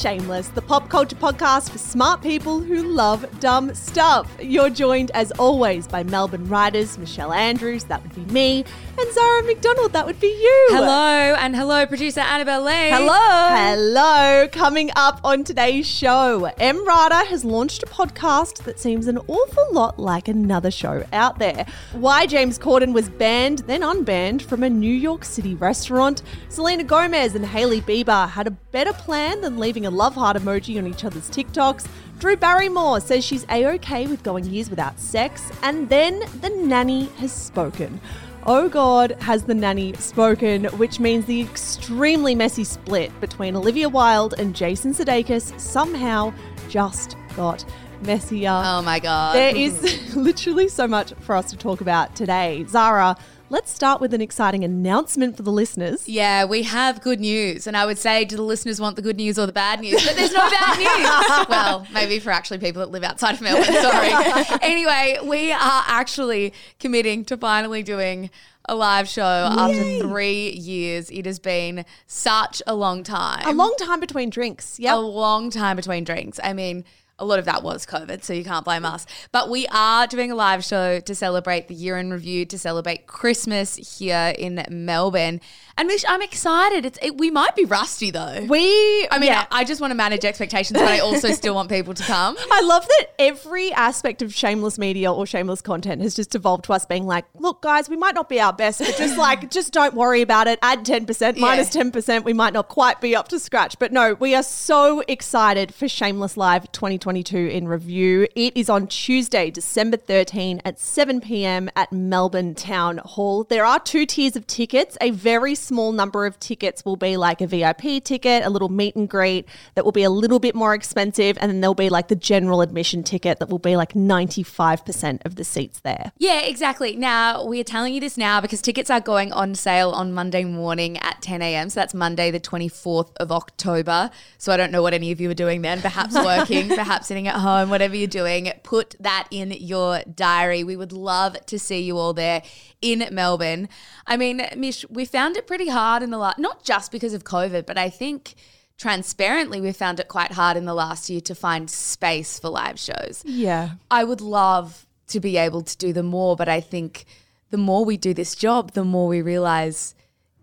Shameless, 0.00 0.48
the 0.48 0.62
pop 0.62 0.88
culture 0.88 1.14
podcast 1.14 1.68
for 1.68 1.76
smart 1.76 2.22
people 2.22 2.58
who 2.58 2.82
love 2.82 3.26
dumb 3.38 3.74
stuff. 3.74 4.34
You're 4.40 4.70
joined, 4.70 5.10
as 5.10 5.30
always, 5.32 5.86
by 5.86 6.04
Melbourne 6.04 6.48
writers 6.48 6.96
Michelle 6.96 7.34
Andrews, 7.34 7.84
that 7.84 8.02
would 8.02 8.14
be 8.14 8.24
me, 8.32 8.64
and 9.00 9.14
Zara 9.14 9.42
McDonald, 9.44 9.92
that 9.94 10.04
would 10.04 10.20
be 10.20 10.26
you. 10.26 10.66
Hello, 10.70 11.34
and 11.38 11.56
hello, 11.56 11.86
producer 11.86 12.20
Annabelle 12.20 12.62
Lee. 12.62 12.90
Hello. 12.90 13.48
Hello. 13.56 14.48
Coming 14.48 14.90
up 14.94 15.20
on 15.24 15.42
today's 15.42 15.86
show, 15.86 16.50
Em 16.58 16.86
Rata 16.86 17.26
has 17.28 17.42
launched 17.42 17.82
a 17.82 17.86
podcast 17.86 18.64
that 18.64 18.78
seems 18.78 19.06
an 19.06 19.16
awful 19.26 19.66
lot 19.72 19.98
like 19.98 20.28
another 20.28 20.70
show 20.70 21.02
out 21.14 21.38
there. 21.38 21.64
Why 21.92 22.26
James 22.26 22.58
Corden 22.58 22.92
was 22.92 23.08
banned, 23.08 23.60
then 23.60 23.80
unbanned 23.80 24.42
from 24.42 24.62
a 24.62 24.68
New 24.68 24.92
York 24.92 25.24
City 25.24 25.54
restaurant. 25.54 26.22
Selena 26.50 26.84
Gomez 26.84 27.34
and 27.34 27.46
Hailey 27.46 27.80
Bieber 27.80 28.28
had 28.28 28.46
a 28.46 28.50
better 28.50 28.92
plan 28.92 29.40
than 29.40 29.58
leaving 29.58 29.86
a 29.86 29.90
love 29.90 30.14
heart 30.14 30.36
emoji 30.36 30.76
on 30.76 30.86
each 30.86 31.04
other's 31.04 31.30
TikToks. 31.30 31.86
Drew 32.18 32.36
Barrymore 32.36 33.00
says 33.00 33.24
she's 33.24 33.46
a-okay 33.48 34.06
with 34.06 34.22
going 34.22 34.44
years 34.44 34.68
without 34.68 35.00
sex. 35.00 35.50
And 35.62 35.88
then 35.88 36.20
the 36.42 36.50
nanny 36.50 37.06
has 37.16 37.32
spoken. 37.32 37.98
Oh 38.46 38.70
God, 38.70 39.12
has 39.20 39.44
the 39.44 39.54
nanny 39.54 39.92
spoken, 39.94 40.64
which 40.78 40.98
means 40.98 41.26
the 41.26 41.42
extremely 41.42 42.34
messy 42.34 42.64
split 42.64 43.18
between 43.20 43.54
Olivia 43.54 43.88
Wilde 43.88 44.34
and 44.38 44.56
Jason 44.56 44.94
Sudeikis 44.94 45.58
somehow 45.60 46.32
just 46.68 47.16
got 47.36 47.64
messier. 48.02 48.62
Oh 48.64 48.80
my 48.80 48.98
God. 48.98 49.34
There 49.34 49.54
is 49.54 50.14
literally 50.16 50.68
so 50.68 50.88
much 50.88 51.12
for 51.20 51.36
us 51.36 51.50
to 51.50 51.56
talk 51.56 51.82
about 51.82 52.16
today. 52.16 52.64
Zara, 52.66 53.14
let's 53.50 53.70
start 53.72 54.00
with 54.00 54.14
an 54.14 54.20
exciting 54.20 54.64
announcement 54.64 55.36
for 55.36 55.42
the 55.42 55.50
listeners. 55.50 56.08
Yeah, 56.08 56.44
we 56.44 56.62
have 56.62 57.02
good 57.02 57.20
news. 57.20 57.66
And 57.66 57.76
I 57.76 57.84
would 57.84 57.98
say, 57.98 58.24
do 58.24 58.36
the 58.36 58.42
listeners 58.42 58.80
want 58.80 58.96
the 58.96 59.02
good 59.02 59.16
news 59.16 59.38
or 59.38 59.44
the 59.44 59.52
bad 59.52 59.80
news? 59.80 60.02
But 60.06 60.16
there's 60.16 60.32
no 60.32 60.48
bad 60.48 60.78
news. 61.38 61.48
well, 61.48 61.86
maybe 61.92 62.20
for 62.20 62.30
actually 62.30 62.58
people 62.58 62.80
that 62.80 62.90
live 62.90 63.02
outside 63.02 63.34
of 63.34 63.40
Melbourne. 63.42 63.64
Sorry. 63.64 64.56
anyway, 64.62 65.18
we 65.24 65.52
are 65.52 65.82
actually 65.86 66.54
committing 66.78 67.24
to 67.26 67.36
finally 67.36 67.82
doing 67.82 68.30
a 68.66 68.74
live 68.76 69.08
show 69.08 69.22
after 69.22 69.98
three 69.98 70.50
years. 70.50 71.10
It 71.10 71.26
has 71.26 71.40
been 71.40 71.84
such 72.06 72.62
a 72.68 72.74
long 72.74 73.02
time. 73.02 73.46
A 73.46 73.52
long 73.52 73.74
time 73.80 73.98
between 73.98 74.30
drinks. 74.30 74.78
Yeah. 74.78 74.94
A 74.94 74.96
long 74.98 75.50
time 75.50 75.74
between 75.74 76.04
drinks. 76.04 76.38
I 76.44 76.52
mean, 76.52 76.84
a 77.20 77.24
lot 77.24 77.38
of 77.38 77.44
that 77.44 77.62
was 77.62 77.86
COVID, 77.86 78.24
so 78.24 78.32
you 78.32 78.44
can't 78.44 78.64
blame 78.64 78.84
us. 78.84 79.06
But 79.30 79.50
we 79.50 79.66
are 79.68 80.06
doing 80.06 80.30
a 80.30 80.34
live 80.34 80.64
show 80.64 81.00
to 81.00 81.14
celebrate 81.14 81.68
the 81.68 81.74
year 81.74 81.98
in 81.98 82.10
review, 82.10 82.46
to 82.46 82.58
celebrate 82.58 83.06
Christmas 83.06 83.98
here 83.98 84.34
in 84.38 84.64
Melbourne. 84.70 85.40
And 85.76 85.88
Mish, 85.88 86.04
I'm 86.06 86.20
excited. 86.20 86.84
It's 86.84 86.98
it, 87.00 87.16
we 87.16 87.30
might 87.30 87.56
be 87.56 87.64
rusty 87.64 88.10
though. 88.10 88.44
We, 88.48 89.08
I 89.10 89.18
mean, 89.18 89.28
yeah. 89.28 89.46
I, 89.50 89.60
I 89.60 89.64
just 89.64 89.80
want 89.80 89.92
to 89.92 89.94
manage 89.94 90.24
expectations, 90.24 90.78
but 90.78 90.88
I 90.88 90.98
also 90.98 91.30
still 91.32 91.54
want 91.54 91.70
people 91.70 91.94
to 91.94 92.02
come. 92.02 92.36
I 92.50 92.60
love 92.62 92.86
that 92.86 93.06
every 93.18 93.72
aspect 93.72 94.20
of 94.20 94.34
shameless 94.34 94.78
media 94.78 95.12
or 95.12 95.24
shameless 95.26 95.62
content 95.62 96.02
has 96.02 96.14
just 96.14 96.34
evolved 96.34 96.64
to 96.64 96.72
us 96.72 96.84
being 96.84 97.06
like, 97.06 97.24
look, 97.38 97.62
guys, 97.62 97.88
we 97.88 97.96
might 97.96 98.14
not 98.14 98.28
be 98.28 98.40
our 98.40 98.52
best, 98.52 98.80
but 98.80 98.94
just 98.96 99.16
like, 99.18 99.50
just 99.50 99.72
don't 99.72 99.94
worry 99.94 100.20
about 100.20 100.48
it. 100.48 100.58
Add 100.60 100.84
10%, 100.84 101.38
minus 101.38 101.70
10%. 101.70 102.24
We 102.24 102.32
might 102.32 102.52
not 102.52 102.68
quite 102.68 103.00
be 103.00 103.16
up 103.16 103.28
to 103.28 103.38
scratch. 103.38 103.78
But 103.78 103.92
no, 103.92 104.14
we 104.14 104.34
are 104.34 104.42
so 104.42 105.00
excited 105.08 105.72
for 105.72 105.88
Shameless 105.88 106.36
Live 106.36 106.70
2022 107.10 107.56
in 107.56 107.66
review. 107.66 108.28
It 108.36 108.56
is 108.56 108.70
on 108.70 108.86
Tuesday, 108.86 109.50
December 109.50 109.96
13 109.96 110.62
at 110.64 110.78
7 110.78 111.20
p.m. 111.20 111.68
at 111.74 111.92
Melbourne 111.92 112.54
Town 112.54 112.98
Hall. 112.98 113.42
There 113.42 113.64
are 113.64 113.80
two 113.80 114.06
tiers 114.06 114.36
of 114.36 114.46
tickets. 114.46 114.96
A 115.00 115.10
very 115.10 115.56
small 115.56 115.90
number 115.90 116.24
of 116.24 116.38
tickets 116.38 116.84
will 116.84 116.96
be 116.96 117.16
like 117.16 117.40
a 117.40 117.48
VIP 117.48 118.04
ticket, 118.04 118.44
a 118.44 118.50
little 118.50 118.68
meet 118.68 118.94
and 118.94 119.08
greet 119.08 119.48
that 119.74 119.84
will 119.84 119.92
be 119.92 120.04
a 120.04 120.10
little 120.10 120.38
bit 120.38 120.54
more 120.54 120.72
expensive. 120.72 121.36
And 121.40 121.50
then 121.50 121.60
there'll 121.60 121.74
be 121.74 121.88
like 121.88 122.06
the 122.08 122.14
general 122.16 122.60
admission 122.60 123.02
ticket 123.02 123.40
that 123.40 123.48
will 123.48 123.58
be 123.58 123.76
like 123.76 123.92
95% 123.94 125.24
of 125.24 125.34
the 125.34 125.44
seats 125.44 125.80
there. 125.80 126.12
Yeah, 126.18 126.40
exactly. 126.42 126.94
Now, 126.94 127.44
we 127.44 127.60
are 127.60 127.64
telling 127.64 127.92
you 127.92 128.00
this 128.00 128.16
now 128.16 128.40
because 128.40 128.62
tickets 128.62 128.90
are 128.90 129.00
going 129.00 129.32
on 129.32 129.56
sale 129.56 129.90
on 129.90 130.12
Monday 130.12 130.44
morning 130.44 130.96
at 130.98 131.20
10 131.22 131.42
a.m. 131.42 131.70
So 131.70 131.80
that's 131.80 131.94
Monday, 131.94 132.30
the 132.30 132.40
24th 132.40 133.10
of 133.16 133.32
October. 133.32 134.10
So 134.38 134.52
I 134.52 134.56
don't 134.56 134.70
know 134.70 134.82
what 134.82 134.94
any 134.94 135.10
of 135.10 135.20
you 135.20 135.28
are 135.30 135.34
doing 135.34 135.62
then. 135.62 135.80
Perhaps 135.80 136.14
working, 136.24 136.68
perhaps 136.68 136.99
sitting 137.04 137.28
at 137.28 137.36
home, 137.36 137.70
whatever 137.70 137.96
you're 137.96 138.06
doing. 138.06 138.52
Put 138.62 138.96
that 139.00 139.28
in 139.30 139.52
your 139.52 140.02
diary. 140.14 140.64
We 140.64 140.76
would 140.76 140.92
love 140.92 141.44
to 141.46 141.58
see 141.58 141.80
you 141.80 141.98
all 141.98 142.12
there 142.12 142.42
in 142.80 143.06
Melbourne. 143.12 143.68
I 144.06 144.16
mean, 144.16 144.46
Mish, 144.56 144.84
we 144.88 145.04
found 145.04 145.36
it 145.36 145.46
pretty 145.46 145.68
hard 145.68 146.02
in 146.02 146.10
the 146.10 146.18
last, 146.18 146.38
not 146.38 146.64
just 146.64 146.92
because 146.92 147.14
of 147.14 147.24
COVID, 147.24 147.66
but 147.66 147.78
I 147.78 147.90
think 147.90 148.34
transparently 148.78 149.60
we 149.60 149.72
found 149.72 150.00
it 150.00 150.08
quite 150.08 150.32
hard 150.32 150.56
in 150.56 150.64
the 150.64 150.74
last 150.74 151.10
year 151.10 151.20
to 151.20 151.34
find 151.34 151.70
space 151.70 152.38
for 152.38 152.48
live 152.48 152.78
shows. 152.78 153.22
Yeah. 153.26 153.72
I 153.90 154.04
would 154.04 154.20
love 154.20 154.86
to 155.08 155.20
be 155.20 155.36
able 155.36 155.62
to 155.62 155.76
do 155.76 155.92
them 155.92 156.06
more, 156.06 156.34
but 156.34 156.48
I 156.48 156.60
think 156.60 157.04
the 157.50 157.58
more 157.58 157.84
we 157.84 157.96
do 157.96 158.14
this 158.14 158.34
job, 158.34 158.72
the 158.72 158.84
more 158.84 159.08
we 159.08 159.20
realize 159.20 159.94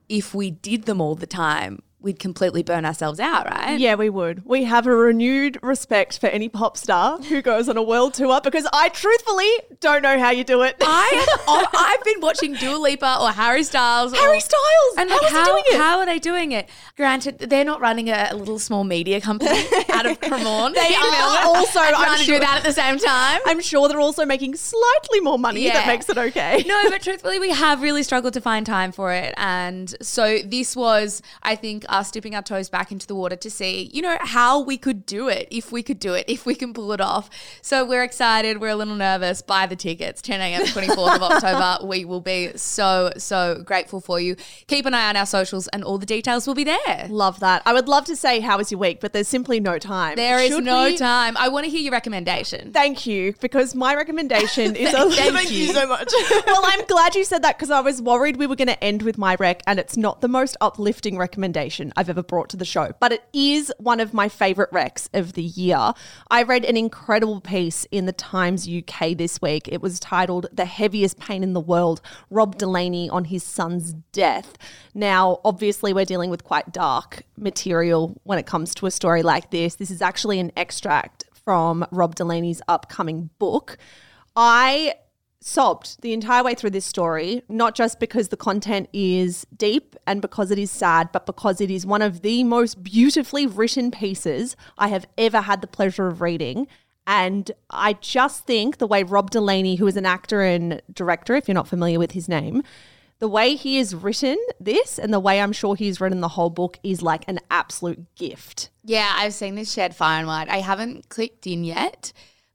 if 0.08 0.36
we 0.36 0.52
did 0.52 0.84
them 0.84 1.02
all 1.02 1.16
the 1.16 1.26
time, 1.28 1.82
we'd 2.00 2.20
completely 2.20 2.62
burn 2.62 2.86
ourselves 2.86 3.20
out, 3.20 3.50
right? 3.50 3.80
Yeah, 3.80 3.96
we 3.96 4.10
would. 4.10 4.46
We 4.46 4.66
have 4.66 4.86
a 4.86 4.96
renewed 4.96 5.58
respect 5.64 6.20
for 6.20 6.28
any 6.28 6.48
pop 6.48 6.78
star 6.78 7.18
who 7.18 7.42
goes 7.42 7.68
on 7.68 7.76
a 7.76 7.82
world 7.82 8.14
tour 8.14 8.40
because 8.42 8.68
I 8.72 8.90
truthfully 8.90 9.50
don't 9.80 10.04
know 10.04 10.20
how 10.20 10.30
you 10.30 10.44
do 10.44 10.62
it. 10.62 10.76
I 10.80 11.66
I've 11.98 12.04
been 12.06 12.22
watching 12.22 12.54
Dua 12.54 12.78
Lipa 12.78 13.18
or 13.20 13.32
Harry 13.32 13.64
Styles. 13.64 14.14
or- 14.14 14.18
Harry 14.18 14.40
Styles! 14.40 14.94
And 14.98 15.10
How 15.10 15.22
like, 15.22 15.32
he 15.34 15.44
doing 15.44 15.64
it? 15.68 15.78
How 15.78 16.00
are 16.00 16.06
they 16.06 16.20
doing 16.20 16.52
it? 16.52 16.70
Granted, 16.98 17.40
they're 17.40 17.66
not 17.66 17.82
running 17.82 18.10
a, 18.10 18.28
a 18.32 18.36
little 18.36 18.60
small 18.60 18.84
media 18.84 19.20
company 19.20 19.50
out 19.92 20.06
of 20.06 20.20
Cremorne. 20.22 20.76
They 20.76 20.94
are 20.94 21.46
also, 21.46 21.80
I'm 21.80 21.96
trying 21.96 22.18
to 22.20 22.24
sure- 22.24 22.36
do 22.36 22.40
that 22.42 22.58
at 22.58 22.64
the 22.64 22.74
same 22.74 23.00
time. 23.00 23.42
I'm 23.48 23.60
sure 23.60 23.88
they're 23.90 24.00
also 24.00 24.26
making 24.26 24.56
slightly 24.56 25.20
more 25.22 25.40
money 25.40 25.68
that 25.68 25.88
makes 25.88 26.08
it 26.10 26.18
okay. 26.18 26.64
no, 26.68 26.90
but 26.92 27.02
truthfully, 27.02 27.40
we 27.40 27.50
have 27.50 27.82
really 27.82 28.04
struggled 28.04 28.34
to 28.36 28.42
find 28.42 28.66
time 28.68 28.92
for 28.92 29.12
it. 29.14 29.34
And 29.38 29.96
so 30.02 30.40
this 30.46 30.76
was, 30.76 31.24
I 31.42 31.56
think, 31.56 31.86
us 31.90 32.12
dipping 32.12 32.36
our 32.36 32.42
toes 32.42 32.70
back 32.70 32.92
into 32.92 33.08
the 33.08 33.16
water 33.16 33.36
to 33.36 33.50
see, 33.50 33.90
you 33.94 34.02
know, 34.02 34.18
how 34.22 34.60
we 34.60 34.78
could 34.78 35.06
do 35.06 35.28
it, 35.28 35.48
if 35.52 35.72
we 35.72 35.84
could 35.84 36.00
do 36.00 36.14
it, 36.14 36.26
if 36.28 36.46
we 36.46 36.56
can 36.56 36.74
pull 36.74 36.92
it 36.94 37.02
off. 37.02 37.30
So 37.62 37.86
we're 37.86 38.04
excited. 38.04 38.60
We're 38.62 38.70
a 38.70 38.76
little 38.76 38.96
nervous. 38.96 39.42
Buy 39.42 39.66
the 39.66 39.76
tickets, 39.76 40.22
10 40.22 40.42
a.m., 40.42 40.62
24th 40.66 41.16
of 41.16 41.24
October. 41.24 41.78
We 41.88 42.06
will 42.06 42.22
be 42.22 42.52
so, 42.56 43.12
so 43.18 43.62
grateful 43.66 44.00
for 44.02 44.20
you. 44.20 44.36
Keep 44.68 44.86
an 44.86 44.94
eye 44.94 45.10
on 45.10 45.16
our 45.16 45.26
socials 45.26 45.68
and 45.70 45.84
all 45.84 45.98
the 45.98 46.06
details 46.06 46.48
will 46.48 46.56
be 46.56 46.64
there. 46.64 47.08
Love 47.10 47.40
that. 47.40 47.62
I 47.66 47.74
would 47.74 47.88
love 47.88 48.06
to 48.06 48.16
say 48.16 48.40
how 48.40 48.58
was 48.58 48.72
your 48.72 48.80
week, 48.80 49.00
but 49.00 49.14
there's 49.14 49.28
simply 49.28 49.60
no 49.60 49.78
time. 49.78 50.16
There 50.16 50.40
is 50.40 50.50
Should 50.54 50.64
no 50.66 50.86
we- 50.86 50.98
time. 50.98 51.36
I 51.38 51.50
want 51.50 51.66
to 51.66 51.70
hear 51.72 51.82
your 51.82 51.92
recommendation. 51.92 52.72
Thank 52.72 53.06
you, 53.06 53.34
because 53.40 53.76
my 53.76 53.96
recommendation 53.96 54.76
is 54.76 54.94
a 54.94 55.10
Thank 55.12 55.52
you. 55.52 55.68
so 55.74 55.88
much. 55.88 56.12
well, 56.48 56.62
I'm 56.64 56.86
glad 56.86 57.16
you 57.16 57.24
said 57.24 57.42
that 57.44 57.58
because 57.58 57.72
I 57.72 57.80
was 57.82 58.02
worried 58.02 58.38
we 58.38 58.48
were 58.48 58.56
going 58.56 58.68
to 58.68 58.84
end 58.84 59.02
with 59.04 59.18
my 59.18 59.36
rec, 59.40 59.62
and 59.68 59.80
it's 59.80 59.96
not 59.98 60.22
the 60.22 60.28
most 60.28 60.58
uplifting 60.62 61.18
recommendation 61.18 61.77
I've 61.96 62.10
ever 62.10 62.24
brought 62.24 62.50
to 62.50 62.58
the 62.58 62.66
show, 62.66 62.92
but 63.00 63.12
it 63.12 63.24
is 63.34 63.72
one 63.78 64.00
of 64.00 64.14
my 64.14 64.30
favorite 64.30 64.72
recs 64.72 65.10
of 65.14 65.34
the 65.34 65.44
year. 65.44 65.94
I 66.30 66.44
read 66.44 66.66
an 66.66 66.78
incredible 66.78 67.42
piece 67.42 67.86
in 67.92 68.06
the 68.06 68.12
Times 68.12 68.68
UK 68.68 69.16
this 69.18 69.42
week. 69.42 69.68
It 69.68 69.82
was 69.82 70.00
titled 70.00 70.48
"The 70.52 70.66
Heaviest 70.66 71.20
Pain 71.20 71.44
in 71.44 71.54
the 71.54 71.62
World: 71.62 72.02
Rob 72.30 72.58
Delaney 72.58 73.10
on 73.10 73.26
His 73.26 73.44
Son's 73.44 73.94
Death." 74.12 74.58
Now, 74.94 75.40
obviously, 75.46 75.94
we're 75.94 76.06
dealing 76.06 76.30
with 76.30 76.44
quite 76.44 76.72
dark 76.72 77.24
material 77.38 78.20
when 78.24 78.40
it 78.40 78.46
comes 78.46 78.74
to 78.76 78.86
a 78.86 78.92
story 78.92 79.24
like 79.24 79.52
this. 79.52 79.76
This 79.76 79.92
is 79.92 80.02
actually 80.02 80.40
an 80.40 80.52
extract 80.58 81.26
from 81.32 81.86
Rob 81.92 82.16
Delaney's 82.16 82.62
upcoming 82.68 83.30
book. 83.40 83.78
I 84.36 84.96
sobbed 85.40 86.02
the 86.02 86.14
entire 86.14 86.44
way 86.44 86.56
through 86.56 86.72
this 86.72 86.86
story, 86.86 87.44
not 87.48 87.76
just 87.76 88.00
because 88.00 88.30
the 88.30 88.38
content 88.38 88.90
is 88.92 89.46
deep 89.56 89.96
and 90.06 90.22
because 90.22 90.52
it 90.52 90.58
is 90.58 90.72
sad, 90.72 91.12
but 91.12 91.26
because 91.26 91.62
it 91.62 91.70
is 91.70 91.86
one 91.86 92.02
of 92.02 92.22
the 92.22 92.44
most 92.44 92.84
beautifully 92.84 93.46
written 93.46 93.92
pieces 93.92 94.56
I 94.78 94.88
have 94.90 95.08
ever 95.18 95.42
had 95.42 95.62
the 95.62 95.68
pleasure 95.68 96.08
of 96.08 96.22
reading. 96.22 96.68
And 97.06 97.52
I 97.70 97.94
just 97.94 98.46
think 98.46 98.78
the 98.78 98.88
way 98.88 99.04
Rob 99.04 99.32
Delaney, 99.32 99.76
who 99.76 99.88
is 99.88 99.96
an 99.96 100.06
actor 100.06 100.42
and 100.42 100.82
director, 100.92 101.36
if 101.36 101.48
you're 101.48 101.56
not 101.56 101.68
familiar 101.68 102.00
with 102.00 102.12
his 102.12 102.28
name, 102.28 102.64
the 103.20 103.28
way 103.28 103.56
he 103.56 103.78
has 103.78 103.96
written 103.96 104.38
this 104.60 105.00
and 105.00 105.14
the 105.14 105.20
way 105.20 105.40
I'm 105.40 105.54
sure 105.54 105.76
he's 105.76 106.02
written 106.02 106.22
the 106.22 106.28
whole 106.28 106.50
book 106.50 106.80
is 106.84 107.02
like 107.02 107.24
an 107.28 107.40
absolute 107.50 108.14
gift. 108.16 108.70
Yeah, 108.84 109.12
I've 109.18 109.34
seen 109.34 109.56
this 109.56 109.72
shared 109.72 109.96
far 109.96 110.20
and 110.20 110.28
wide. 110.28 110.50
I 110.50 110.58
haven't 110.58 111.10
clicked 111.10 111.48
in 111.48 111.64
yet, 111.64 112.12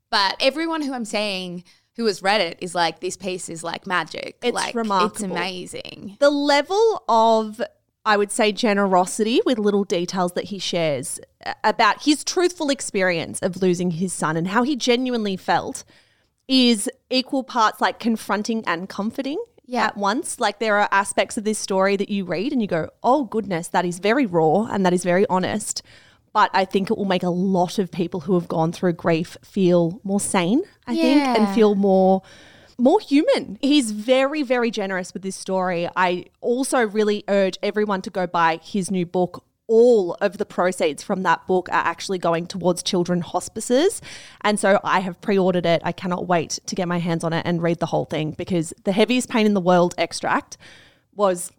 but 0.09 0.35
everyone 0.39 0.83
who 0.83 0.93
I'm 0.93 1.05
saying 1.05 1.63
who 1.95 2.05
has 2.05 2.21
read 2.23 2.41
it 2.41 2.57
is 2.61 2.73
like, 2.73 2.99
this 2.99 3.17
piece 3.17 3.49
is 3.49 3.63
like 3.63 3.85
magic. 3.87 4.37
It's 4.41 4.53
like, 4.53 4.75
It's 4.75 5.21
amazing. 5.21 6.17
the 6.19 6.29
level 6.29 7.03
of 7.07 7.61
I 8.05 8.17
would 8.17 8.31
say 8.33 8.51
generosity 8.51 9.39
with 9.45 9.57
little 9.57 9.85
details 9.85 10.33
that 10.33 10.45
he 10.45 10.59
shares 10.59 11.21
uh, 11.45 11.53
about 11.63 12.03
his 12.03 12.23
truthful 12.25 12.69
experience 12.69 13.39
of 13.39 13.61
losing 13.61 13.91
his 13.91 14.11
son 14.11 14.35
and 14.35 14.49
how 14.49 14.63
he 14.63 14.75
genuinely 14.75 15.37
felt 15.37 15.85
is 16.49 16.89
equal 17.09 17.43
parts 17.45 17.79
like 17.79 17.99
confronting 17.99 18.61
and 18.67 18.89
comforting 18.89 19.41
Yeah. 19.65 19.85
at 19.85 19.95
once. 19.95 20.37
Like 20.37 20.59
there 20.59 20.75
are 20.81 20.89
aspects 20.91 21.37
of 21.37 21.45
this 21.45 21.57
story 21.57 21.95
that 21.95 22.09
you 22.09 22.25
read 22.25 22.51
and 22.51 22.61
you 22.61 22.67
go, 22.67 22.89
"Oh 23.03 23.23
goodness, 23.23 23.69
that 23.69 23.85
is 23.85 23.99
very 23.99 24.25
raw 24.25 24.63
and 24.65 24.85
that 24.85 24.91
is 24.93 25.05
very 25.05 25.25
honest." 25.29 25.81
But 26.33 26.49
I 26.53 26.65
think 26.65 26.89
it 26.89 26.97
will 26.97 27.05
make 27.05 27.23
a 27.23 27.29
lot 27.29 27.77
of 27.77 27.91
people 27.91 28.21
who 28.21 28.33
have 28.33 28.47
gone 28.47 28.71
through 28.71 28.93
grief 28.93 29.37
feel 29.43 30.01
more 30.03 30.19
sane, 30.19 30.63
I 30.87 30.95
think, 30.95 31.21
and 31.21 31.55
feel 31.55 31.75
more 31.75 32.23
more 32.79 32.99
human. 32.99 33.59
He's 33.61 33.91
very, 33.91 34.41
very 34.41 34.71
generous 34.71 35.13
with 35.13 35.21
this 35.21 35.35
story. 35.35 35.87
I 35.95 36.25
also 36.41 36.85
really 36.85 37.23
urge 37.27 37.57
everyone 37.61 38.01
to 38.01 38.09
go 38.09 38.25
buy 38.25 38.59
his 38.63 38.89
new 38.89 39.05
book. 39.05 39.43
All 39.67 40.17
of 40.21 40.39
the 40.39 40.45
proceeds 40.45 41.03
from 41.03 41.23
that 41.23 41.45
book 41.47 41.69
are 41.69 41.85
actually 41.85 42.17
going 42.17 42.47
towards 42.47 42.83
children 42.83 43.21
hospices. 43.21 44.01
And 44.41 44.59
so 44.59 44.79
I 44.83 44.99
have 45.01 45.21
pre 45.21 45.37
ordered 45.37 45.65
it. 45.67 45.81
I 45.85 45.91
cannot 45.91 46.27
wait 46.27 46.59
to 46.65 46.75
get 46.75 46.87
my 46.87 46.97
hands 46.97 47.23
on 47.23 47.31
it 47.31 47.45
and 47.45 47.61
read 47.61 47.79
the 47.79 47.85
whole 47.85 48.05
thing 48.05 48.31
because 48.31 48.73
The 48.83 48.91
Heaviest 48.91 49.29
Pain 49.29 49.45
in 49.45 49.53
the 49.53 49.61
World 49.61 49.93
extract 49.97 50.57
was 51.15 51.51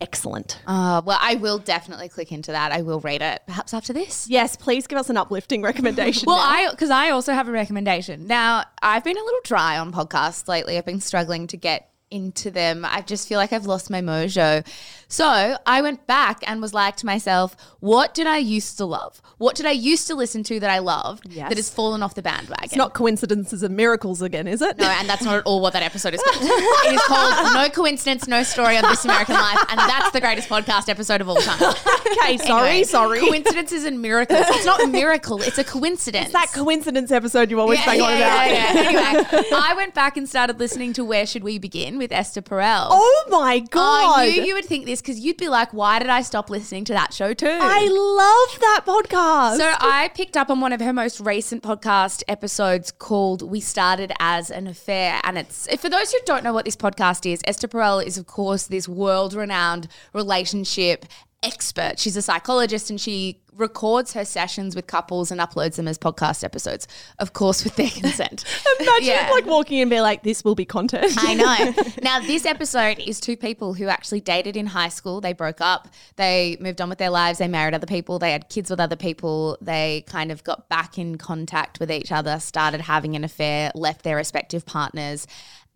excellent. 0.00 0.60
Uh, 0.66 1.02
well, 1.04 1.18
I 1.20 1.36
will 1.36 1.58
definitely 1.58 2.08
click 2.08 2.32
into 2.32 2.52
that. 2.52 2.72
I 2.72 2.82
will 2.82 3.00
read 3.00 3.22
it 3.22 3.42
perhaps 3.46 3.74
after 3.74 3.92
this. 3.92 4.28
Yes, 4.28 4.56
please 4.56 4.86
give 4.86 4.98
us 4.98 5.10
an 5.10 5.16
uplifting 5.16 5.62
recommendation. 5.62 6.24
Well, 6.26 6.36
now. 6.36 6.42
I 6.42 6.70
because 6.70 6.90
I 6.90 7.10
also 7.10 7.32
have 7.32 7.48
a 7.48 7.52
recommendation. 7.52 8.26
Now, 8.26 8.64
I've 8.82 9.04
been 9.04 9.16
a 9.16 9.22
little 9.22 9.40
dry 9.44 9.78
on 9.78 9.92
podcasts 9.92 10.48
lately. 10.48 10.78
I've 10.78 10.86
been 10.86 11.00
struggling 11.00 11.46
to 11.48 11.56
get 11.56 11.90
into 12.10 12.50
them. 12.50 12.84
I 12.84 13.02
just 13.02 13.28
feel 13.28 13.38
like 13.38 13.52
I've 13.52 13.66
lost 13.66 13.90
my 13.90 14.00
mojo. 14.00 14.66
So 15.08 15.56
I 15.66 15.80
went 15.82 16.06
back 16.06 16.42
and 16.46 16.60
was 16.60 16.74
like 16.74 16.96
to 16.96 17.06
myself, 17.06 17.56
what 17.80 18.12
did 18.14 18.26
I 18.26 18.36
used 18.38 18.76
to 18.78 18.84
love? 18.84 19.22
What 19.38 19.56
did 19.56 19.64
I 19.66 19.70
used 19.70 20.06
to 20.08 20.14
listen 20.14 20.42
to 20.44 20.60
that 20.60 20.70
I 20.70 20.78
loved 20.80 21.26
Yes. 21.30 21.48
that 21.48 21.56
has 21.56 21.70
fallen 21.70 22.02
off 22.02 22.14
the 22.14 22.22
bandwagon? 22.22 22.64
it's 22.64 22.76
not 22.76 22.92
coincidences 22.94 23.62
and 23.62 23.76
miracles 23.76 24.20
again, 24.22 24.46
is 24.46 24.60
it? 24.60 24.78
No, 24.78 24.86
and 24.86 25.08
that's 25.08 25.22
not 25.22 25.36
at 25.38 25.44
all 25.44 25.60
what 25.60 25.72
that 25.74 25.82
episode 25.82 26.12
is 26.14 26.22
called. 26.22 26.36
it 26.42 26.94
is 26.94 27.02
called 27.04 27.54
No 27.54 27.68
Coincidence, 27.70 28.26
No 28.28 28.42
Story 28.42 28.76
on 28.76 28.82
This 28.82 29.04
American 29.04 29.34
Life, 29.34 29.64
and 29.70 29.78
that's 29.78 30.10
the 30.10 30.20
greatest 30.20 30.48
podcast 30.48 30.88
episode 30.88 31.20
of 31.20 31.28
all 31.28 31.36
time. 31.36 31.74
okay, 32.22 32.36
sorry, 32.38 32.68
Anyway, 32.68 32.84
sorry. 32.84 33.20
Coincidences 33.20 33.84
and 33.84 34.02
miracles. 34.02 34.40
It's 34.48 34.66
not 34.66 34.82
a 34.82 34.88
miracle, 34.88 35.40
it's 35.42 35.58
a 35.58 35.64
coincidence. 35.64 36.32
that 36.32 36.50
coincidence 36.54 37.10
episode 37.12 37.50
you 37.50 37.60
always 37.60 37.78
yeah, 37.80 37.86
bang 37.86 38.00
on 38.02 38.12
about. 38.12 38.18
yeah, 38.50 38.72
yeah. 38.72 39.18
Anyway, 39.32 39.48
I 39.52 39.74
went 39.76 39.94
back 39.94 40.16
and 40.16 40.28
started 40.28 40.58
listening 40.58 40.92
to 40.94 41.04
Where 41.04 41.24
Should 41.26 41.44
We 41.44 41.58
Begin 41.58 41.97
with 41.98 42.12
Esther 42.12 42.42
Perel. 42.42 42.86
Oh 42.90 43.24
my 43.28 43.58
god! 43.58 44.18
I 44.18 44.28
knew 44.30 44.42
you 44.42 44.54
would 44.54 44.64
think 44.64 44.86
this 44.86 45.00
because 45.00 45.18
you'd 45.18 45.36
be 45.36 45.48
like, 45.48 45.72
why 45.72 45.98
did 45.98 46.08
I 46.08 46.22
stop 46.22 46.50
listening 46.50 46.84
to 46.84 46.92
that 46.94 47.12
show 47.12 47.34
too? 47.34 47.46
I 47.46 47.86
love 47.88 48.60
that 48.60 48.82
podcast. 48.86 49.56
So 49.58 49.74
I 49.80 50.10
picked 50.14 50.36
up 50.36 50.50
on 50.50 50.60
one 50.60 50.72
of 50.72 50.80
her 50.80 50.92
most 50.92 51.20
recent 51.20 51.62
podcast 51.62 52.22
episodes 52.28 52.90
called 52.90 53.42
"We 53.42 53.60
Started 53.60 54.12
as 54.20 54.50
an 54.50 54.66
Affair," 54.66 55.20
and 55.24 55.36
it's 55.36 55.68
for 55.76 55.88
those 55.88 56.12
who 56.12 56.18
don't 56.24 56.44
know 56.44 56.52
what 56.52 56.64
this 56.64 56.76
podcast 56.76 57.30
is. 57.30 57.40
Esther 57.44 57.68
Perel 57.68 58.04
is, 58.04 58.16
of 58.16 58.26
course, 58.26 58.66
this 58.66 58.88
world-renowned 58.88 59.88
relationship 60.12 61.04
expert. 61.42 61.98
She's 61.98 62.16
a 62.16 62.22
psychologist, 62.22 62.90
and 62.90 63.00
she 63.00 63.40
records 63.58 64.12
her 64.14 64.24
sessions 64.24 64.74
with 64.76 64.86
couples 64.86 65.30
and 65.30 65.40
uploads 65.40 65.74
them 65.76 65.88
as 65.88 65.98
podcast 65.98 66.44
episodes, 66.44 66.86
of 67.18 67.32
course, 67.32 67.64
with 67.64 67.76
their 67.76 67.90
consent. 67.90 68.44
Imagine 68.80 69.04
Yeah. 69.08 69.28
like 69.32 69.44
walking 69.46 69.78
in 69.78 69.82
and 69.82 69.90
be 69.90 70.00
like, 70.00 70.22
"This 70.22 70.44
will 70.44 70.54
be 70.54 70.64
content." 70.64 71.12
I 71.18 71.34
know. 71.34 71.74
Now, 72.02 72.20
this 72.20 72.46
episode 72.46 72.98
is 73.00 73.20
two 73.20 73.36
people 73.36 73.74
who 73.74 73.88
actually 73.88 74.20
dated 74.20 74.56
in 74.56 74.66
high 74.66 74.88
school. 74.88 75.20
They 75.20 75.32
broke 75.32 75.60
up. 75.60 75.88
They 76.16 76.56
moved 76.60 76.80
on 76.80 76.88
with 76.88 76.98
their 76.98 77.10
lives. 77.10 77.38
They 77.38 77.48
married 77.48 77.74
other 77.74 77.86
people. 77.86 78.18
They 78.18 78.32
had 78.32 78.48
kids 78.48 78.70
with 78.70 78.80
other 78.80 78.96
people. 78.96 79.58
They 79.60 80.04
kind 80.06 80.30
of 80.30 80.44
got 80.44 80.68
back 80.68 80.96
in 80.96 81.18
contact 81.18 81.80
with 81.80 81.90
each 81.90 82.12
other, 82.12 82.38
started 82.38 82.82
having 82.82 83.16
an 83.16 83.24
affair, 83.24 83.72
left 83.74 84.02
their 84.04 84.16
respective 84.16 84.64
partners, 84.64 85.26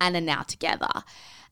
and 0.01 0.15
are 0.17 0.21
now 0.21 0.43
together. 0.43 0.89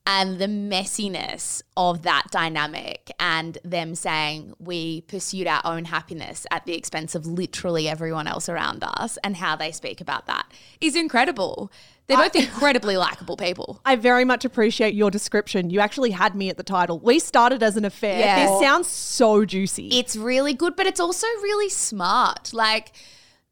And 0.06 0.38
the 0.38 0.46
messiness 0.46 1.62
of 1.76 2.02
that 2.02 2.24
dynamic 2.30 2.99
and 3.18 3.58
them 3.64 3.94
saying 3.94 4.54
we 4.58 5.02
pursued 5.02 5.46
our 5.46 5.62
own 5.64 5.86
happiness 5.86 6.46
at 6.50 6.64
the 6.66 6.74
expense 6.74 7.14
of 7.14 7.26
literally 7.26 7.88
everyone 7.88 8.26
else 8.26 8.48
around 8.48 8.84
us 8.84 9.18
and 9.24 9.36
how 9.36 9.56
they 9.56 9.72
speak 9.72 10.00
about 10.00 10.26
that 10.26 10.50
is 10.80 10.94
incredible. 10.94 11.70
They're 12.06 12.16
both 12.16 12.34
incredibly 12.36 12.96
likable 12.96 13.36
people. 13.36 13.80
I 13.84 13.96
very 13.96 14.24
much 14.24 14.44
appreciate 14.44 14.94
your 14.94 15.10
description. 15.10 15.70
You 15.70 15.80
actually 15.80 16.10
had 16.10 16.34
me 16.34 16.48
at 16.48 16.56
the 16.56 16.62
title. 16.62 16.98
We 16.98 17.18
started 17.18 17.62
as 17.62 17.76
an 17.76 17.84
affair. 17.84 18.18
Yeah. 18.18 18.46
This 18.46 18.60
sounds 18.60 18.88
so 18.88 19.44
juicy. 19.44 19.88
It's 19.88 20.16
really 20.16 20.54
good, 20.54 20.76
but 20.76 20.86
it's 20.86 21.00
also 21.00 21.26
really 21.42 21.68
smart. 21.68 22.52
Like 22.52 22.92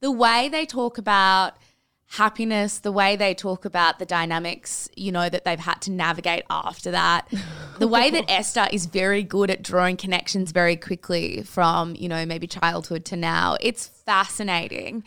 the 0.00 0.10
way 0.10 0.48
they 0.48 0.66
talk 0.66 0.98
about 0.98 1.56
happiness, 2.10 2.78
the 2.78 2.90
way 2.90 3.16
they 3.16 3.34
talk 3.34 3.64
about 3.64 3.98
the 3.98 4.06
dynamics, 4.06 4.88
you 4.96 5.12
know, 5.12 5.28
that 5.28 5.44
they've 5.44 5.58
had 5.58 5.80
to 5.82 5.90
navigate 5.90 6.42
after 6.48 6.90
that. 6.90 7.28
the 7.78 7.86
way 7.86 8.10
that 8.10 8.24
Esther 8.30 8.66
is 8.72 8.86
very 8.86 9.22
good 9.22 9.50
at 9.50 9.62
drawing 9.62 9.96
connections 9.96 10.50
very 10.50 10.74
quickly 10.76 11.42
from, 11.42 11.94
you 11.96 12.08
know, 12.08 12.24
maybe 12.24 12.46
childhood 12.46 13.04
to 13.06 13.16
now. 13.16 13.56
It's 13.60 13.86
fascinating. 13.86 15.04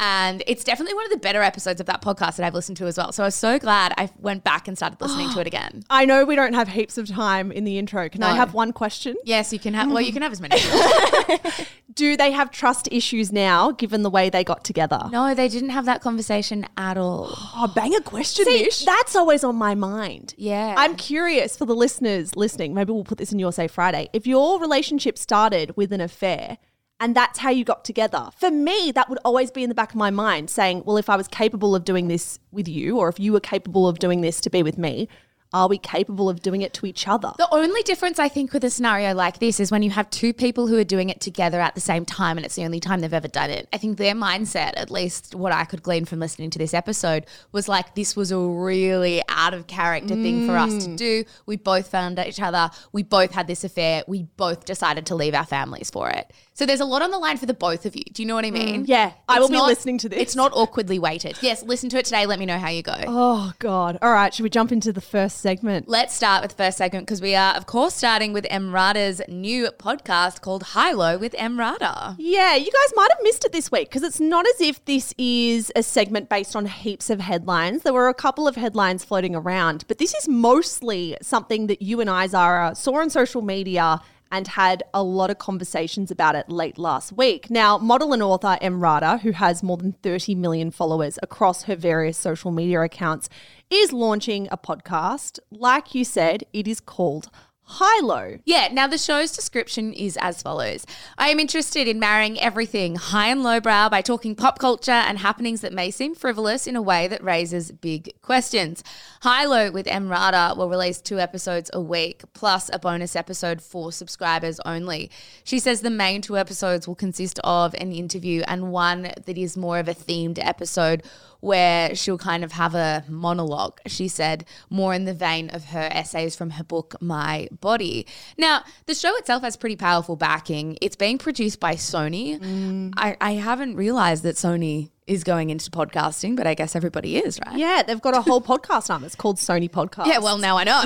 And 0.00 0.42
it's 0.46 0.64
definitely 0.64 0.94
one 0.94 1.04
of 1.04 1.10
the 1.10 1.18
better 1.18 1.42
episodes 1.42 1.78
of 1.78 1.86
that 1.86 2.00
podcast 2.00 2.36
that 2.36 2.46
I've 2.46 2.54
listened 2.54 2.78
to 2.78 2.86
as 2.86 2.96
well. 2.96 3.12
So 3.12 3.22
I 3.22 3.26
was 3.26 3.34
so 3.34 3.58
glad 3.58 3.92
I 3.98 4.08
went 4.18 4.42
back 4.44 4.66
and 4.66 4.74
started 4.76 4.98
listening 4.98 5.30
to 5.34 5.40
it 5.40 5.46
again. 5.52 5.84
I 5.90 6.06
know 6.06 6.24
we 6.24 6.36
don't 6.36 6.54
have 6.54 6.68
heaps 6.68 6.96
of 6.96 7.06
time 7.06 7.52
in 7.52 7.64
the 7.64 7.78
intro. 7.78 8.08
Can 8.08 8.22
I 8.22 8.34
have 8.34 8.54
one 8.54 8.72
question? 8.72 9.14
Yes, 9.24 9.52
you 9.52 9.58
can 9.58 9.74
have. 9.74 9.90
Well, 9.92 10.00
you 10.00 10.12
can 10.12 10.22
have 10.22 10.32
as 10.32 10.40
many. 10.40 10.56
as 10.56 10.64
you 10.64 10.70
want. 10.72 11.68
Do 11.92 12.16
they 12.16 12.30
have 12.30 12.50
trust 12.50 12.88
issues 12.90 13.30
now, 13.30 13.72
given 13.72 14.02
the 14.02 14.10
way 14.10 14.30
they 14.30 14.42
got 14.42 14.64
together? 14.64 15.08
No, 15.12 15.34
they 15.34 15.48
didn't 15.48 15.70
have 15.70 15.84
that 15.84 16.00
conversation 16.00 16.66
at 16.76 16.96
all. 16.96 17.36
Oh, 17.62 17.66
bang 17.66 17.94
a 17.94 18.00
question, 18.00 18.46
See, 18.46 18.62
Mish. 18.62 18.84
That's 18.86 19.14
always 19.14 19.44
on 19.44 19.54
my 19.56 19.74
mind. 19.74 20.34
Yeah. 20.38 20.74
I'm 20.78 20.96
curious 20.96 21.58
for 21.58 21.66
the 21.66 21.74
listeners 21.74 22.34
listening. 22.36 22.72
Maybe 22.72 22.90
we'll 22.92 23.04
put 23.04 23.18
this 23.18 23.32
in 23.32 23.38
your 23.38 23.52
Say 23.52 23.68
Friday. 23.68 24.08
If 24.14 24.26
your 24.26 24.58
relationship 24.58 25.18
started 25.18 25.76
with 25.76 25.92
an 25.92 26.00
affair 26.00 26.56
and 27.00 27.16
that's 27.16 27.38
how 27.38 27.50
you 27.50 27.64
got 27.64 27.84
together, 27.84 28.28
for 28.36 28.50
me, 28.50 28.92
that 28.92 29.08
would 29.08 29.18
always 29.24 29.50
be 29.50 29.62
in 29.62 29.68
the 29.68 29.74
back 29.74 29.90
of 29.90 29.96
my 29.96 30.10
mind 30.10 30.50
saying, 30.50 30.82
well, 30.84 30.98
if 30.98 31.08
I 31.08 31.16
was 31.16 31.26
capable 31.26 31.74
of 31.74 31.84
doing 31.84 32.08
this 32.08 32.38
with 32.52 32.68
you, 32.68 32.98
or 32.98 33.08
if 33.08 33.18
you 33.18 33.32
were 33.32 33.40
capable 33.40 33.88
of 33.88 33.98
doing 33.98 34.20
this 34.20 34.40
to 34.42 34.50
be 34.50 34.62
with 34.62 34.76
me, 34.76 35.08
are 35.52 35.68
we 35.68 35.78
capable 35.78 36.28
of 36.28 36.42
doing 36.42 36.62
it 36.62 36.72
to 36.74 36.86
each 36.86 37.08
other? 37.08 37.32
The 37.36 37.52
only 37.52 37.82
difference 37.82 38.18
I 38.18 38.28
think 38.28 38.52
with 38.52 38.62
a 38.62 38.70
scenario 38.70 39.14
like 39.14 39.40
this 39.40 39.58
is 39.58 39.72
when 39.72 39.82
you 39.82 39.90
have 39.90 40.08
two 40.10 40.32
people 40.32 40.68
who 40.68 40.78
are 40.78 40.84
doing 40.84 41.08
it 41.08 41.20
together 41.20 41.60
at 41.60 41.74
the 41.74 41.80
same 41.80 42.04
time 42.04 42.36
and 42.36 42.46
it's 42.46 42.54
the 42.54 42.64
only 42.64 42.78
time 42.78 43.00
they've 43.00 43.12
ever 43.12 43.28
done 43.28 43.50
it. 43.50 43.68
I 43.72 43.78
think 43.78 43.98
their 43.98 44.14
mindset, 44.14 44.74
at 44.76 44.90
least 44.90 45.34
what 45.34 45.52
I 45.52 45.64
could 45.64 45.82
glean 45.82 46.04
from 46.04 46.20
listening 46.20 46.50
to 46.50 46.58
this 46.58 46.72
episode, 46.72 47.26
was 47.50 47.68
like 47.68 47.94
this 47.94 48.14
was 48.14 48.30
a 48.30 48.38
really 48.38 49.22
out 49.28 49.54
of 49.54 49.66
character 49.66 50.14
thing 50.14 50.46
for 50.46 50.56
us 50.56 50.84
to 50.84 50.90
mm. 50.90 50.96
do. 50.96 51.24
We 51.46 51.56
both 51.56 51.88
found 51.88 52.18
each 52.20 52.40
other. 52.40 52.70
We 52.92 53.02
both 53.02 53.32
had 53.32 53.48
this 53.48 53.64
affair. 53.64 54.04
We 54.06 54.24
both 54.36 54.64
decided 54.64 55.06
to 55.06 55.16
leave 55.16 55.34
our 55.34 55.46
families 55.46 55.90
for 55.90 56.08
it. 56.10 56.32
So 56.60 56.66
there's 56.66 56.80
a 56.80 56.84
lot 56.84 57.00
on 57.00 57.10
the 57.10 57.18
line 57.18 57.38
for 57.38 57.46
the 57.46 57.54
both 57.54 57.86
of 57.86 57.96
you. 57.96 58.04
Do 58.12 58.20
you 58.20 58.28
know 58.28 58.34
what 58.34 58.44
I 58.44 58.50
mm, 58.50 58.52
mean? 58.52 58.84
Yeah, 58.84 59.12
I 59.26 59.36
It's 59.36 59.40
will 59.40 59.48
be 59.48 59.58
listening 59.62 59.96
to 59.96 60.10
this. 60.10 60.18
It's 60.20 60.36
not 60.36 60.52
awkwardly 60.52 60.98
weighted. 60.98 61.38
Yes, 61.40 61.62
listen 61.62 61.88
to 61.88 61.96
it 61.96 62.04
today. 62.04 62.26
Let 62.26 62.38
me 62.38 62.44
know 62.44 62.58
how 62.58 62.68
you 62.68 62.82
go. 62.82 62.96
Oh, 63.06 63.54
God. 63.60 63.96
All 64.02 64.12
right, 64.12 64.34
should 64.34 64.42
we 64.42 64.50
jump 64.50 64.70
into 64.70 64.92
the 64.92 65.00
first 65.00 65.38
segment? 65.38 65.88
Let's 65.88 66.14
start 66.14 66.42
with 66.42 66.50
the 66.50 66.62
first 66.62 66.76
segment 66.76 67.06
because 67.06 67.22
we 67.22 67.34
are, 67.34 67.54
of 67.54 67.64
course, 67.64 67.94
starting 67.94 68.34
with 68.34 68.44
Emrata's 68.50 69.22
new 69.26 69.70
podcast 69.78 70.42
called 70.42 70.62
High 70.62 70.92
Low 70.92 71.16
with 71.16 71.32
Emrata. 71.32 72.14
Yeah, 72.18 72.56
you 72.56 72.70
guys 72.70 72.92
might 72.94 73.08
have 73.10 73.22
missed 73.22 73.46
it 73.46 73.52
this 73.52 73.72
week 73.72 73.88
because 73.88 74.02
it's 74.02 74.20
not 74.20 74.46
as 74.46 74.60
if 74.60 74.84
this 74.84 75.14
is 75.16 75.72
a 75.74 75.82
segment 75.82 76.28
based 76.28 76.54
on 76.54 76.66
heaps 76.66 77.08
of 77.08 77.20
headlines. 77.20 77.84
There 77.84 77.94
were 77.94 78.10
a 78.10 78.14
couple 78.14 78.46
of 78.46 78.56
headlines 78.56 79.02
floating 79.02 79.34
around, 79.34 79.86
but 79.88 79.96
this 79.96 80.12
is 80.12 80.28
mostly 80.28 81.16
something 81.22 81.68
that 81.68 81.80
you 81.80 82.02
and 82.02 82.10
I, 82.10 82.26
Zara, 82.26 82.74
saw 82.74 83.00
on 83.00 83.08
social 83.08 83.40
media 83.40 84.02
and 84.30 84.48
had 84.48 84.82
a 84.94 85.02
lot 85.02 85.30
of 85.30 85.38
conversations 85.38 86.10
about 86.10 86.34
it 86.34 86.48
late 86.48 86.78
last 86.78 87.12
week. 87.12 87.50
Now, 87.50 87.78
model 87.78 88.12
and 88.12 88.22
author 88.22 88.58
Emrata, 88.62 89.20
who 89.20 89.32
has 89.32 89.62
more 89.62 89.76
than 89.76 89.92
30 90.02 90.34
million 90.34 90.70
followers 90.70 91.18
across 91.22 91.64
her 91.64 91.76
various 91.76 92.16
social 92.16 92.50
media 92.50 92.80
accounts, 92.82 93.28
is 93.70 93.92
launching 93.92 94.48
a 94.50 94.56
podcast. 94.56 95.38
Like 95.50 95.94
you 95.94 96.04
said, 96.04 96.44
it 96.52 96.68
is 96.68 96.80
called 96.80 97.30
High 97.72 98.04
Low. 98.04 98.38
Yeah, 98.44 98.68
now 98.72 98.88
the 98.88 98.98
show's 98.98 99.30
description 99.30 99.92
is 99.92 100.18
as 100.20 100.42
follows 100.42 100.84
I 101.16 101.28
am 101.28 101.38
interested 101.38 101.86
in 101.86 102.00
marrying 102.00 102.38
everything 102.40 102.96
high 102.96 103.28
and 103.28 103.44
lowbrow 103.44 103.88
by 103.88 104.02
talking 104.02 104.34
pop 104.34 104.58
culture 104.58 104.90
and 104.90 105.18
happenings 105.18 105.60
that 105.60 105.72
may 105.72 105.92
seem 105.92 106.16
frivolous 106.16 106.66
in 106.66 106.74
a 106.74 106.82
way 106.82 107.06
that 107.06 107.22
raises 107.22 107.70
big 107.70 108.10
questions. 108.22 108.82
High 109.22 109.44
Low 109.44 109.70
with 109.70 109.86
Emrata 109.86 110.56
will 110.56 110.68
release 110.68 111.00
two 111.00 111.20
episodes 111.20 111.70
a 111.72 111.80
week, 111.80 112.24
plus 112.32 112.70
a 112.72 112.78
bonus 112.80 113.14
episode 113.14 113.62
for 113.62 113.92
subscribers 113.92 114.58
only. 114.66 115.08
She 115.44 115.60
says 115.60 115.80
the 115.80 115.90
main 115.90 116.22
two 116.22 116.36
episodes 116.36 116.88
will 116.88 116.96
consist 116.96 117.38
of 117.44 117.74
an 117.74 117.92
interview 117.92 118.42
and 118.48 118.72
one 118.72 119.02
that 119.02 119.38
is 119.38 119.56
more 119.56 119.78
of 119.78 119.86
a 119.86 119.94
themed 119.94 120.44
episode 120.44 121.04
where 121.40 121.94
she'll 121.94 122.18
kind 122.18 122.44
of 122.44 122.52
have 122.52 122.74
a 122.74 123.04
monologue, 123.08 123.80
she 123.86 124.08
said, 124.08 124.44
more 124.68 124.94
in 124.94 125.04
the 125.04 125.14
vein 125.14 125.50
of 125.50 125.66
her 125.66 125.88
essays 125.90 126.36
from 126.36 126.50
her 126.50 126.64
book, 126.64 126.94
My 127.00 127.48
Body. 127.60 128.06
Now, 128.38 128.64
the 128.86 128.94
show 128.94 129.16
itself 129.16 129.42
has 129.42 129.56
pretty 129.56 129.76
powerful 129.76 130.16
backing. 130.16 130.78
It's 130.80 130.96
being 130.96 131.18
produced 131.18 131.60
by 131.60 131.74
Sony. 131.74 132.38
Mm. 132.38 132.92
I, 132.96 133.16
I 133.20 133.32
haven't 133.32 133.76
realized 133.76 134.22
that 134.24 134.36
Sony 134.36 134.90
is 135.06 135.24
going 135.24 135.50
into 135.50 135.70
podcasting, 135.70 136.36
but 136.36 136.46
I 136.46 136.54
guess 136.54 136.76
everybody 136.76 137.16
is, 137.16 137.40
right? 137.44 137.58
Yeah, 137.58 137.82
they've 137.82 138.00
got 138.00 138.16
a 138.16 138.20
whole 138.20 138.40
podcast 138.40 138.90
arm. 138.90 139.02
It's 139.02 139.16
called 139.16 139.38
Sony 139.38 139.68
Podcast. 139.68 140.06
Yeah, 140.06 140.18
well, 140.18 140.38
now 140.38 140.56
I 140.56 140.64
know. 140.64 140.82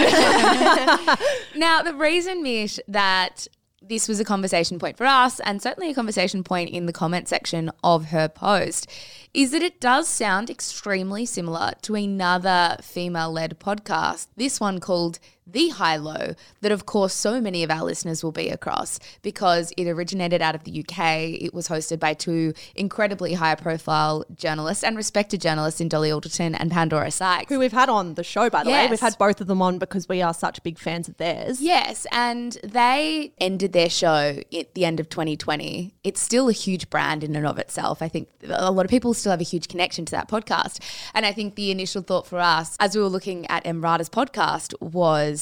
now, 1.56 1.82
the 1.82 1.94
reason, 1.94 2.42
Mish, 2.42 2.80
that 2.88 3.46
this 3.88 4.08
was 4.08 4.20
a 4.20 4.24
conversation 4.24 4.78
point 4.78 4.96
for 4.96 5.06
us 5.06 5.40
and 5.40 5.60
certainly 5.60 5.90
a 5.90 5.94
conversation 5.94 6.42
point 6.42 6.70
in 6.70 6.86
the 6.86 6.92
comment 6.92 7.28
section 7.28 7.70
of 7.82 8.06
her 8.06 8.28
post 8.28 8.90
is 9.32 9.50
that 9.50 9.62
it 9.62 9.80
does 9.80 10.08
sound 10.08 10.48
extremely 10.48 11.26
similar 11.26 11.72
to 11.82 11.94
another 11.94 12.76
female 12.80 13.32
led 13.32 13.58
podcast, 13.58 14.28
this 14.36 14.60
one 14.60 14.78
called 14.80 15.18
The 15.46 15.68
High 15.68 15.96
Low, 15.96 16.34
that 16.62 16.72
of 16.72 16.86
course 16.86 17.12
so 17.12 17.40
many 17.40 17.62
of 17.62 17.70
our 17.70 17.84
listeners 17.84 18.24
will 18.24 18.32
be 18.32 18.48
across 18.48 18.98
because 19.22 19.72
it 19.76 19.86
originated 19.86 20.40
out 20.40 20.54
of 20.54 20.64
the 20.64 20.80
UK. 20.80 21.42
It 21.42 21.52
was 21.52 21.68
hosted 21.68 22.00
by 22.00 22.14
two 22.14 22.54
incredibly 22.74 23.34
high 23.34 23.54
profile 23.54 24.24
journalists 24.34 24.82
and 24.82 24.96
respected 24.96 25.40
journalists 25.40 25.80
in 25.80 25.88
Dolly 25.88 26.10
Alderton 26.10 26.54
and 26.54 26.70
Pandora 26.70 27.10
Sykes. 27.10 27.50
Who 27.50 27.58
we've 27.58 27.72
had 27.72 27.88
on 27.88 28.14
the 28.14 28.24
show, 28.24 28.48
by 28.48 28.64
the 28.64 28.70
way. 28.70 28.88
We've 28.88 29.00
had 29.00 29.18
both 29.18 29.40
of 29.40 29.46
them 29.46 29.60
on 29.60 29.78
because 29.78 30.08
we 30.08 30.22
are 30.22 30.32
such 30.32 30.62
big 30.62 30.78
fans 30.78 31.08
of 31.08 31.16
theirs. 31.18 31.60
Yes, 31.60 32.06
and 32.10 32.56
they 32.64 33.32
ended 33.38 33.72
their 33.72 33.90
show 33.90 34.40
at 34.56 34.74
the 34.74 34.84
end 34.84 34.98
of 34.98 35.08
2020. 35.08 35.92
It's 36.04 36.22
still 36.22 36.48
a 36.48 36.52
huge 36.52 36.88
brand 36.88 37.22
in 37.22 37.36
and 37.36 37.46
of 37.46 37.58
itself. 37.58 38.00
I 38.00 38.08
think 38.08 38.28
a 38.48 38.70
lot 38.70 38.86
of 38.86 38.90
people 38.90 39.12
still 39.12 39.30
have 39.30 39.40
a 39.40 39.44
huge 39.44 39.68
connection 39.68 40.04
to 40.06 40.12
that 40.12 40.28
podcast. 40.28 40.80
And 41.12 41.26
I 41.26 41.32
think 41.32 41.54
the 41.54 41.70
initial 41.70 42.02
thought 42.02 42.26
for 42.26 42.38
us 42.38 42.76
as 42.80 42.96
we 42.96 43.02
were 43.02 43.08
looking 43.08 43.46
at 43.46 43.64
Emrata's 43.64 44.08
podcast 44.08 44.74
was 44.80 45.33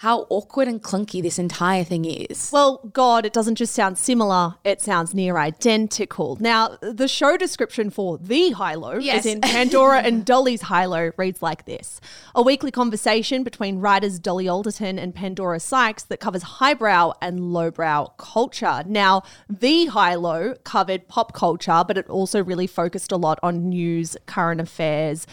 how 0.00 0.26
awkward 0.30 0.66
and 0.66 0.82
clunky 0.82 1.20
this 1.22 1.38
entire 1.38 1.84
thing 1.84 2.06
is. 2.06 2.48
Well, 2.54 2.78
God, 2.94 3.26
it 3.26 3.34
doesn't 3.34 3.56
just 3.56 3.74
sound 3.74 3.98
similar, 3.98 4.54
it 4.64 4.80
sounds 4.80 5.14
near 5.14 5.36
identical. 5.36 6.38
Now, 6.40 6.78
the 6.80 7.06
show 7.06 7.36
description 7.36 7.90
for 7.90 8.16
The 8.16 8.52
High 8.52 8.76
Low, 8.76 8.94
Yes. 8.94 9.18
as 9.18 9.26
in 9.26 9.40
Pandora 9.42 10.00
and 10.00 10.24
Dolly's 10.24 10.62
High 10.62 10.86
Low, 10.86 11.10
reads 11.18 11.42
like 11.42 11.66
this 11.66 12.00
A 12.34 12.40
weekly 12.40 12.70
conversation 12.70 13.42
between 13.42 13.78
writers 13.80 14.18
Dolly 14.18 14.48
Alderton 14.48 14.98
and 14.98 15.14
Pandora 15.14 15.60
Sykes 15.60 16.04
that 16.04 16.18
covers 16.18 16.44
highbrow 16.44 17.12
and 17.20 17.52
lowbrow 17.52 18.06
culture. 18.16 18.82
Now, 18.86 19.22
The 19.50 19.84
High 19.84 20.14
Low 20.14 20.54
covered 20.64 21.08
pop 21.08 21.34
culture, 21.34 21.84
but 21.86 21.98
it 21.98 22.08
also 22.08 22.42
really 22.42 22.66
focused 22.66 23.12
a 23.12 23.18
lot 23.18 23.38
on 23.42 23.68
news, 23.68 24.16
current 24.24 24.62
affairs 24.62 25.26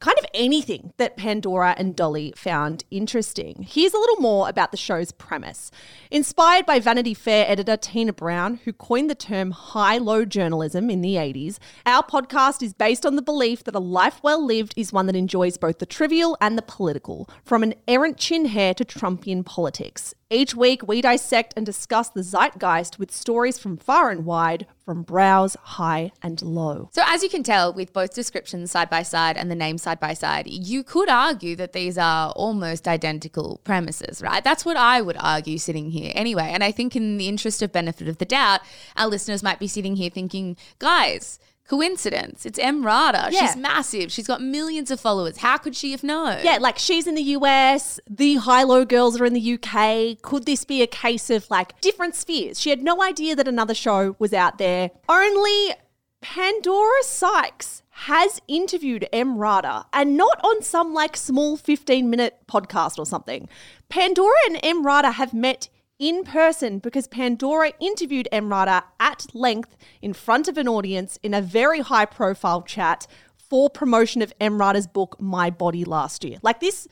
kind 0.00 0.16
of 0.18 0.26
anything 0.32 0.92
that 0.96 1.16
Pandora 1.16 1.74
and 1.76 1.96
Dolly 1.96 2.32
found 2.36 2.84
interesting. 2.90 3.66
Here's 3.68 3.94
a 3.94 3.98
little 3.98 4.20
more 4.20 4.48
about 4.48 4.70
the 4.70 4.76
show's 4.76 5.12
premise. 5.12 5.70
Inspired 6.10 6.66
by 6.66 6.78
Vanity 6.78 7.14
Fair 7.14 7.44
editor 7.48 7.76
Tina 7.76 8.12
Brown, 8.12 8.60
who 8.64 8.72
coined 8.72 9.10
the 9.10 9.14
term 9.14 9.50
high 9.50 9.98
low 9.98 10.24
journalism 10.24 10.88
in 10.88 11.00
the 11.00 11.14
80s, 11.14 11.58
our 11.84 12.02
podcast 12.02 12.62
is 12.62 12.74
based 12.74 13.04
on 13.04 13.16
the 13.16 13.22
belief 13.22 13.64
that 13.64 13.74
a 13.74 13.80
life 13.80 14.20
well 14.22 14.44
lived 14.44 14.74
is 14.76 14.92
one 14.92 15.06
that 15.06 15.16
enjoys 15.16 15.56
both 15.56 15.78
the 15.78 15.86
trivial 15.86 16.36
and 16.40 16.56
the 16.56 16.62
political, 16.62 17.28
from 17.44 17.62
an 17.62 17.74
errant 17.88 18.18
chin 18.18 18.46
hair 18.46 18.74
to 18.74 18.84
Trumpian 18.84 19.44
politics. 19.44 20.14
Each 20.30 20.54
week, 20.54 20.86
we 20.86 21.00
dissect 21.00 21.54
and 21.56 21.64
discuss 21.64 22.10
the 22.10 22.22
zeitgeist 22.22 22.98
with 22.98 23.10
stories 23.10 23.58
from 23.58 23.78
far 23.78 24.10
and 24.10 24.26
wide, 24.26 24.66
from 24.84 25.02
brows 25.02 25.56
high 25.62 26.12
and 26.22 26.42
low. 26.42 26.90
So, 26.92 27.00
as 27.06 27.22
you 27.22 27.30
can 27.30 27.42
tell, 27.42 27.72
with 27.72 27.94
both 27.94 28.12
descriptions 28.12 28.70
side 28.70 28.90
by 28.90 29.04
side 29.04 29.38
and 29.38 29.50
the 29.50 29.54
name 29.54 29.78
side 29.78 29.98
by 29.98 30.12
side, 30.12 30.46
you 30.46 30.84
could 30.84 31.08
argue 31.08 31.56
that 31.56 31.72
these 31.72 31.96
are 31.96 32.32
almost 32.32 32.86
identical 32.86 33.62
premises, 33.64 34.20
right? 34.20 34.44
That's 34.44 34.66
what 34.66 34.76
I 34.76 35.00
would 35.00 35.16
argue 35.18 35.56
sitting 35.56 35.92
here 35.92 36.12
anyway. 36.14 36.50
And 36.52 36.62
I 36.62 36.72
think, 36.72 36.94
in 36.94 37.16
the 37.16 37.28
interest 37.28 37.62
of 37.62 37.72
benefit 37.72 38.06
of 38.06 38.18
the 38.18 38.26
doubt, 38.26 38.60
our 38.98 39.06
listeners 39.06 39.42
might 39.42 39.58
be 39.58 39.66
sitting 39.66 39.96
here 39.96 40.10
thinking, 40.10 40.58
guys, 40.78 41.38
coincidence. 41.68 42.46
It's 42.46 42.58
Emrata. 42.58 43.30
Yeah. 43.30 43.46
She's 43.46 43.56
massive. 43.56 44.10
She's 44.10 44.26
got 44.26 44.40
millions 44.40 44.90
of 44.90 45.00
followers. 45.00 45.38
How 45.38 45.58
could 45.58 45.76
she 45.76 45.92
have 45.92 46.02
known? 46.02 46.38
Yeah, 46.42 46.58
like 46.60 46.78
she's 46.78 47.06
in 47.06 47.14
the 47.14 47.22
US, 47.22 48.00
the 48.08 48.36
high 48.36 48.62
low 48.64 48.84
girls 48.84 49.20
are 49.20 49.24
in 49.24 49.34
the 49.34 49.54
UK. 49.54 50.20
Could 50.22 50.46
this 50.46 50.64
be 50.64 50.82
a 50.82 50.86
case 50.86 51.30
of 51.30 51.48
like 51.50 51.80
different 51.80 52.14
spheres? 52.14 52.58
She 52.60 52.70
had 52.70 52.82
no 52.82 53.02
idea 53.02 53.36
that 53.36 53.46
another 53.46 53.74
show 53.74 54.16
was 54.18 54.32
out 54.32 54.58
there. 54.58 54.90
Only 55.08 55.74
Pandora 56.20 57.02
Sykes 57.02 57.82
has 57.90 58.40
interviewed 58.48 59.08
Emrata 59.12 59.84
and 59.92 60.16
not 60.16 60.40
on 60.44 60.62
some 60.62 60.94
like 60.94 61.16
small 61.16 61.56
15 61.56 62.08
minute 62.08 62.38
podcast 62.48 62.98
or 62.98 63.04
something. 63.04 63.48
Pandora 63.88 64.36
and 64.46 64.56
Emrata 64.62 65.12
have 65.12 65.34
met 65.34 65.68
in 65.98 66.24
person 66.24 66.78
because 66.78 67.08
Pandora 67.08 67.72
interviewed 67.80 68.28
Emrata 68.32 68.84
at 69.00 69.26
length 69.34 69.76
in 70.00 70.12
front 70.12 70.48
of 70.48 70.56
an 70.56 70.68
audience 70.68 71.18
in 71.22 71.34
a 71.34 71.42
very 71.42 71.80
high 71.80 72.06
profile 72.06 72.62
chat 72.62 73.06
for 73.36 73.68
promotion 73.70 74.22
of 74.22 74.32
Emrata's 74.40 74.86
book 74.86 75.16
My 75.20 75.50
Body 75.50 75.84
last 75.84 76.24
year. 76.24 76.38
Like 76.42 76.60
this, 76.60 76.86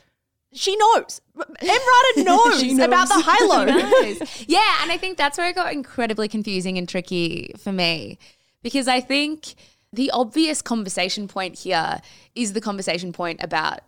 she 0.52 0.76
knows. 0.76 1.20
Emrata 1.36 2.16
knows, 2.24 2.60
She 2.60 2.80
about 2.80 3.08
the 3.08 3.14
high 3.24 3.44
low. 3.44 3.64
Yeah, 4.46 4.82
and 4.82 4.90
I 4.90 4.96
think 4.96 5.18
that's 5.18 5.38
where 5.38 5.48
it 5.48 5.54
got 5.54 5.72
incredibly 5.72 6.28
confusing 6.28 6.78
and 6.78 6.88
tricky 6.88 7.52
for 7.58 7.72
me 7.72 8.18
because 8.62 8.88
I 8.88 9.00
think 9.00 9.54
the 9.92 10.10
obvious 10.10 10.62
conversation 10.62 11.28
point 11.28 11.58
here 11.60 12.00
is 12.34 12.52
the 12.52 12.60
conversation 12.60 13.12
point 13.12 13.42
about 13.42 13.80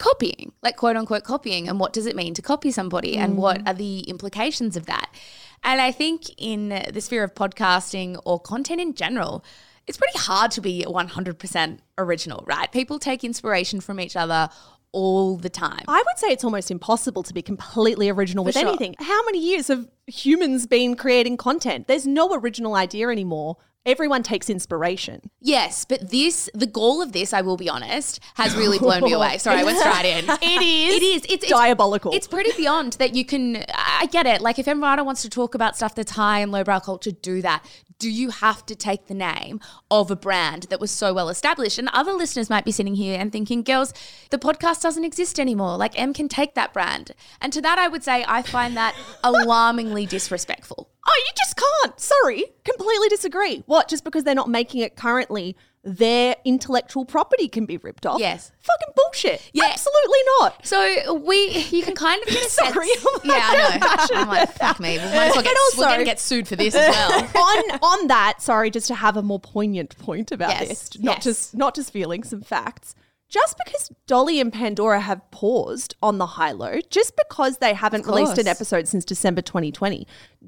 copying, 0.00 0.52
like 0.62 0.76
quote 0.76 0.96
unquote 0.96 1.22
copying, 1.22 1.68
and 1.68 1.78
what 1.78 1.92
does 1.92 2.06
it 2.06 2.16
mean 2.16 2.34
to 2.34 2.42
copy 2.42 2.72
somebody 2.72 3.16
and 3.16 3.36
what 3.36 3.58
mm. 3.58 3.68
are 3.68 3.74
the 3.74 4.00
implications 4.00 4.76
of 4.76 4.86
that. 4.86 5.14
And 5.62 5.80
I 5.80 5.92
think 5.92 6.22
in 6.38 6.70
the 6.92 7.00
sphere 7.00 7.22
of 7.22 7.34
podcasting 7.34 8.20
or 8.24 8.40
content 8.40 8.80
in 8.80 8.94
general, 8.94 9.44
it's 9.86 9.98
pretty 9.98 10.18
hard 10.18 10.50
to 10.52 10.60
be 10.60 10.84
100% 10.88 11.78
original, 11.98 12.44
right? 12.46 12.72
People 12.72 12.98
take 12.98 13.22
inspiration 13.24 13.80
from 13.80 14.00
each 14.00 14.16
other 14.16 14.48
all 14.92 15.36
the 15.36 15.50
time. 15.50 15.84
I 15.86 16.02
would 16.06 16.18
say 16.18 16.28
it's 16.28 16.44
almost 16.44 16.70
impossible 16.70 17.22
to 17.24 17.34
be 17.34 17.42
completely 17.42 18.08
original 18.08 18.44
with 18.44 18.56
sure. 18.56 18.66
anything. 18.66 18.96
How 18.98 19.24
many 19.24 19.38
years 19.38 19.68
have 19.68 19.86
humans 20.06 20.66
been 20.66 20.96
creating 20.96 21.36
content? 21.36 21.86
There's 21.86 22.06
no 22.06 22.34
original 22.34 22.74
idea 22.74 23.08
anymore. 23.08 23.56
Everyone 23.86 24.22
takes 24.22 24.50
inspiration. 24.50 25.30
Yes, 25.40 25.86
but 25.86 26.10
this, 26.10 26.50
the 26.52 26.66
goal 26.66 27.00
of 27.00 27.12
this, 27.12 27.32
I 27.32 27.40
will 27.40 27.56
be 27.56 27.68
honest, 27.68 28.20
has 28.34 28.54
really 28.54 28.78
blown 28.78 29.02
me 29.02 29.12
away. 29.12 29.38
Sorry, 29.38 29.60
I 29.60 29.64
went 29.64 29.78
straight 29.78 30.04
in. 30.04 30.28
It 30.42 30.62
is. 30.62 30.94
It 30.94 31.02
is. 31.02 31.22
It's, 31.24 31.44
it's 31.44 31.48
diabolical. 31.48 32.12
It's 32.12 32.26
pretty 32.26 32.52
beyond 32.56 32.94
that 32.94 33.14
you 33.14 33.24
can. 33.24 33.64
I 33.74 34.06
get 34.10 34.26
it. 34.26 34.42
Like 34.42 34.58
if 34.58 34.66
Emrata 34.66 35.04
wants 35.04 35.22
to 35.22 35.30
talk 35.30 35.54
about 35.54 35.76
stuff 35.76 35.94
that's 35.94 36.12
high 36.12 36.40
and 36.40 36.52
lowbrow 36.52 36.80
culture, 36.80 37.10
do 37.10 37.40
that. 37.42 37.64
Do 38.00 38.10
you 38.10 38.30
have 38.30 38.64
to 38.64 38.74
take 38.74 39.08
the 39.08 39.14
name 39.14 39.60
of 39.90 40.10
a 40.10 40.16
brand 40.16 40.62
that 40.70 40.80
was 40.80 40.90
so 40.90 41.12
well 41.12 41.28
established? 41.28 41.78
And 41.78 41.90
other 41.92 42.14
listeners 42.14 42.48
might 42.48 42.64
be 42.64 42.72
sitting 42.72 42.94
here 42.94 43.20
and 43.20 43.30
thinking, 43.30 43.62
girls, 43.62 43.92
the 44.30 44.38
podcast 44.38 44.80
doesn't 44.80 45.04
exist 45.04 45.38
anymore. 45.38 45.76
Like 45.76 46.00
M 46.00 46.14
can 46.14 46.26
take 46.26 46.54
that 46.54 46.72
brand. 46.72 47.10
And 47.42 47.52
to 47.52 47.60
that, 47.60 47.78
I 47.78 47.88
would 47.88 48.02
say 48.02 48.24
I 48.26 48.40
find 48.40 48.74
that 48.78 48.96
alarmingly 49.22 50.06
disrespectful. 50.06 50.88
Oh, 51.06 51.22
you 51.26 51.32
just 51.36 51.58
can't. 51.58 52.00
Sorry. 52.00 52.44
Completely 52.64 53.10
disagree. 53.10 53.64
What? 53.66 53.86
Just 53.86 54.02
because 54.02 54.24
they're 54.24 54.34
not 54.34 54.48
making 54.48 54.80
it 54.80 54.96
currently, 54.96 55.54
their 55.82 56.36
intellectual 56.44 57.04
property 57.04 57.48
can 57.48 57.64
be 57.64 57.78
ripped 57.78 58.04
off? 58.04 58.20
Yes. 58.20 58.52
Fucking 58.60 58.94
bullshit. 58.94 59.50
Yeah. 59.52 59.64
Absolutely 59.72 60.18
not. 60.38 60.66
So 60.66 61.14
we, 61.14 61.48
you 61.70 61.82
can 61.82 61.94
kind 61.94 62.22
of 62.22 62.28
get 62.28 62.44
a 62.46 62.48
sense. 62.50 62.74
Sorry, 62.74 62.88
I'm 62.90 63.20
yeah, 63.24 63.40
I 63.42 63.78
know. 64.10 64.16
I'm 64.20 64.28
like, 64.28 64.52
fuck 64.52 64.78
me. 64.80 64.98
We 64.98 65.04
might 65.04 65.28
as 65.28 65.34
well 65.34 65.42
get, 65.42 65.56
And 65.56 65.78
we're 65.78 65.84
gonna 65.84 66.04
get 66.04 66.20
sued 66.20 66.46
for 66.48 66.56
this 66.56 66.74
as 66.74 66.94
well. 66.94 67.20
on 67.34 67.78
on 67.82 68.06
that, 68.08 68.42
sorry, 68.42 68.70
just 68.70 68.88
to 68.88 68.94
have 68.94 69.16
a 69.16 69.22
more 69.22 69.40
poignant 69.40 69.96
point 69.98 70.32
about 70.32 70.50
Yes, 70.50 70.68
this, 70.68 71.00
not 71.00 71.16
yes. 71.16 71.24
just 71.24 71.54
not 71.56 71.74
just 71.74 71.92
feeling 71.92 72.24
some 72.24 72.42
facts. 72.42 72.94
Just 73.30 73.56
because 73.64 73.92
Dolly 74.08 74.40
and 74.40 74.52
Pandora 74.52 75.00
have 75.00 75.30
paused 75.30 75.94
on 76.02 76.18
the 76.18 76.26
high 76.26 76.50
low, 76.50 76.80
just 76.90 77.16
because 77.16 77.58
they 77.58 77.74
haven't 77.74 78.04
released 78.04 78.38
an 78.38 78.48
episode 78.48 78.88
since 78.88 79.04
December 79.04 79.40
2020, 79.40 80.04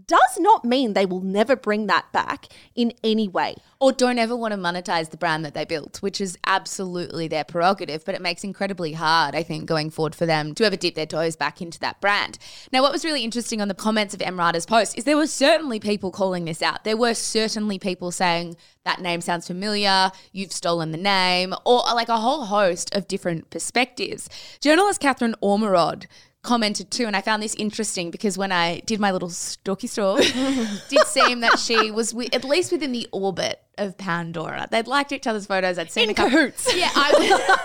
does 0.07 0.39
not 0.39 0.65
mean 0.65 0.93
they 0.93 1.07
will 1.07 1.21
never 1.21 1.55
bring 1.55 1.87
that 1.87 2.11
back 2.13 2.47
in 2.75 2.93
any 3.05 3.29
way. 3.29 3.55
or 3.83 3.91
don't 3.91 4.19
ever 4.19 4.37
want 4.37 4.53
to 4.53 4.59
monetize 4.59 5.11
the 5.11 5.17
brand 5.17 5.45
that 5.45 5.55
they 5.55 5.65
built, 5.65 6.01
which 6.03 6.21
is 6.21 6.39
absolutely 6.47 7.27
their 7.27 7.43
prerogative, 7.43 8.05
but 8.05 8.15
it 8.15 8.23
makes 8.23 8.45
incredibly 8.45 8.93
hard, 8.93 9.35
I 9.35 9.43
think, 9.43 9.67
going 9.67 9.91
forward 9.91 10.15
for 10.15 10.25
them 10.25 10.55
to 10.55 10.65
ever 10.65 10.77
dip 10.77 10.95
their 10.95 11.05
toes 11.05 11.35
back 11.35 11.61
into 11.61 11.81
that 11.81 12.01
brand. 12.01 12.39
Now, 12.73 12.83
what 12.83 12.93
was 12.93 13.05
really 13.05 13.25
interesting 13.25 13.61
on 13.61 13.67
the 13.67 13.75
comments 13.75 14.15
of 14.15 14.21
Emrata's 14.21 14.67
post 14.67 14.97
is 14.97 15.03
there 15.03 15.17
were 15.17 15.27
certainly 15.27 15.81
people 15.81 16.13
calling 16.13 16.45
this 16.45 16.63
out. 16.63 16.85
There 16.85 16.97
were 16.97 17.15
certainly 17.15 17.81
people 17.81 18.13
saying 18.13 18.57
that 18.85 19.01
name 19.01 19.21
sounds 19.21 19.49
familiar, 19.49 20.13
you've 20.31 20.53
stolen 20.53 20.93
the 20.93 20.99
name, 20.99 21.53
or 21.65 21.81
like 21.95 22.09
a 22.09 22.19
whole 22.19 22.45
host 22.45 22.72
of 22.93 23.09
different 23.09 23.51
perspectives. 23.51 24.29
Journalist 24.61 25.01
Katherine 25.01 25.35
Ormerod 25.43 26.07
commented 26.43 26.91
too, 26.91 27.07
and 27.07 27.17
I 27.17 27.21
found 27.21 27.43
this 27.43 27.55
interesting 27.55 28.11
because 28.11 28.37
when 28.37 28.53
I 28.53 28.81
did 28.81 29.01
my 29.01 29.13
little 29.13 29.31
stalky 29.31 29.87
stalk, 29.87 30.21
did 30.89 31.07
seem 31.07 31.41
that 31.41 31.59
she 31.59 31.91
was 31.91 32.15
at 32.33 32.45
least 32.45 32.73
within 32.73 32.93
the 32.93 33.09
orbit 33.13 33.63
of 33.79 33.97
Pandora. 33.97 34.69
They'd 34.71 34.87
liked 34.87 35.13
each 35.13 35.27
other's 35.27 35.47
photos. 35.47 35.79
I'd 35.79 35.91
seen 35.91 36.05
In 36.05 36.11
a 36.11 36.15
couple. 36.15 36.31
cahoots. 36.31 36.69
Yeah, 36.77 36.91
I, 36.95 37.11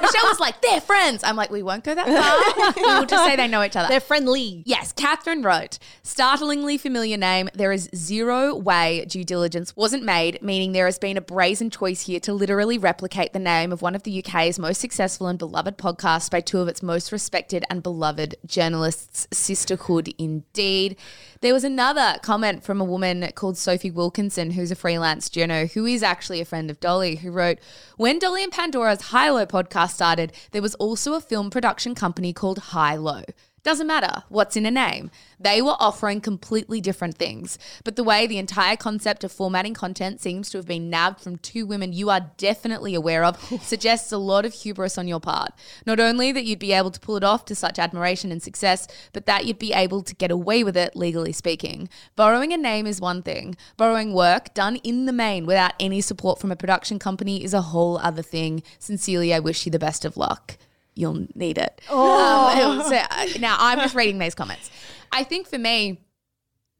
Michelle 0.01 0.25
was 0.29 0.39
like, 0.39 0.61
they're 0.61 0.81
friends. 0.81 1.23
I'm 1.23 1.35
like, 1.35 1.49
we 1.49 1.63
won't 1.63 1.83
go 1.83 1.95
that 1.95 2.05
far. 2.05 2.73
we 2.75 2.81
will 2.99 3.05
just 3.05 3.25
say 3.25 3.35
they 3.35 3.47
know 3.47 3.63
each 3.63 3.75
other. 3.75 3.87
They're 3.89 3.99
friendly. 3.99 4.63
Yes, 4.65 4.91
Katherine 4.93 5.41
wrote, 5.43 5.79
startlingly 6.03 6.77
familiar 6.77 7.17
name. 7.17 7.49
There 7.53 7.71
is 7.71 7.89
zero 7.95 8.55
way 8.55 9.05
due 9.05 9.23
diligence 9.23 9.75
wasn't 9.75 10.03
made, 10.03 10.41
meaning 10.41 10.71
there 10.71 10.85
has 10.85 10.99
been 10.99 11.17
a 11.17 11.21
brazen 11.21 11.69
choice 11.69 12.01
here 12.01 12.19
to 12.21 12.33
literally 12.33 12.77
replicate 12.77 13.33
the 13.33 13.39
name 13.39 13.71
of 13.71 13.81
one 13.81 13.95
of 13.95 14.03
the 14.03 14.23
UK's 14.23 14.59
most 14.59 14.79
successful 14.81 15.27
and 15.27 15.39
beloved 15.39 15.77
podcasts 15.77 16.29
by 16.29 16.41
two 16.41 16.59
of 16.59 16.67
its 16.67 16.83
most 16.83 17.11
respected 17.11 17.63
and 17.69 17.81
beloved 17.83 18.35
journalists. 18.45 19.27
Sisterhood 19.31 20.13
indeed. 20.17 20.95
There 21.41 21.53
was 21.53 21.63
another 21.63 22.17
comment 22.23 22.63
from 22.63 22.81
a 22.81 22.83
woman 22.85 23.29
called 23.35 23.57
Sophie 23.57 23.91
Wilkinson, 23.91 24.51
who's 24.51 24.71
a 24.71 24.75
freelance 24.75 25.29
journo, 25.29 25.71
who 25.71 25.85
is 25.85 25.96
actually 26.03 26.41
a 26.41 26.45
friend 26.45 26.69
of 26.69 26.79
Dolly, 26.79 27.17
who 27.17 27.31
wrote, 27.31 27.59
When 27.97 28.19
Dolly 28.19 28.43
and 28.43 28.51
Pandora's 28.51 29.01
High 29.01 29.29
Low 29.29 29.45
podcast 29.45 29.91
started, 29.91 30.33
there 30.51 30.61
was 30.61 30.75
also 30.75 31.13
a 31.13 31.21
film 31.21 31.49
production 31.49 31.95
company 31.95 32.33
called 32.33 32.59
High 32.59 32.95
Low. 32.95 33.23
Doesn't 33.67 33.85
matter 33.85 34.23
what's 34.29 34.55
in 34.55 34.65
a 34.65 34.71
name. 34.71 35.11
They 35.37 35.61
were 35.61 35.75
offering 35.77 36.21
completely 36.21 36.79
different 36.79 37.17
things. 37.17 37.59
But 37.83 37.97
the 37.97 38.03
way 38.05 38.25
the 38.25 38.37
entire 38.37 38.77
concept 38.77 39.25
of 39.25 39.31
formatting 39.33 39.73
content 39.73 40.21
seems 40.21 40.49
to 40.49 40.57
have 40.57 40.65
been 40.65 40.89
nabbed 40.89 41.19
from 41.19 41.35
two 41.35 41.65
women 41.65 41.91
you 41.91 42.09
are 42.09 42.31
definitely 42.37 42.95
aware 42.95 43.25
of 43.25 43.37
suggests 43.61 44.13
a 44.13 44.17
lot 44.17 44.45
of 44.45 44.53
hubris 44.53 44.97
on 44.97 45.09
your 45.09 45.19
part. 45.19 45.51
Not 45.85 45.99
only 45.99 46.31
that 46.31 46.45
you'd 46.45 46.59
be 46.59 46.71
able 46.71 46.91
to 46.91 46.99
pull 47.01 47.17
it 47.17 47.25
off 47.25 47.43
to 47.43 47.55
such 47.55 47.77
admiration 47.77 48.31
and 48.31 48.41
success, 48.41 48.87
but 49.11 49.25
that 49.25 49.45
you'd 49.45 49.59
be 49.59 49.73
able 49.73 50.01
to 50.01 50.15
get 50.15 50.31
away 50.31 50.63
with 50.63 50.77
it, 50.77 50.95
legally 50.95 51.33
speaking. 51.33 51.89
Borrowing 52.15 52.53
a 52.53 52.57
name 52.57 52.87
is 52.87 53.01
one 53.01 53.21
thing, 53.21 53.57
borrowing 53.75 54.13
work 54.13 54.53
done 54.53 54.77
in 54.77 55.07
the 55.07 55.11
main 55.11 55.45
without 55.45 55.73
any 55.77 55.99
support 55.99 56.39
from 56.39 56.53
a 56.53 56.55
production 56.55 56.99
company 56.99 57.43
is 57.43 57.53
a 57.53 57.63
whole 57.63 57.97
other 57.97 58.21
thing. 58.21 58.63
Sincerely, 58.79 59.33
I 59.33 59.39
wish 59.39 59.65
you 59.65 59.73
the 59.73 59.77
best 59.77 60.05
of 60.05 60.15
luck 60.15 60.57
you'll 60.97 61.27
need 61.35 61.57
it. 61.57 61.81
Oh. 61.89 62.79
Um, 62.81 62.89
so, 62.89 62.95
uh, 62.95 63.27
now 63.39 63.57
I'm 63.59 63.79
just 63.79 63.95
reading 63.95 64.19
these 64.19 64.35
comments. 64.35 64.69
I 65.11 65.23
think 65.23 65.47
for 65.47 65.57
me, 65.57 66.01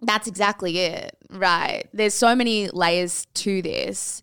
that's 0.02 0.28
exactly 0.28 0.78
it, 0.80 1.18
right? 1.30 1.86
There's 1.94 2.14
so 2.14 2.36
many 2.36 2.70
layers 2.70 3.26
to 3.36 3.62
this, 3.62 4.22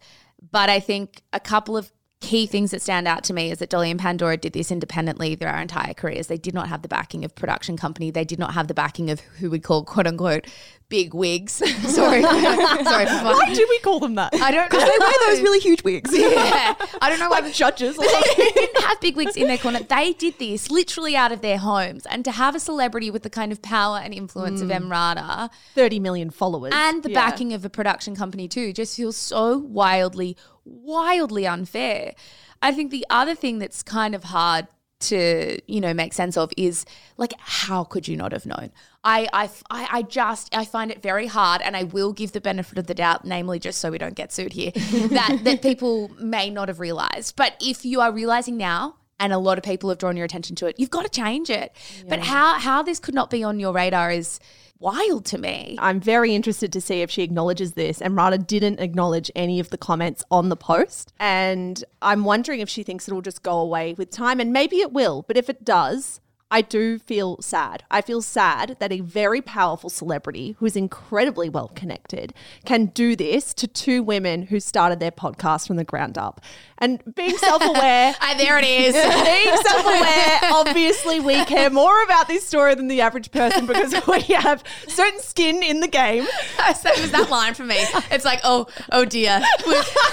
but 0.50 0.68
I 0.70 0.80
think 0.80 1.22
a 1.32 1.40
couple 1.40 1.76
of 1.76 1.90
key 2.20 2.46
things 2.46 2.70
that 2.70 2.80
stand 2.80 3.06
out 3.06 3.22
to 3.24 3.34
me 3.34 3.50
is 3.50 3.58
that 3.58 3.68
Dolly 3.68 3.90
and 3.90 4.00
Pandora 4.00 4.36
did 4.36 4.54
this 4.54 4.70
independently 4.70 5.34
their 5.34 5.54
entire 5.56 5.92
careers. 5.92 6.26
They 6.26 6.38
did 6.38 6.54
not 6.54 6.68
have 6.68 6.82
the 6.82 6.88
backing 6.88 7.24
of 7.24 7.34
production 7.34 7.76
company. 7.76 8.10
They 8.10 8.24
did 8.24 8.38
not 8.38 8.54
have 8.54 8.66
the 8.66 8.74
backing 8.74 9.10
of 9.10 9.20
who 9.20 9.50
we'd 9.50 9.62
call 9.62 9.84
quote 9.84 10.06
unquote 10.06 10.46
big 10.88 11.14
wigs. 11.14 11.52
sorry, 11.94 12.22
sorry. 12.22 13.06
For 13.06 13.24
Why 13.24 13.52
do 13.54 13.66
we 13.68 13.78
call 13.80 14.00
them 14.00 14.14
that? 14.16 14.34
I 14.34 14.50
don't 14.50 14.62
know. 14.62 14.78
Because 14.78 14.84
they 14.84 14.98
wear 14.98 15.12
those 15.26 15.40
really 15.40 15.60
huge 15.60 15.82
wigs. 15.82 16.10
Yeah, 16.34 16.74
I 17.00 17.10
don't 17.10 17.18
know 17.18 17.28
why 17.28 17.40
like 17.40 17.52
judges. 17.54 17.96
they 17.96 18.06
didn't 18.06 18.82
have 18.82 19.00
big 19.00 19.16
wigs 19.16 19.36
in 19.36 19.46
their 19.46 19.58
corner. 19.58 19.80
They 19.80 20.12
did 20.12 20.38
this 20.38 20.70
literally 20.70 21.16
out 21.16 21.32
of 21.32 21.42
their 21.42 21.58
homes. 21.58 22.06
And 22.06 22.24
to 22.24 22.32
have 22.32 22.54
a 22.54 22.60
celebrity 22.60 23.10
with 23.10 23.22
the 23.22 23.30
kind 23.30 23.52
of 23.52 23.62
power 23.62 23.98
and 23.98 24.14
influence 24.14 24.60
of 24.60 24.68
mm. 24.68 24.78
Emrata 24.88 25.50
30 25.74 26.00
million 26.00 26.30
followers. 26.30 26.72
and 26.74 27.02
the 27.02 27.10
Yeah. 27.10 27.30
backing 27.30 27.52
of 27.52 27.64
a 27.64 27.70
production 27.70 28.16
company 28.16 28.48
too 28.48 28.72
just 28.72 28.96
feels 28.96 29.16
so 29.16 29.58
wildly, 29.58 30.36
wildly 30.64 31.46
unfair. 31.46 32.14
I 32.62 32.72
think 32.72 32.90
the 32.90 33.06
other 33.10 33.34
thing 33.34 33.58
that's 33.58 33.82
kind 33.82 34.14
of 34.14 34.24
hard 34.24 34.66
to 35.00 35.58
you 35.66 35.80
know 35.80 35.92
make 35.92 36.12
sense 36.12 36.36
of 36.36 36.52
is 36.56 36.84
like 37.16 37.32
how 37.38 37.84
could 37.84 38.08
you 38.08 38.16
not 38.16 38.32
have 38.32 38.46
known? 38.46 38.70
I, 39.02 39.28
I 39.32 39.50
i 39.70 39.88
i 39.98 40.02
just 40.02 40.54
i 40.54 40.64
find 40.64 40.90
it 40.90 41.02
very 41.02 41.26
hard 41.26 41.60
and 41.60 41.76
i 41.76 41.84
will 41.84 42.14
give 42.14 42.32
the 42.32 42.40
benefit 42.40 42.78
of 42.78 42.86
the 42.86 42.94
doubt 42.94 43.24
namely 43.26 43.58
just 43.58 43.78
so 43.78 43.90
we 43.90 43.98
don't 43.98 44.14
get 44.14 44.32
sued 44.32 44.54
here 44.54 44.70
that 45.10 45.40
that 45.44 45.60
people 45.60 46.10
may 46.18 46.50
not 46.50 46.68
have 46.68 46.80
realized. 46.80 47.36
But 47.36 47.54
if 47.60 47.84
you 47.84 48.00
are 48.00 48.12
realizing 48.12 48.56
now 48.56 48.96
and 49.20 49.32
a 49.32 49.38
lot 49.38 49.58
of 49.58 49.64
people 49.64 49.90
have 49.90 49.98
drawn 49.98 50.16
your 50.16 50.24
attention 50.24 50.56
to 50.56 50.66
it 50.66 50.76
you've 50.78 50.90
got 50.90 51.02
to 51.02 51.10
change 51.10 51.50
it. 51.50 51.74
But 52.08 52.20
how 52.20 52.58
how 52.58 52.82
this 52.82 52.98
could 52.98 53.14
not 53.14 53.30
be 53.30 53.44
on 53.44 53.60
your 53.60 53.72
radar 53.72 54.10
is 54.10 54.40
wild 54.78 55.24
to 55.24 55.38
me 55.38 55.76
I'm 55.80 56.00
very 56.00 56.34
interested 56.34 56.72
to 56.72 56.80
see 56.80 57.02
if 57.02 57.10
she 57.10 57.22
acknowledges 57.22 57.72
this. 57.72 58.00
Emrata 58.00 58.44
didn't 58.44 58.80
acknowledge 58.80 59.30
any 59.34 59.60
of 59.60 59.70
the 59.70 59.78
comments 59.78 60.24
on 60.30 60.48
the 60.48 60.56
post. 60.56 61.12
And 61.18 61.82
I'm 62.00 62.24
wondering 62.24 62.60
if 62.60 62.68
she 62.68 62.82
thinks 62.82 63.08
it'll 63.08 63.22
just 63.22 63.42
go 63.42 63.58
away 63.58 63.94
with 63.94 64.10
time. 64.10 64.40
And 64.40 64.52
maybe 64.52 64.80
it 64.80 64.92
will. 64.92 65.24
But 65.26 65.36
if 65.36 65.50
it 65.50 65.64
does, 65.64 66.20
I 66.54 66.60
do 66.60 67.00
feel 67.00 67.42
sad. 67.42 67.82
I 67.90 68.00
feel 68.00 68.22
sad 68.22 68.76
that 68.78 68.92
a 68.92 69.00
very 69.00 69.42
powerful 69.42 69.90
celebrity 69.90 70.54
who 70.60 70.66
is 70.66 70.76
incredibly 70.76 71.48
well 71.48 71.66
connected 71.74 72.32
can 72.64 72.86
do 72.86 73.16
this 73.16 73.52
to 73.54 73.66
two 73.66 74.04
women 74.04 74.42
who 74.42 74.60
started 74.60 75.00
their 75.00 75.10
podcast 75.10 75.66
from 75.66 75.78
the 75.78 75.82
ground 75.82 76.16
up. 76.16 76.40
And 76.78 77.02
being 77.16 77.36
self 77.38 77.60
aware. 77.60 78.14
There 78.36 78.58
it 78.58 78.64
is 78.64 78.94
being 79.24 79.56
self-aware, 79.62 80.40
obviously 80.52 81.20
we 81.20 81.44
care 81.44 81.70
more 81.70 82.02
about 82.02 82.26
this 82.26 82.44
story 82.46 82.74
than 82.74 82.88
the 82.88 83.00
average 83.00 83.30
person 83.30 83.64
because 83.64 83.94
we 84.08 84.20
have 84.34 84.62
certain 84.88 85.20
skin 85.20 85.62
in 85.62 85.80
the 85.80 85.86
game. 85.88 86.24
so 86.24 86.90
it 86.90 87.00
was 87.00 87.12
that 87.12 87.30
line 87.30 87.54
for 87.54 87.64
me. 87.64 87.76
It's 88.10 88.24
like, 88.24 88.40
oh, 88.42 88.66
oh 88.90 89.04
dear. 89.04 89.40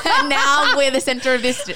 and 0.05 0.29
now 0.29 0.77
we're 0.77 0.91
the 0.91 1.01
center 1.01 1.33
of 1.33 1.41
this. 1.41 1.63
To 1.63 1.73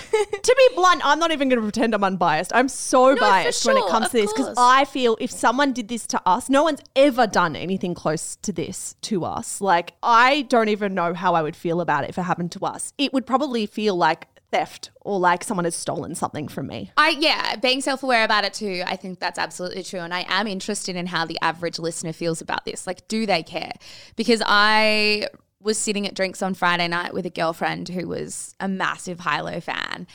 be 0.58 0.75
blunt, 0.75 1.01
I'm 1.04 1.17
not 1.17 1.32
even 1.32 1.49
going 1.49 1.60
to 1.60 1.65
pretend 1.65 1.95
I'm 1.95 2.04
unbiased. 2.04 2.51
I'm 2.54 2.69
so 2.69 3.15
for 3.15 3.21
biased 3.21 3.65
when 3.65 3.78
it 3.78 3.88
comes 3.88 4.08
to 4.08 4.13
this 4.13 4.32
because. 4.32 4.55
I 4.58 4.86
feel 4.86 5.18
if 5.20 5.32
someone 5.32 5.74
did 5.74 5.88
this 5.88 6.08
to 6.08 6.22
us, 6.26 6.50
no 6.50 6.63
one's 6.63 6.82
ever 6.96 7.28
done 7.28 7.56
anything 7.56 7.94
close 7.94 8.36
to 8.38 8.52
this 8.52 8.96
to 9.04 9.26
us. 9.26 9.62
Like 9.62 9.94
I 10.02 10.44
don't 10.44 10.70
even 10.70 10.94
know 10.94 11.13
how 11.13 11.36
I 11.36 11.41
would 11.41 11.56
feel 11.56 11.82
about 11.82 12.04
it 12.04 12.10
if 12.10 12.18
it 12.18 12.24
happened 12.24 12.52
to 12.54 12.65
us. 12.65 12.94
It 12.98 13.13
would 13.13 13.26
probably 13.26 13.65
feel 13.65 13.96
like 13.96 14.28
theft 14.52 14.91
or 15.02 15.20
like 15.20 15.44
someone 15.44 15.65
has 15.65 15.76
stolen 15.76 16.15
something 16.15 16.48
from 16.48 16.68
me. 16.68 16.91
I 16.98 17.10
yeah, 17.10 17.56
being 17.56 17.82
self-aware 17.82 18.24
about 18.24 18.46
it 18.46 18.54
too. 18.54 18.84
I 18.86 18.96
think 18.96 19.20
that's 19.20 19.39
absolutely 19.39 19.84
true, 19.84 20.00
and 20.00 20.13
I 20.13 20.26
am 20.30 20.48
interested 20.48 20.96
in 20.96 21.08
how 21.08 21.26
the 21.26 21.38
average 21.41 21.80
listener 21.80 22.13
feels 22.13 22.41
about 22.41 22.63
this. 22.65 22.88
Like, 22.88 23.08
do 23.08 23.26
they 23.26 23.44
care? 23.44 23.74
Because 24.15 24.41
I 24.46 25.28
was 25.60 25.78
sitting 25.80 26.08
at 26.08 26.13
drinks 26.13 26.41
on 26.44 26.54
Friday 26.54 26.88
night 26.88 27.13
with 27.13 27.26
a 27.26 27.30
girlfriend 27.30 27.89
who 27.89 28.08
was 28.08 28.56
a 28.60 28.68
massive 28.68 29.20
High 29.22 29.41
Low 29.41 29.60
fan. 29.60 30.06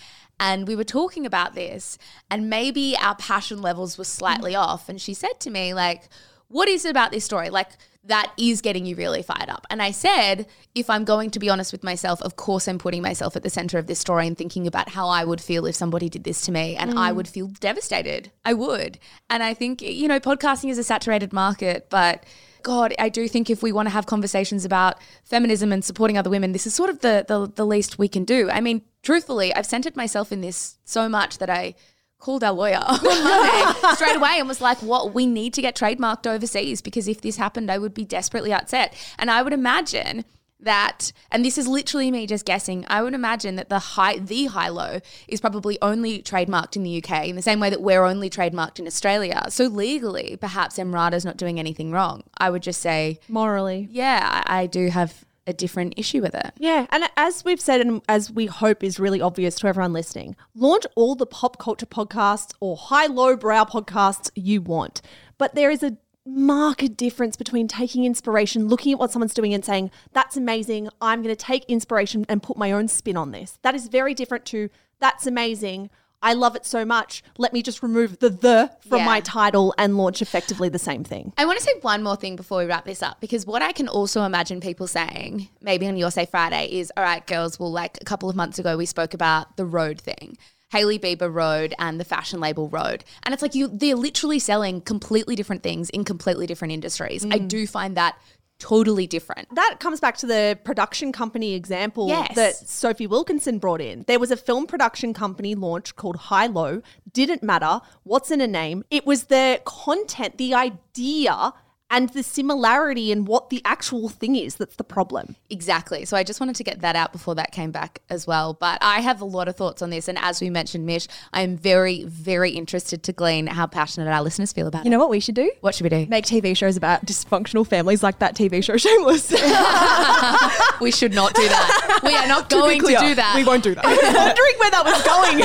And 0.40 0.66
we 0.66 0.74
were 0.74 0.84
talking 0.84 1.26
about 1.26 1.54
this, 1.54 1.98
and 2.30 2.48
maybe 2.48 2.96
our 2.98 3.14
passion 3.14 3.60
levels 3.60 3.98
were 3.98 4.04
slightly 4.04 4.54
mm. 4.54 4.58
off. 4.58 4.88
And 4.88 4.98
she 4.98 5.12
said 5.12 5.38
to 5.40 5.50
me, 5.50 5.74
like, 5.74 6.08
what 6.50 6.68
is 6.68 6.84
it 6.84 6.90
about 6.90 7.12
this 7.12 7.24
story? 7.24 7.48
Like, 7.48 7.70
that 8.04 8.32
is 8.38 8.60
getting 8.62 8.86
you 8.86 8.96
really 8.96 9.22
fired 9.22 9.50
up. 9.50 9.66
And 9.68 9.82
I 9.82 9.90
said, 9.90 10.46
if 10.74 10.88
I'm 10.88 11.04
going 11.04 11.30
to 11.30 11.38
be 11.38 11.50
honest 11.50 11.70
with 11.70 11.84
myself, 11.84 12.22
of 12.22 12.36
course 12.36 12.66
I'm 12.66 12.78
putting 12.78 13.02
myself 13.02 13.36
at 13.36 13.42
the 13.42 13.50
center 13.50 13.78
of 13.78 13.86
this 13.86 13.98
story 13.98 14.26
and 14.26 14.36
thinking 14.36 14.66
about 14.66 14.88
how 14.88 15.08
I 15.08 15.24
would 15.24 15.40
feel 15.40 15.66
if 15.66 15.74
somebody 15.74 16.08
did 16.08 16.24
this 16.24 16.40
to 16.42 16.52
me. 16.52 16.76
And 16.76 16.98
I 16.98 17.12
mm. 17.12 17.16
would 17.16 17.28
feel 17.28 17.48
devastated. 17.48 18.30
I 18.44 18.54
would. 18.54 18.98
And 19.28 19.42
I 19.42 19.52
think, 19.52 19.82
you 19.82 20.08
know, 20.08 20.18
podcasting 20.18 20.70
is 20.70 20.78
a 20.78 20.84
saturated 20.84 21.32
market, 21.32 21.88
but 21.90 22.24
God, 22.62 22.94
I 22.98 23.08
do 23.08 23.28
think 23.28 23.50
if 23.50 23.62
we 23.62 23.72
want 23.72 23.86
to 23.86 23.90
have 23.90 24.06
conversations 24.06 24.64
about 24.64 24.98
feminism 25.24 25.72
and 25.72 25.84
supporting 25.84 26.18
other 26.18 26.30
women, 26.30 26.52
this 26.52 26.66
is 26.66 26.74
sort 26.74 26.90
of 26.90 27.00
the 27.00 27.24
the, 27.26 27.46
the 27.46 27.66
least 27.66 27.98
we 27.98 28.08
can 28.08 28.24
do. 28.24 28.50
I 28.50 28.60
mean, 28.60 28.82
truthfully, 29.02 29.54
I've 29.54 29.66
centered 29.66 29.96
myself 29.96 30.32
in 30.32 30.40
this 30.40 30.76
so 30.84 31.08
much 31.08 31.38
that 31.38 31.48
I 31.50 31.74
called 32.20 32.44
our 32.44 32.52
lawyer 32.52 32.80
Monday 33.02 33.72
straight 33.94 34.16
away 34.16 34.36
and 34.38 34.46
was 34.46 34.60
like, 34.60 34.78
"What 34.78 35.14
we 35.14 35.26
need 35.26 35.54
to 35.54 35.62
get 35.62 35.74
trademarked 35.74 36.26
overseas 36.26 36.80
because 36.80 37.08
if 37.08 37.20
this 37.20 37.36
happened, 37.36 37.70
I 37.70 37.78
would 37.78 37.94
be 37.94 38.04
desperately 38.04 38.52
upset." 38.52 38.94
And 39.18 39.30
I 39.30 39.42
would 39.42 39.52
imagine 39.52 40.24
that, 40.62 41.12
and 41.32 41.42
this 41.44 41.56
is 41.56 41.66
literally 41.66 42.10
me 42.10 42.26
just 42.26 42.44
guessing. 42.44 42.84
I 42.88 43.02
would 43.02 43.14
imagine 43.14 43.56
that 43.56 43.70
the 43.70 43.78
high, 43.78 44.18
the 44.18 44.46
high 44.46 44.68
low, 44.68 45.00
is 45.26 45.40
probably 45.40 45.78
only 45.80 46.22
trademarked 46.22 46.76
in 46.76 46.82
the 46.82 47.02
UK 47.02 47.28
in 47.28 47.36
the 47.36 47.42
same 47.42 47.60
way 47.60 47.70
that 47.70 47.80
we're 47.80 48.04
only 48.04 48.28
trademarked 48.28 48.78
in 48.78 48.86
Australia. 48.86 49.46
So 49.48 49.64
legally, 49.64 50.36
perhaps 50.38 50.76
Emrata's 50.76 51.24
not 51.24 51.38
doing 51.38 51.58
anything 51.58 51.92
wrong. 51.92 52.24
I 52.36 52.50
would 52.50 52.62
just 52.62 52.82
say, 52.82 53.20
Morally. 53.28 53.88
yeah, 53.90 54.42
I, 54.46 54.60
I 54.62 54.66
do 54.66 54.88
have 54.88 55.24
a 55.46 55.52
different 55.52 55.94
issue 55.96 56.20
with 56.22 56.34
it. 56.34 56.52
Yeah, 56.58 56.86
and 56.90 57.04
as 57.16 57.44
we've 57.44 57.60
said, 57.60 57.80
and 57.80 58.02
as 58.08 58.30
we 58.30 58.46
hope 58.46 58.84
is 58.84 59.00
really 59.00 59.20
obvious 59.20 59.56
to 59.56 59.66
everyone 59.66 59.92
listening, 59.92 60.36
launch 60.54 60.84
all 60.96 61.14
the 61.14 61.26
pop 61.26 61.58
culture 61.58 61.86
podcasts 61.86 62.52
or 62.60 62.76
high 62.76 63.06
low 63.06 63.36
brow 63.36 63.64
podcasts 63.64 64.30
you 64.34 64.60
want. 64.62 65.02
But 65.38 65.54
there 65.54 65.70
is 65.70 65.82
a 65.82 65.96
marked 66.26 66.96
difference 66.96 67.36
between 67.36 67.66
taking 67.66 68.04
inspiration, 68.04 68.68
looking 68.68 68.92
at 68.92 68.98
what 68.98 69.10
someone's 69.10 69.34
doing 69.34 69.54
and 69.54 69.64
saying, 69.64 69.90
that's 70.12 70.36
amazing. 70.36 70.88
I'm 71.00 71.22
going 71.22 71.34
to 71.34 71.44
take 71.44 71.64
inspiration 71.64 72.26
and 72.28 72.42
put 72.42 72.56
my 72.56 72.72
own 72.72 72.88
spin 72.88 73.16
on 73.16 73.32
this. 73.32 73.58
That 73.62 73.74
is 73.74 73.88
very 73.88 74.14
different 74.14 74.44
to, 74.46 74.68
that's 75.00 75.26
amazing. 75.26 75.90
I 76.22 76.34
love 76.34 76.54
it 76.54 76.66
so 76.66 76.84
much. 76.84 77.22
Let 77.38 77.52
me 77.52 77.62
just 77.62 77.82
remove 77.82 78.18
the 78.18 78.30
the 78.30 78.70
from 78.88 78.98
Yeah. 78.98 79.06
my 79.06 79.20
title 79.20 79.74
and 79.78 79.96
launch 79.96 80.20
effectively 80.20 80.68
the 80.68 80.78
same 80.78 81.04
thing. 81.04 81.32
I 81.38 81.46
want 81.46 81.58
to 81.58 81.64
say 81.64 81.72
one 81.80 82.02
more 82.02 82.16
thing 82.16 82.36
before 82.36 82.58
we 82.58 82.66
wrap 82.66 82.84
this 82.84 83.02
up 83.02 83.20
because 83.20 83.46
what 83.46 83.62
I 83.62 83.72
can 83.72 83.88
also 83.88 84.22
imagine 84.22 84.60
people 84.60 84.86
saying, 84.86 85.48
maybe 85.60 85.86
on 85.86 85.96
Your 85.96 86.10
Say 86.10 86.26
Friday, 86.26 86.66
is 86.66 86.92
all 86.96 87.04
right, 87.04 87.26
girls, 87.26 87.58
well, 87.58 87.72
like 87.72 87.98
a 88.00 88.04
couple 88.04 88.28
of 88.28 88.36
months 88.36 88.58
ago, 88.58 88.76
we 88.76 88.86
spoke 88.86 89.14
about 89.14 89.56
the 89.56 89.64
road 89.64 90.00
thing. 90.00 90.36
Hailey 90.70 90.98
Bieber 90.98 91.32
Rhode 91.32 91.74
and 91.78 91.98
the 91.98 92.04
fashion 92.04 92.38
label 92.38 92.68
Rhode. 92.68 93.04
And 93.24 93.32
it's 93.32 93.42
like 93.42 93.54
you 93.54 93.68
they're 93.68 93.96
literally 93.96 94.38
selling 94.38 94.80
completely 94.80 95.34
different 95.36 95.62
things 95.62 95.90
in 95.90 96.04
completely 96.04 96.46
different 96.46 96.72
industries. 96.72 97.24
I 97.24 97.38
mm. 97.40 97.48
do 97.48 97.66
find 97.66 97.96
that 97.96 98.16
totally 98.60 99.06
different. 99.08 99.52
That 99.56 99.76
comes 99.80 99.98
back 99.98 100.16
to 100.18 100.26
the 100.26 100.56
production 100.62 101.10
company 101.10 101.54
example 101.54 102.06
Yes. 102.08 102.36
that 102.36 102.54
Sophie 102.56 103.08
Wilkinson 103.08 103.58
brought 103.58 103.80
in. 103.80 104.04
There 104.06 104.20
was 104.20 104.30
a 104.30 104.36
film 104.36 104.66
production 104.68 105.12
company 105.12 105.54
launched 105.56 105.96
called 105.96 106.16
High 106.16 106.46
Low. 106.46 106.82
Didn't 107.12 107.42
matter 107.42 107.80
what's 108.04 108.30
in 108.30 108.40
a 108.40 108.46
name. 108.46 108.84
It 108.90 109.06
was 109.06 109.24
the 109.24 109.60
content, 109.64 110.38
the 110.38 110.54
idea, 110.54 111.52
and 111.90 112.08
the 112.10 112.22
similarity 112.22 113.10
in 113.12 113.24
what 113.24 113.50
the 113.50 113.60
actual 113.64 114.08
thing 114.08 114.36
is 114.36 114.56
that's 114.56 114.76
the 114.76 114.84
problem. 114.84 115.36
Exactly. 115.50 116.04
So 116.04 116.16
I 116.16 116.22
just 116.22 116.40
wanted 116.40 116.56
to 116.56 116.64
get 116.64 116.80
that 116.82 116.96
out 116.96 117.12
before 117.12 117.34
that 117.34 117.52
came 117.52 117.70
back 117.72 118.00
as 118.08 118.26
well. 118.26 118.54
But 118.54 118.78
I 118.80 119.00
have 119.00 119.20
a 119.20 119.24
lot 119.24 119.48
of 119.48 119.56
thoughts 119.56 119.82
on 119.82 119.90
this. 119.90 120.06
And 120.08 120.16
as 120.18 120.40
we 120.40 120.50
mentioned, 120.50 120.86
Mish, 120.86 121.08
I 121.32 121.42
am 121.42 121.56
very, 121.56 122.04
very 122.04 122.52
interested 122.52 123.02
to 123.04 123.12
glean 123.12 123.46
how 123.48 123.66
passionate 123.66 124.08
our 124.10 124.22
listeners 124.22 124.52
feel 124.52 124.66
about 124.66 124.84
You 124.84 124.88
it. 124.88 124.92
know 124.92 124.98
what 124.98 125.10
we 125.10 125.20
should 125.20 125.34
do? 125.34 125.50
What 125.60 125.74
should 125.74 125.84
we 125.84 125.90
do? 125.90 126.06
Make 126.08 126.24
TV 126.26 126.56
shows 126.56 126.76
about 126.76 127.04
dysfunctional 127.06 127.66
families 127.66 128.02
like 128.02 128.20
that 128.20 128.34
TV 128.36 128.62
show 128.62 128.76
Shameless. 128.80 129.32
We 130.80 130.90
should 130.90 131.12
not 131.12 131.34
do 131.34 131.46
that. 131.46 132.00
We 132.02 132.14
are 132.16 132.26
not 132.26 132.48
going 132.48 132.78
to, 132.80 132.84
clear, 132.86 132.98
do 133.00 133.14
that. 133.16 133.34
We 133.36 133.44
won't 133.44 133.62
do 133.62 133.74
that. 133.74 133.84
I 133.84 133.90
was 133.90 134.02
wondering 134.02 134.54
where 134.58 134.70
that 134.70 134.84
was 134.84 135.02
going. 135.02 135.38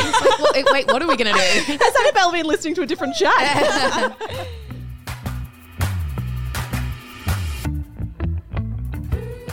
Well, 0.66 0.74
wait, 0.74 0.88
what 0.88 1.02
are 1.02 1.08
we 1.08 1.18
going 1.18 1.34
to 1.34 1.38
do? 1.38 1.78
Has 1.78 1.96
Annabelle 2.00 2.32
been 2.32 2.46
listening 2.46 2.74
to 2.76 2.84
a 2.84 2.86
different 2.86 3.16
chat? 3.16 4.16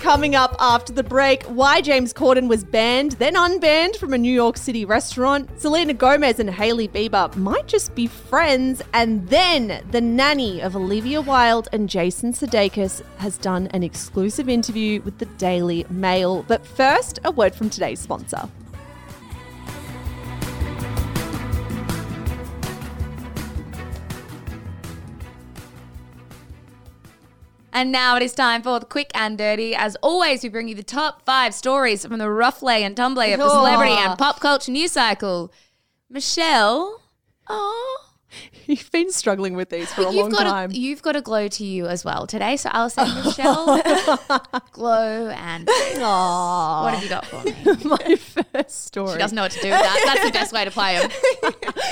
Coming 0.02 0.34
up 0.34 0.56
after 0.58 0.92
the 0.92 1.04
break, 1.04 1.44
why 1.44 1.80
James 1.80 2.12
Corden 2.12 2.48
was 2.48 2.64
banned, 2.64 3.12
then 3.12 3.34
unbanned 3.34 3.94
from 3.94 4.12
a 4.12 4.18
New 4.18 4.32
York 4.32 4.56
City 4.56 4.84
restaurant. 4.84 5.48
Selena 5.60 5.94
Gomez 5.94 6.40
and 6.40 6.50
Hailey 6.50 6.88
Bieber 6.88 7.34
might 7.36 7.68
just 7.68 7.94
be 7.94 8.08
friends. 8.08 8.82
And 8.94 9.28
then 9.28 9.80
the 9.92 10.00
nanny 10.00 10.60
of 10.60 10.74
Olivia 10.74 11.22
Wilde 11.22 11.68
and 11.72 11.88
Jason 11.88 12.32
Sudeikis 12.32 13.00
has 13.18 13.38
done 13.38 13.68
an 13.68 13.84
exclusive 13.84 14.48
interview 14.48 15.00
with 15.02 15.18
the 15.18 15.26
Daily 15.26 15.86
Mail. 15.88 16.44
But 16.48 16.66
first, 16.66 17.20
a 17.22 17.30
word 17.30 17.54
from 17.54 17.70
today's 17.70 18.00
sponsor. 18.00 18.48
And 27.72 27.90
now 27.90 28.16
it 28.16 28.22
is 28.22 28.34
time 28.34 28.62
for 28.62 28.78
the 28.78 28.86
quick 28.86 29.10
and 29.14 29.38
dirty. 29.38 29.74
As 29.74 29.96
always, 29.96 30.42
we 30.42 30.50
bring 30.50 30.68
you 30.68 30.74
the 30.74 30.82
top 30.82 31.24
five 31.24 31.54
stories 31.54 32.04
from 32.04 32.18
the 32.18 32.30
rough 32.30 32.62
lay 32.62 32.84
and 32.84 32.96
tumble 32.96 33.22
of 33.22 33.38
the 33.38 33.48
celebrity 33.48 33.94
and 33.94 34.18
pop 34.18 34.40
culture 34.40 34.70
news 34.70 34.92
cycle. 34.92 35.52
Michelle, 36.10 37.00
oh, 37.48 38.11
You've 38.66 38.90
been 38.90 39.10
struggling 39.10 39.54
with 39.54 39.70
these 39.70 39.92
for 39.92 40.02
a 40.02 40.10
long 40.10 40.30
time. 40.30 40.70
A, 40.70 40.74
you've 40.74 41.02
got 41.02 41.16
a 41.16 41.20
glow 41.20 41.48
to 41.48 41.64
you 41.64 41.86
as 41.86 42.04
well 42.04 42.26
today. 42.26 42.56
So 42.56 42.70
I'll 42.72 42.90
say 42.90 43.04
Michelle, 43.24 43.82
glow 44.72 45.28
and 45.28 45.66
Aww. 45.66 46.82
what 46.82 46.94
have 46.94 47.02
you 47.02 47.08
got 47.08 47.26
for 47.26 47.42
me? 47.42 47.54
My 47.84 48.16
first 48.16 48.84
story. 48.86 49.12
She 49.12 49.18
doesn't 49.18 49.34
know 49.36 49.42
what 49.42 49.52
to 49.52 49.60
do 49.60 49.70
with 49.70 49.80
that. 49.80 50.02
That's 50.06 50.26
the 50.26 50.32
best 50.32 50.52
way 50.52 50.64
to 50.64 50.70
play 50.70 50.94
him. 50.96 51.10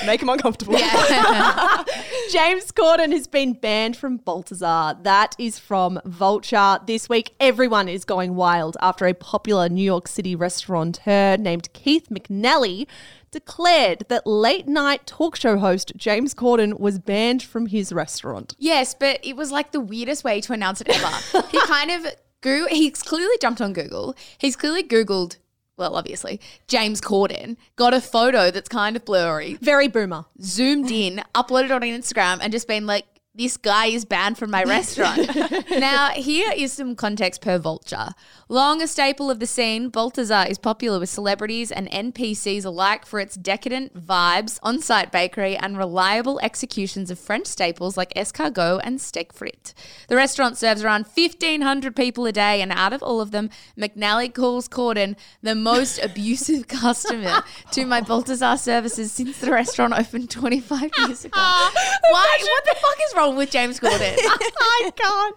Make 0.07 0.20
them 0.20 0.29
uncomfortable. 0.29 0.79
Yeah. 0.79 1.85
James 2.31 2.70
Corden 2.72 3.12
has 3.12 3.26
been 3.26 3.55
banned 3.55 3.96
from 3.96 4.18
Balthazar. 4.18 4.96
That 5.03 5.35
is 5.38 5.59
from 5.59 6.00
Vulture. 6.05 6.79
This 6.87 7.09
week, 7.09 7.35
everyone 7.40 7.88
is 7.88 8.05
going 8.05 8.35
wild 8.35 8.76
after 8.81 9.07
a 9.07 9.14
popular 9.14 9.68
New 9.68 9.83
York 9.83 10.09
City 10.09 10.35
restaurateur 10.37 11.37
named 11.37 11.72
Keith 11.72 12.09
McNally 12.11 12.87
declared 13.30 14.04
that 14.08 14.26
late 14.26 14.66
night 14.66 15.06
talk 15.06 15.36
show 15.36 15.58
host 15.58 15.92
James 15.96 16.34
Corden 16.34 16.78
was 16.80 16.98
banned 16.98 17.42
from 17.42 17.66
his 17.66 17.92
restaurant. 17.92 18.54
Yes, 18.58 18.94
but 18.94 19.20
it 19.22 19.36
was 19.36 19.50
like 19.52 19.72
the 19.72 19.80
weirdest 19.80 20.24
way 20.24 20.40
to 20.40 20.52
announce 20.52 20.80
it 20.80 20.88
ever. 20.88 21.44
he 21.50 21.60
kind 21.66 21.90
of 21.90 22.06
Goo 22.40 22.66
he's 22.70 23.02
clearly 23.02 23.36
jumped 23.40 23.60
on 23.60 23.72
Google. 23.72 24.16
He's 24.38 24.56
clearly 24.56 24.82
Googled, 24.82 25.36
well, 25.76 25.94
obviously, 25.94 26.40
James 26.68 27.00
Corden, 27.00 27.56
got 27.76 27.94
a 27.94 28.00
photo 28.00 28.50
that's 28.50 28.68
kind 28.68 28.96
of 28.96 29.04
blurry, 29.04 29.54
Very 29.60 29.88
boomer. 29.88 30.24
zoomed 30.40 30.90
in, 30.90 31.22
uploaded 31.34 31.70
on 31.74 31.82
Instagram, 31.82 32.38
and 32.40 32.52
just 32.52 32.66
been 32.66 32.86
like, 32.86 33.04
this 33.40 33.57
guy 33.57 33.87
is 33.87 34.05
banned 34.05 34.37
from 34.37 34.50
my 34.50 34.62
restaurant. 34.62 35.26
now, 35.70 36.11
here 36.11 36.53
is 36.55 36.74
some 36.74 36.94
context 36.94 37.40
per 37.40 37.57
Vulture. 37.57 38.11
Long 38.50 38.83
a 38.83 38.87
staple 38.87 39.31
of 39.31 39.40
the 39.40 39.46
scene, 39.46 39.88
Balthazar 39.88 40.44
is 40.46 40.59
popular 40.59 41.00
with 41.00 41.09
celebrities 41.09 41.72
and 41.72 41.90
NPCs 41.90 42.66
alike 42.66 43.07
for 43.07 43.18
its 43.18 43.37
decadent 43.37 43.94
vibes, 44.07 44.59
on 44.62 44.83
site 44.83 45.11
bakery, 45.11 45.57
and 45.57 45.79
reliable 45.79 46.38
executions 46.42 47.11
of 47.11 47.18
French 47.18 47.46
staples 47.46 47.96
like 47.96 48.12
escargot 48.12 48.83
and 48.85 49.00
steak 49.00 49.33
frites. 49.33 49.72
The 50.09 50.16
restaurant 50.16 50.59
serves 50.59 50.85
around 50.85 51.07
1,500 51.07 51.96
people 51.96 52.26
a 52.26 52.33
day, 52.33 52.61
and 52.61 52.70
out 52.70 52.92
of 52.92 53.03
all 53.03 53.22
of 53.22 53.31
them, 53.31 53.48
McNally 53.79 54.35
calls 54.35 54.68
Corden 54.68 55.16
the 55.42 55.55
most 55.55 55.98
abusive 56.03 56.68
customer 56.68 57.42
to 57.70 57.87
my 57.87 58.03
Balthazar 58.03 58.59
services 58.59 59.12
since 59.12 59.38
the 59.38 59.50
restaurant 59.50 59.94
opened 59.94 60.29
25 60.29 60.90
years 60.98 61.24
ago. 61.24 61.40
Why? 61.40 62.38
What 62.42 62.64
the 62.64 62.76
fuck 62.79 62.98
is 63.09 63.16
wrong 63.16 63.29
with 63.36 63.50
James 63.50 63.80
Corden? 63.80 64.14
I 64.18 64.90
can't 64.94 65.36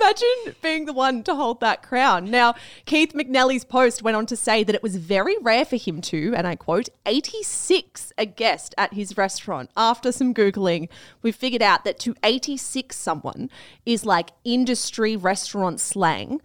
imagine 0.00 0.56
being 0.62 0.84
the 0.86 0.92
one 0.92 1.22
to 1.24 1.34
hold 1.34 1.60
that 1.60 1.82
crown. 1.82 2.30
Now, 2.30 2.54
Keith 2.86 3.12
McNally's 3.12 3.64
post 3.64 4.02
went 4.02 4.16
on 4.16 4.26
to 4.26 4.36
say 4.36 4.64
that 4.64 4.74
it 4.74 4.82
was 4.82 4.96
very 4.96 5.36
rare 5.38 5.64
for 5.64 5.76
him 5.76 6.00
to, 6.02 6.34
and 6.34 6.46
I 6.46 6.56
quote, 6.56 6.88
86 7.06 8.12
a 8.18 8.26
guest 8.26 8.74
at 8.78 8.94
his 8.94 9.16
restaurant. 9.16 9.70
After 9.76 10.12
some 10.12 10.34
Googling, 10.34 10.88
we 11.22 11.32
figured 11.32 11.62
out 11.62 11.84
that 11.84 11.98
to 12.00 12.14
86 12.22 12.96
someone 12.96 13.50
is 13.84 14.04
like 14.04 14.30
industry 14.44 15.16
restaurant 15.16 15.80
slang 15.80 16.40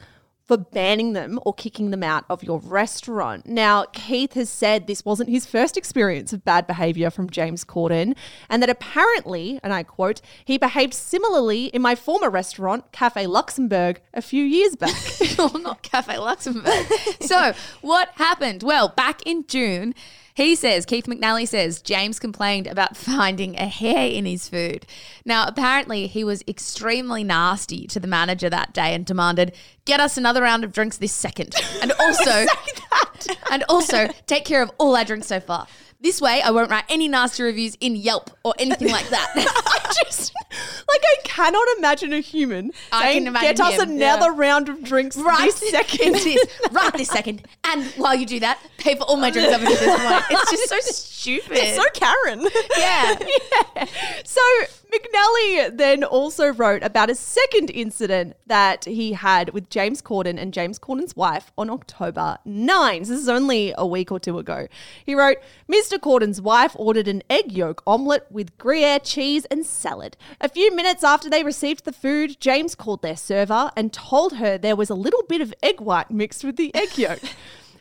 for 0.53 0.57
banning 0.57 1.13
them 1.13 1.39
or 1.45 1.53
kicking 1.53 1.89
them 1.89 2.03
out 2.03 2.25
of 2.29 2.43
your 2.43 2.59
restaurant. 2.59 3.47
Now, 3.47 3.85
Keith 3.85 4.33
has 4.33 4.49
said 4.49 4.85
this 4.85 5.03
wasn't 5.03 5.29
his 5.29 5.47
first 5.47 5.77
experience 5.77 6.31
of 6.31 6.45
bad 6.45 6.67
behavior 6.67 7.09
from 7.09 7.27
James 7.27 7.65
Corden, 7.65 8.15
and 8.51 8.61
that 8.61 8.69
apparently, 8.69 9.59
and 9.63 9.73
I 9.73 9.81
quote, 9.81 10.21
he 10.45 10.59
behaved 10.59 10.93
similarly 10.93 11.65
in 11.67 11.81
my 11.81 11.95
former 11.95 12.29
restaurant, 12.29 12.91
Cafe 12.91 13.25
Luxembourg, 13.25 13.99
a 14.13 14.21
few 14.21 14.43
years 14.43 14.75
back. 14.75 14.95
oh, 15.39 15.59
not 15.59 15.81
Cafe 15.81 16.19
Luxembourg. 16.19 16.85
so, 17.21 17.53
what 17.81 18.09
happened? 18.15 18.61
Well, 18.61 18.89
back 18.89 19.23
in 19.25 19.47
June, 19.47 19.95
he 20.35 20.55
says, 20.55 20.85
Keith 20.85 21.05
McNally 21.05 21.47
says, 21.47 21.81
James 21.81 22.19
complained 22.19 22.67
about 22.67 22.97
finding 22.97 23.55
a 23.55 23.67
hair 23.67 24.07
in 24.07 24.25
his 24.25 24.49
food. 24.49 24.85
Now, 25.25 25.45
apparently, 25.47 26.07
he 26.07 26.23
was 26.23 26.43
extremely 26.47 27.23
nasty 27.23 27.85
to 27.87 27.99
the 27.99 28.07
manager 28.07 28.49
that 28.49 28.73
day 28.73 28.93
and 28.93 29.05
demanded, 29.05 29.55
get 29.85 29.99
us 29.99 30.17
another 30.17 30.41
round 30.41 30.63
of 30.63 30.71
drinks 30.71 30.97
this 30.97 31.13
second. 31.13 31.55
And 31.81 31.91
also, 31.99 32.45
and 33.51 33.63
also, 33.69 34.07
take 34.25 34.45
care 34.45 34.61
of 34.61 34.71
all 34.77 34.95
our 34.95 35.05
drinks 35.05 35.27
so 35.27 35.39
far. 35.39 35.67
This 36.03 36.19
way, 36.19 36.41
I 36.41 36.51
won't 36.51 36.69
write 36.69 36.83
any 36.89 37.07
nasty 37.07 37.43
reviews 37.43 37.75
in 37.79 37.95
Yelp 37.95 38.29
or 38.43 38.53
anything 38.59 38.89
like 38.89 39.07
that. 39.07 39.31
I 39.35 39.93
just, 40.03 40.33
like, 40.51 41.01
I 41.01 41.15
cannot 41.23 41.65
imagine 41.77 42.11
a 42.11 42.19
human 42.19 42.73
I 42.91 43.03
saying, 43.03 43.19
can 43.19 43.27
imagine 43.27 43.55
get 43.55 43.59
us 43.61 43.81
him, 43.81 43.91
another 43.91 44.33
round 44.33 44.67
of 44.67 44.83
drinks 44.83 45.15
right 45.15 45.49
this 45.49 45.71
second. 45.71 46.15
It 46.15 46.25
is 46.25 46.45
right 46.71 46.91
this 46.93 47.07
second. 47.07 47.47
And 47.63 47.85
while 47.95 48.15
you 48.15 48.25
do 48.25 48.41
that, 48.41 48.59
pay 48.77 48.95
for 48.95 49.03
all 49.03 49.15
my 49.15 49.31
drinks 49.31 49.53
up 49.53 49.61
until 49.61 49.77
this 49.77 50.01
point. 50.01 50.25
It's 50.29 50.51
just 50.51 50.69
so 50.69 50.79
stupid. 50.81 51.75
So 51.75 51.83
Karen. 51.93 52.47
yeah. 52.77 53.17
yeah. 53.77 53.85
So 54.25 54.41
McNally 54.93 55.75
then 55.75 56.03
also 56.03 56.53
wrote 56.53 56.83
about 56.83 57.09
a 57.09 57.15
second 57.15 57.71
incident 57.71 58.35
that 58.45 58.85
he 58.85 59.13
had 59.13 59.49
with 59.51 59.69
James 59.69 60.01
Corden 60.01 60.37
and 60.37 60.53
James 60.53 60.77
Corden's 60.77 61.15
wife 61.15 61.51
on 61.57 61.69
October 61.69 62.37
9. 62.45 63.05
So 63.05 63.13
this 63.13 63.21
is 63.21 63.29
only 63.29 63.73
a 63.75 63.87
week 63.87 64.11
or 64.11 64.19
two 64.19 64.37
ago. 64.37 64.67
He 65.03 65.15
wrote, 65.15 65.37
Mr. 65.71 65.99
Corden's 65.99 66.41
wife 66.41 66.75
ordered 66.75 67.07
an 67.07 67.23
egg 67.29 67.51
yolk 67.51 67.81
omelette 67.87 68.31
with 68.31 68.57
Gruyere 68.57 68.99
cheese 68.99 69.45
and 69.45 69.65
salad. 69.65 70.15
A 70.39 70.49
few 70.49 70.75
minutes 70.75 71.03
after 71.03 71.29
they 71.29 71.43
received 71.43 71.85
the 71.85 71.93
food, 71.93 72.39
James 72.39 72.75
called 72.75 73.01
their 73.01 73.17
server 73.17 73.71
and 73.75 73.91
told 73.91 74.33
her 74.33 74.57
there 74.57 74.75
was 74.75 74.91
a 74.91 74.95
little 74.95 75.23
bit 75.23 75.41
of 75.41 75.53
egg 75.63 75.81
white 75.81 76.11
mixed 76.11 76.43
with 76.43 76.57
the 76.57 76.73
egg 76.75 76.97
yolk. 76.97 77.19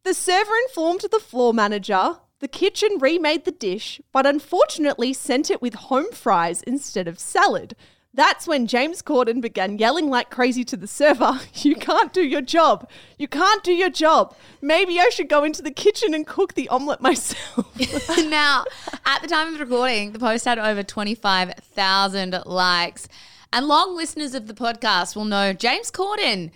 The 0.05 0.15
server 0.15 0.51
informed 0.67 1.03
the 1.13 1.21
floor 1.21 1.55
manager. 1.55 2.17
The 2.43 2.49
kitchen 2.49 2.99
remade 2.99 3.45
the 3.45 3.53
dish, 3.53 4.01
but 4.11 4.27
unfortunately 4.27 5.13
sent 5.13 5.49
it 5.49 5.63
with 5.63 5.75
home 5.75 6.11
fries 6.11 6.61
instead 6.65 7.07
of 7.07 7.21
salad. 7.21 7.77
That's 8.13 8.49
when 8.49 8.67
James 8.67 9.01
Corden 9.01 9.41
began 9.41 9.79
yelling 9.79 10.11
like 10.11 10.29
crazy 10.29 10.65
to 10.65 10.77
the 10.77 10.89
server, 10.89 11.39
You 11.55 11.77
can't 11.77 12.13
do 12.13 12.21
your 12.21 12.41
job. 12.41 12.91
You 13.17 13.29
can't 13.29 13.63
do 13.63 13.73
your 13.73 13.91
job. 13.91 14.35
Maybe 14.61 14.99
I 14.99 15.09
should 15.11 15.29
go 15.29 15.45
into 15.45 15.63
the 15.63 15.71
kitchen 15.71 16.15
and 16.15 16.27
cook 16.27 16.55
the 16.55 16.69
omelette 16.69 17.01
myself. 17.01 17.65
now, 18.29 18.65
at 19.07 19.23
the 19.23 19.29
time 19.29 19.55
of 19.55 19.61
recording, 19.61 20.11
the 20.11 20.19
post 20.19 20.45
had 20.45 20.59
over 20.59 20.83
25,000 20.83 22.43
likes. 22.45 23.07
And 23.53 23.69
long 23.69 23.95
listeners 23.95 24.35
of 24.35 24.49
the 24.49 24.55
podcast 24.55 25.15
will 25.15 25.27
know 25.27 25.53
James 25.53 25.93
Corden 25.93 26.51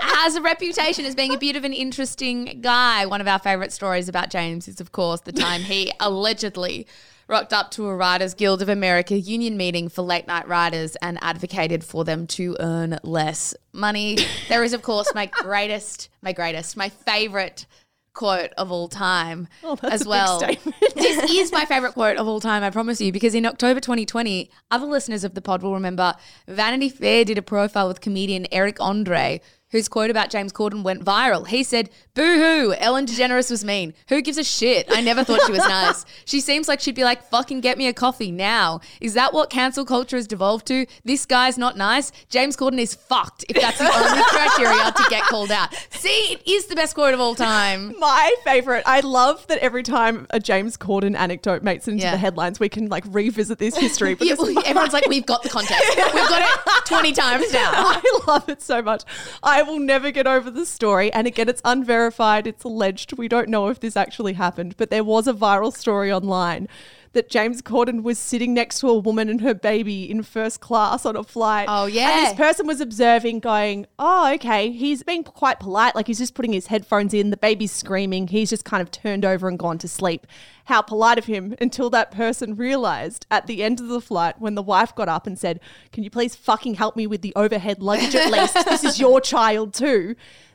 has 0.00 0.34
a 0.36 0.42
reputation 0.42 1.04
as 1.04 1.14
being 1.14 1.34
a 1.34 1.38
bit 1.38 1.56
of 1.56 1.64
an 1.64 1.72
interesting 1.72 2.60
guy. 2.60 3.06
One 3.06 3.20
of 3.20 3.28
our 3.28 3.38
favorite 3.38 3.72
stories 3.72 4.08
about 4.08 4.30
James 4.30 4.68
is, 4.68 4.80
of 4.80 4.92
course, 4.92 5.20
the 5.22 5.32
time 5.32 5.62
he 5.62 5.92
allegedly 6.00 6.86
rocked 7.28 7.52
up 7.52 7.70
to 7.72 7.86
a 7.86 7.94
Writers 7.94 8.34
Guild 8.34 8.60
of 8.60 8.68
America 8.68 9.16
union 9.18 9.56
meeting 9.56 9.88
for 9.88 10.02
late 10.02 10.26
night 10.26 10.48
writers 10.48 10.96
and 10.96 11.16
advocated 11.22 11.84
for 11.84 12.04
them 12.04 12.26
to 12.26 12.56
earn 12.58 12.98
less 13.04 13.54
money. 13.72 14.18
There 14.48 14.64
is, 14.64 14.72
of 14.72 14.82
course, 14.82 15.08
my 15.14 15.26
greatest, 15.26 16.08
my 16.22 16.32
greatest, 16.32 16.76
my 16.76 16.88
favorite 16.88 17.66
quote 18.12 18.50
of 18.58 18.72
all 18.72 18.88
time 18.88 19.46
Oh, 19.62 19.78
as 19.84 20.04
well. 20.04 20.40
this 20.40 21.30
is 21.30 21.52
my 21.52 21.64
favorite 21.68 21.92
quote 21.92 22.16
of 22.16 22.26
all 22.26 22.40
time, 22.40 22.64
I 22.64 22.70
promise 22.70 23.00
you, 23.00 23.12
because 23.12 23.36
in 23.36 23.46
October 23.46 23.78
2020, 23.78 24.50
other 24.72 24.86
listeners 24.86 25.22
of 25.22 25.34
the 25.34 25.40
pod 25.40 25.62
will 25.62 25.74
remember 25.74 26.14
Vanity 26.48 26.88
Fair 26.88 27.24
did 27.24 27.38
a 27.38 27.42
profile 27.42 27.86
with 27.86 28.00
comedian 28.00 28.48
Eric 28.50 28.80
Andre, 28.80 29.40
whose 29.70 29.88
quote 29.88 30.10
about 30.10 30.30
James 30.30 30.52
Corden 30.52 30.82
went 30.82 31.04
viral. 31.04 31.46
He 31.46 31.62
said, 31.62 31.90
Boo 32.14 32.36
hoo, 32.38 32.74
Ellen 32.74 33.06
DeGeneres 33.06 33.50
was 33.50 33.64
mean. 33.64 33.94
Who 34.08 34.20
gives 34.20 34.36
a 34.38 34.44
shit? 34.44 34.86
I 34.90 35.00
never 35.00 35.22
thought 35.24 35.40
she 35.46 35.52
was 35.52 35.60
nice. 35.60 36.04
She 36.24 36.40
seems 36.40 36.68
like 36.68 36.80
she'd 36.80 36.94
be 36.94 37.02
like, 37.02 37.22
fucking 37.24 37.60
get 37.60 37.76
me 37.78 37.86
a 37.88 37.92
coffee 37.92 38.30
now. 38.30 38.80
Is 39.00 39.14
that 39.14 39.32
what 39.32 39.50
cancel 39.50 39.84
culture 39.84 40.16
has 40.16 40.26
devolved 40.28 40.66
to? 40.68 40.86
This 41.04 41.26
guy's 41.26 41.58
not 41.58 41.76
nice. 41.76 42.12
James 42.28 42.56
Corden 42.56 42.78
is 42.78 42.94
fucked 42.94 43.44
if 43.48 43.60
that's 43.60 43.78
the 43.78 43.84
only 43.92 44.22
criteria 44.24 44.92
to 44.92 45.04
get 45.10 45.22
called 45.24 45.50
out. 45.50 45.74
See, 45.90 46.08
it 46.34 46.46
is 46.48 46.66
the 46.66 46.76
best 46.76 46.94
quote 46.94 47.14
of 47.14 47.20
all 47.20 47.34
time. 47.34 47.94
My 47.98 48.32
favorite. 48.44 48.84
I 48.86 49.00
love 49.00 49.44
that 49.48 49.58
every 49.58 49.82
time 49.82 50.26
a 50.30 50.38
James 50.38 50.76
Corden 50.76 51.16
anecdote 51.16 51.62
makes 51.62 51.88
it 51.88 51.92
into 51.92 52.04
Yeah. 52.04 52.12
the 52.12 52.18
headlines, 52.18 52.60
we 52.60 52.68
can 52.68 52.88
like 52.88 53.04
revisit 53.08 53.58
this 53.58 53.76
history. 53.86 54.10
Yeah, 54.10 54.16
Because 54.34 54.38
well, 54.38 54.64
everyone's 54.66 54.92
like, 54.92 55.06
we've 55.08 55.26
got 55.26 55.42
the 55.42 55.48
context. 55.48 55.82
We've 55.96 56.28
got 56.28 56.42
it 56.42 56.84
20 56.86 57.12
times 57.12 57.52
now. 57.52 57.70
I 57.74 58.20
love 58.26 58.48
it 58.48 58.62
so 58.62 58.82
much. 58.82 59.02
I 59.42 59.59
will 59.62 59.78
never 59.78 60.10
get 60.10 60.26
over 60.26 60.50
the 60.50 60.66
story. 60.66 61.12
And 61.12 61.26
again, 61.26 61.48
it's 61.48 61.62
unverified, 61.64 62.46
it's 62.46 62.64
alleged. 62.64 63.16
We 63.16 63.28
don't 63.28 63.48
know 63.48 63.68
if 63.68 63.80
this 63.80 63.96
actually 63.96 64.34
happened, 64.34 64.76
but 64.76 64.90
there 64.90 65.04
was 65.04 65.26
a 65.26 65.32
viral 65.32 65.76
story 65.76 66.12
online 66.12 66.68
that 67.12 67.28
James 67.28 67.60
Corden 67.60 68.02
was 68.02 68.18
sitting 68.18 68.54
next 68.54 68.78
to 68.80 68.88
a 68.88 68.96
woman 68.98 69.28
and 69.28 69.40
her 69.40 69.52
baby 69.54 70.08
in 70.08 70.22
first 70.22 70.60
class 70.60 71.04
on 71.04 71.16
a 71.16 71.24
flight. 71.24 71.66
Oh, 71.68 71.86
And 71.86 71.94
yeah. 71.94 72.24
this 72.26 72.34
person 72.34 72.66
was 72.68 72.80
observing, 72.80 73.40
going, 73.40 73.86
Oh, 73.98 74.32
okay, 74.34 74.70
he's 74.70 75.02
being 75.02 75.24
quite 75.24 75.58
polite. 75.58 75.96
Like 75.96 76.06
he's 76.06 76.18
just 76.18 76.34
putting 76.34 76.52
his 76.52 76.68
headphones 76.68 77.12
in, 77.12 77.30
the 77.30 77.36
baby's 77.36 77.72
screaming, 77.72 78.28
he's 78.28 78.50
just 78.50 78.64
kind 78.64 78.80
of 78.80 78.90
turned 78.92 79.24
over 79.24 79.48
and 79.48 79.58
gone 79.58 79.78
to 79.78 79.88
sleep. 79.88 80.26
How 80.66 80.82
polite 80.82 81.18
of 81.18 81.24
him 81.24 81.56
until 81.60 81.90
that 81.90 82.12
person 82.12 82.54
realized 82.54 83.26
at 83.28 83.48
the 83.48 83.64
end 83.64 83.80
of 83.80 83.88
the 83.88 84.00
flight 84.00 84.40
when 84.40 84.54
the 84.54 84.62
wife 84.62 84.94
got 84.94 85.08
up 85.08 85.26
and 85.26 85.36
said, 85.36 85.58
Can 85.92 86.04
you 86.04 86.10
please 86.10 86.36
fucking 86.36 86.74
help 86.74 86.94
me 86.94 87.08
with 87.08 87.22
the 87.22 87.32
overhead 87.34 87.82
luggage 87.82 88.14
at 88.14 88.30
least? 88.30 88.54
this 88.66 88.84
is 88.84 89.00
your 89.00 89.20
child 89.20 89.74
too. 89.74 90.14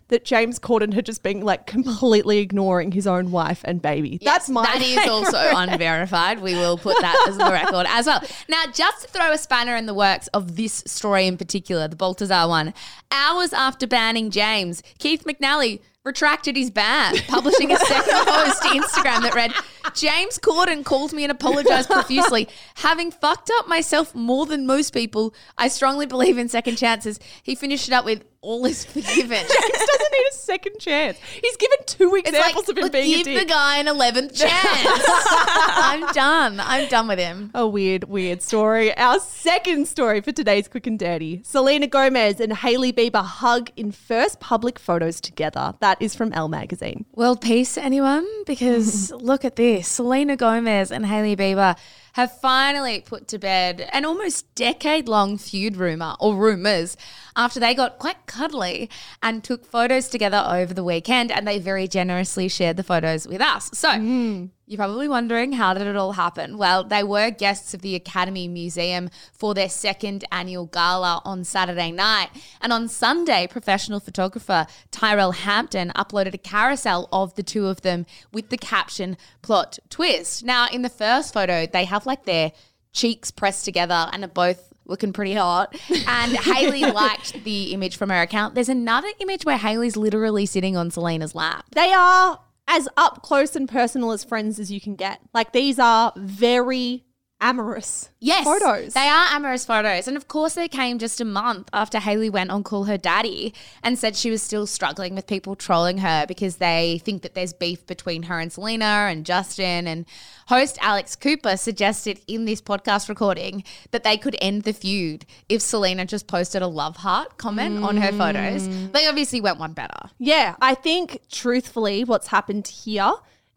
That 0.09 0.23
James 0.23 0.59
Corden 0.59 0.93
had 0.93 1.05
just 1.05 1.23
been 1.23 1.41
like 1.41 1.65
completely 1.65 2.37
ignoring 2.37 2.91
his 2.91 3.07
own 3.07 3.31
wife 3.31 3.61
and 3.63 3.81
baby. 3.81 4.19
That's 4.23 4.47
my 4.49 4.63
That 4.63 4.81
is 4.81 5.09
also 5.09 5.39
unverified. 5.55 6.41
We 6.41 6.53
will 6.53 6.77
put 6.77 6.95
that 7.01 7.25
as 7.27 7.37
the 7.37 7.45
record 7.51 7.87
as 7.89 8.05
well. 8.05 8.21
Now, 8.47 8.65
just 8.71 9.01
to 9.01 9.07
throw 9.07 9.31
a 9.31 9.37
spanner 9.37 9.75
in 9.75 9.87
the 9.87 9.95
works 9.95 10.27
of 10.27 10.57
this 10.57 10.83
story 10.85 11.25
in 11.25 11.37
particular, 11.37 11.87
the 11.87 11.95
Balthazar 11.95 12.47
one, 12.47 12.75
hours 13.11 13.51
after 13.51 13.87
banning 13.87 14.29
James, 14.29 14.83
Keith 14.99 15.23
McNally 15.23 15.79
retracted 16.03 16.55
his 16.55 16.69
ban, 16.69 17.15
publishing 17.27 17.71
a 17.71 17.77
second 17.77 18.13
post 18.27 18.61
to 18.61 18.67
Instagram 18.69 19.23
that 19.23 19.33
read, 19.33 19.51
James 19.93 20.39
Corden 20.39 20.83
called 20.83 21.13
me 21.13 21.23
and 21.23 21.31
apologized 21.31 21.89
profusely. 21.89 22.47
Having 22.75 23.11
fucked 23.11 23.51
up 23.59 23.67
myself 23.67 24.13
more 24.15 24.45
than 24.45 24.65
most 24.65 24.93
people, 24.93 25.33
I 25.57 25.67
strongly 25.67 26.05
believe 26.05 26.37
in 26.37 26.49
second 26.49 26.77
chances. 26.77 27.19
He 27.43 27.55
finished 27.55 27.87
it 27.87 27.93
up 27.93 28.05
with, 28.05 28.23
all 28.41 28.65
is 28.65 28.85
forgiven. 28.85 29.29
James 29.29 29.49
doesn't 29.49 30.11
need 30.11 30.25
a 30.29 30.33
second 30.33 30.79
chance. 30.79 31.17
He's 31.41 31.57
given 31.57 31.77
two 31.87 32.15
examples 32.15 32.67
like, 32.67 32.69
of 32.69 32.77
him 32.77 32.83
look, 32.83 32.93
being 32.93 33.21
a 33.21 33.23
give 33.23 33.39
the 33.39 33.45
guy 33.45 33.77
an 33.77 33.87
11th 33.87 34.37
chance. 34.39 35.05
I'm 35.07 36.05
done. 36.13 36.59
I'm 36.59 36.87
done 36.87 37.07
with 37.07 37.17
him. 37.17 37.49
A 37.55 37.67
weird, 37.67 38.03
weird 38.05 38.41
story. 38.43 38.95
Our 38.97 39.19
second 39.19 39.87
story 39.87 40.21
for 40.21 40.31
today's 40.31 40.67
Quick 40.67 40.85
and 40.85 40.99
Dirty. 40.99 41.41
Selena 41.43 41.87
Gomez 41.87 42.39
and 42.39 42.53
Hailey 42.53 42.93
Bieber 42.93 43.23
hug 43.23 43.71
in 43.75 43.91
first 43.91 44.39
public 44.39 44.77
photos 44.77 45.19
together. 45.19 45.73
That 45.79 45.99
is 45.99 46.13
from 46.13 46.31
Elle 46.33 46.49
magazine. 46.49 47.05
World 47.15 47.41
peace, 47.41 47.77
anyone? 47.77 48.27
Because 48.45 49.11
look 49.11 49.43
at 49.43 49.55
this. 49.55 49.74
Selena 49.81 50.35
Gomez 50.35 50.91
and 50.91 51.05
Hailey 51.05 51.35
Bieber 51.35 51.77
have 52.13 52.39
finally 52.39 53.01
put 53.01 53.27
to 53.27 53.37
bed 53.37 53.89
an 53.91 54.05
almost 54.05 54.53
decade 54.55 55.09
long 55.09 55.37
feud 55.37 55.75
rumor 55.75 56.15
or 56.19 56.35
rumors 56.35 56.95
after 57.35 57.59
they 57.59 57.73
got 57.73 57.99
quite 57.99 58.25
cuddly 58.25 58.89
and 59.21 59.43
took 59.43 59.65
photos 59.65 60.07
together 60.07 60.43
over 60.47 60.73
the 60.73 60.83
weekend 60.83 61.31
and 61.31 61.47
they 61.47 61.59
very 61.59 61.87
generously 61.87 62.47
shared 62.47 62.77
the 62.77 62.83
photos 62.83 63.27
with 63.27 63.41
us. 63.41 63.69
So, 63.73 63.91
hmm. 63.91 64.45
You're 64.67 64.77
probably 64.77 65.07
wondering 65.07 65.51
how 65.51 65.75
did 65.75 65.85
it 65.85 65.95
all 65.95 66.13
happen? 66.13 66.57
Well, 66.57 66.83
they 66.83 67.03
were 67.03 67.29
guests 67.29 67.75
of 67.75 67.81
the 67.81 67.93
Academy 67.93 68.47
Museum 68.47 69.11
for 69.31 69.53
their 69.53 69.69
second 69.69 70.25
annual 70.31 70.65
gala 70.65 71.21
on 71.23 71.43
Saturday 71.43 71.91
night. 71.91 72.29
And 72.61 72.73
on 72.73 72.87
Sunday, 72.87 73.45
professional 73.45 73.99
photographer 73.99 74.65
Tyrell 74.89 75.33
Hampton 75.33 75.91
uploaded 75.95 76.33
a 76.33 76.39
carousel 76.39 77.07
of 77.11 77.35
the 77.35 77.43
two 77.43 77.67
of 77.67 77.81
them 77.81 78.07
with 78.33 78.49
the 78.49 78.57
caption 78.57 79.17
plot 79.43 79.77
twist. 79.91 80.43
Now, 80.43 80.67
in 80.67 80.81
the 80.81 80.89
first 80.89 81.31
photo, 81.31 81.67
they 81.67 81.85
have 81.85 82.07
like 82.07 82.25
their 82.25 82.51
cheeks 82.91 83.29
pressed 83.29 83.65
together 83.65 84.09
and 84.13 84.23
are 84.23 84.29
both 84.29 84.73
looking 84.87 85.13
pretty 85.13 85.33
hot. 85.33 85.75
And 86.07 86.31
Hailey 86.37 86.85
liked 86.85 87.43
the 87.43 87.73
image 87.73 87.97
from 87.97 88.09
her 88.09 88.21
account. 88.21 88.55
There's 88.55 88.69
another 88.69 89.09
image 89.19 89.45
where 89.45 89.57
Hailey's 89.57 89.95
literally 89.95 90.47
sitting 90.47 90.75
on 90.75 90.89
Selena's 90.89 91.35
lap. 91.35 91.65
They 91.71 91.93
are 91.93 92.39
as 92.75 92.89
up 92.97 93.21
close 93.21 93.55
and 93.55 93.69
personal 93.69 94.11
as 94.11 94.25
friends 94.25 94.59
as 94.59 94.69
you 94.69 94.81
can 94.81 94.95
get. 94.95 95.21
Like 95.33 95.53
these 95.53 95.79
are 95.79 96.11
very 96.17 97.04
amorous 97.45 98.09
Yes, 98.19 98.43
photos. 98.43 98.93
They 98.93 99.07
are 99.07 99.27
amorous 99.35 99.65
photos, 99.65 100.07
and 100.07 100.17
of 100.17 100.27
course, 100.27 100.55
they 100.55 100.67
came 100.67 100.97
just 100.97 101.21
a 101.21 101.25
month 101.25 101.69
after 101.71 101.99
Hailey 101.99 102.27
went 102.27 102.49
on 102.49 102.63
Call 102.63 102.85
Her 102.85 102.97
Daddy 102.97 103.53
and 103.83 103.99
said 103.99 104.15
she 104.15 104.31
was 104.31 104.41
still 104.41 104.65
struggling 104.65 105.13
with 105.13 105.27
people 105.27 105.55
trolling 105.55 105.99
her 105.99 106.25
because 106.27 106.55
they 106.55 107.01
think 107.05 107.21
that 107.21 107.35
there's 107.35 107.53
beef 107.53 107.85
between 107.85 108.23
her 108.23 108.39
and 108.39 108.51
Selena 108.51 109.09
and 109.11 109.27
Justin. 109.27 109.85
And 109.85 110.07
host 110.47 110.79
Alex 110.81 111.15
Cooper 111.15 111.55
suggested 111.55 112.19
in 112.27 112.45
this 112.45 112.63
podcast 112.63 113.09
recording 113.09 113.63
that 113.91 114.03
they 114.03 114.17
could 114.17 114.35
end 114.41 114.63
the 114.63 114.73
feud 114.73 115.27
if 115.47 115.61
Selena 115.61 116.03
just 116.03 116.25
posted 116.25 116.63
a 116.63 116.67
love 116.67 116.97
heart 116.97 117.37
comment 117.37 117.83
on 117.83 117.97
her 117.97 118.11
photos. 118.11 118.67
They 118.91 119.05
obviously 119.05 119.39
went 119.39 119.59
one 119.59 119.73
better. 119.73 120.09
Yeah, 120.17 120.55
I 120.59 120.73
think 120.73 121.21
truthfully, 121.29 122.03
what's 122.03 122.27
happened 122.27 122.67
here 122.67 123.13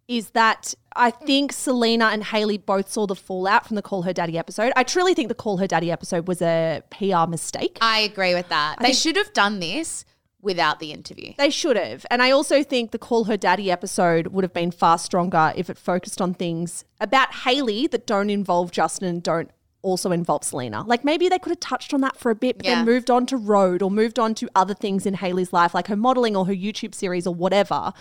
is 0.09 0.31
that 0.31 0.75
I 0.97 1.11
think 1.11 1.53
Selena 1.53 2.07
and 2.07 2.25
Hailey 2.25 2.57
both 2.59 2.90
saw 2.90 3.07
the 3.07 3.14
fallout 3.14 3.66
from 3.66 3.77
the 3.77 3.83
Call 3.83 4.03
Her 4.03 4.12
Daddy 4.14 4.38
episode. 4.38 4.73
I 4.75 4.83
truly 4.83 5.14
think 5.14 5.29
the 5.29 5.35
Call 5.35 5.59
Her 5.59 5.66
Daddy 5.66 5.92
episode 5.92 6.27
was 6.27 6.40
a 6.42 6.83
PR 6.90 7.29
mistake. 7.31 7.79
I 7.81 8.01
agree 8.01 8.35
with 8.35 8.49
that. 8.49 8.77
they 8.81 8.92
should 8.94 9.16
have 9.16 9.33
done 9.35 9.61
this 9.61 10.05
without 10.40 10.81
the 10.81 10.92
interview. 10.92 11.35
They 11.37 11.51
should 11.51 11.77
have. 11.77 12.07
And 12.11 12.23
I 12.23 12.31
also 12.31 12.62
think 12.62 12.90
the 12.90 12.99
Call 12.99 13.25
Her 13.25 13.37
Daddy 13.37 13.71
episode 13.71 14.29
would 14.29 14.44
have 14.44 14.55
been 14.55 14.71
far 14.71 14.97
stronger 14.99 15.53
if 15.55 15.68
it 15.68 15.77
focused 15.77 16.23
on 16.23 16.33
things 16.33 16.85
about 17.01 17.33
Hailey 17.44 17.87
that 17.88 18.07
don't 18.07 18.31
involve 18.31 18.71
Justin 18.71 19.09
and 19.09 19.23
don't 19.23 19.51
also 19.83 20.11
involve 20.11 20.42
Selena. 20.42 20.83
Like 20.85 21.05
maybe 21.05 21.29
they 21.29 21.38
could 21.38 21.51
have 21.51 21.61
touched 21.61 21.92
on 21.92 22.01
that 22.01 22.16
for 22.16 22.31
a 22.31 22.35
bit, 22.35 22.57
but 22.57 22.66
Yeah. 22.66 22.77
then 22.77 22.87
moved 22.87 23.11
on 23.11 23.27
to 23.27 23.37
Rhode 23.37 23.83
or 23.83 23.90
moved 23.90 24.18
on 24.18 24.35
to 24.37 24.49
other 24.55 24.75
things 24.75 25.07
in 25.07 25.14
Hailey's 25.14 25.53
life, 25.53 25.75
like 25.75 25.87
her 25.88 25.97
modeling 25.97 26.35
or 26.35 26.47
her 26.47 26.55
YouTube 26.55 26.94
series 26.94 27.27
or 27.27 27.35
whatever. 27.35 27.92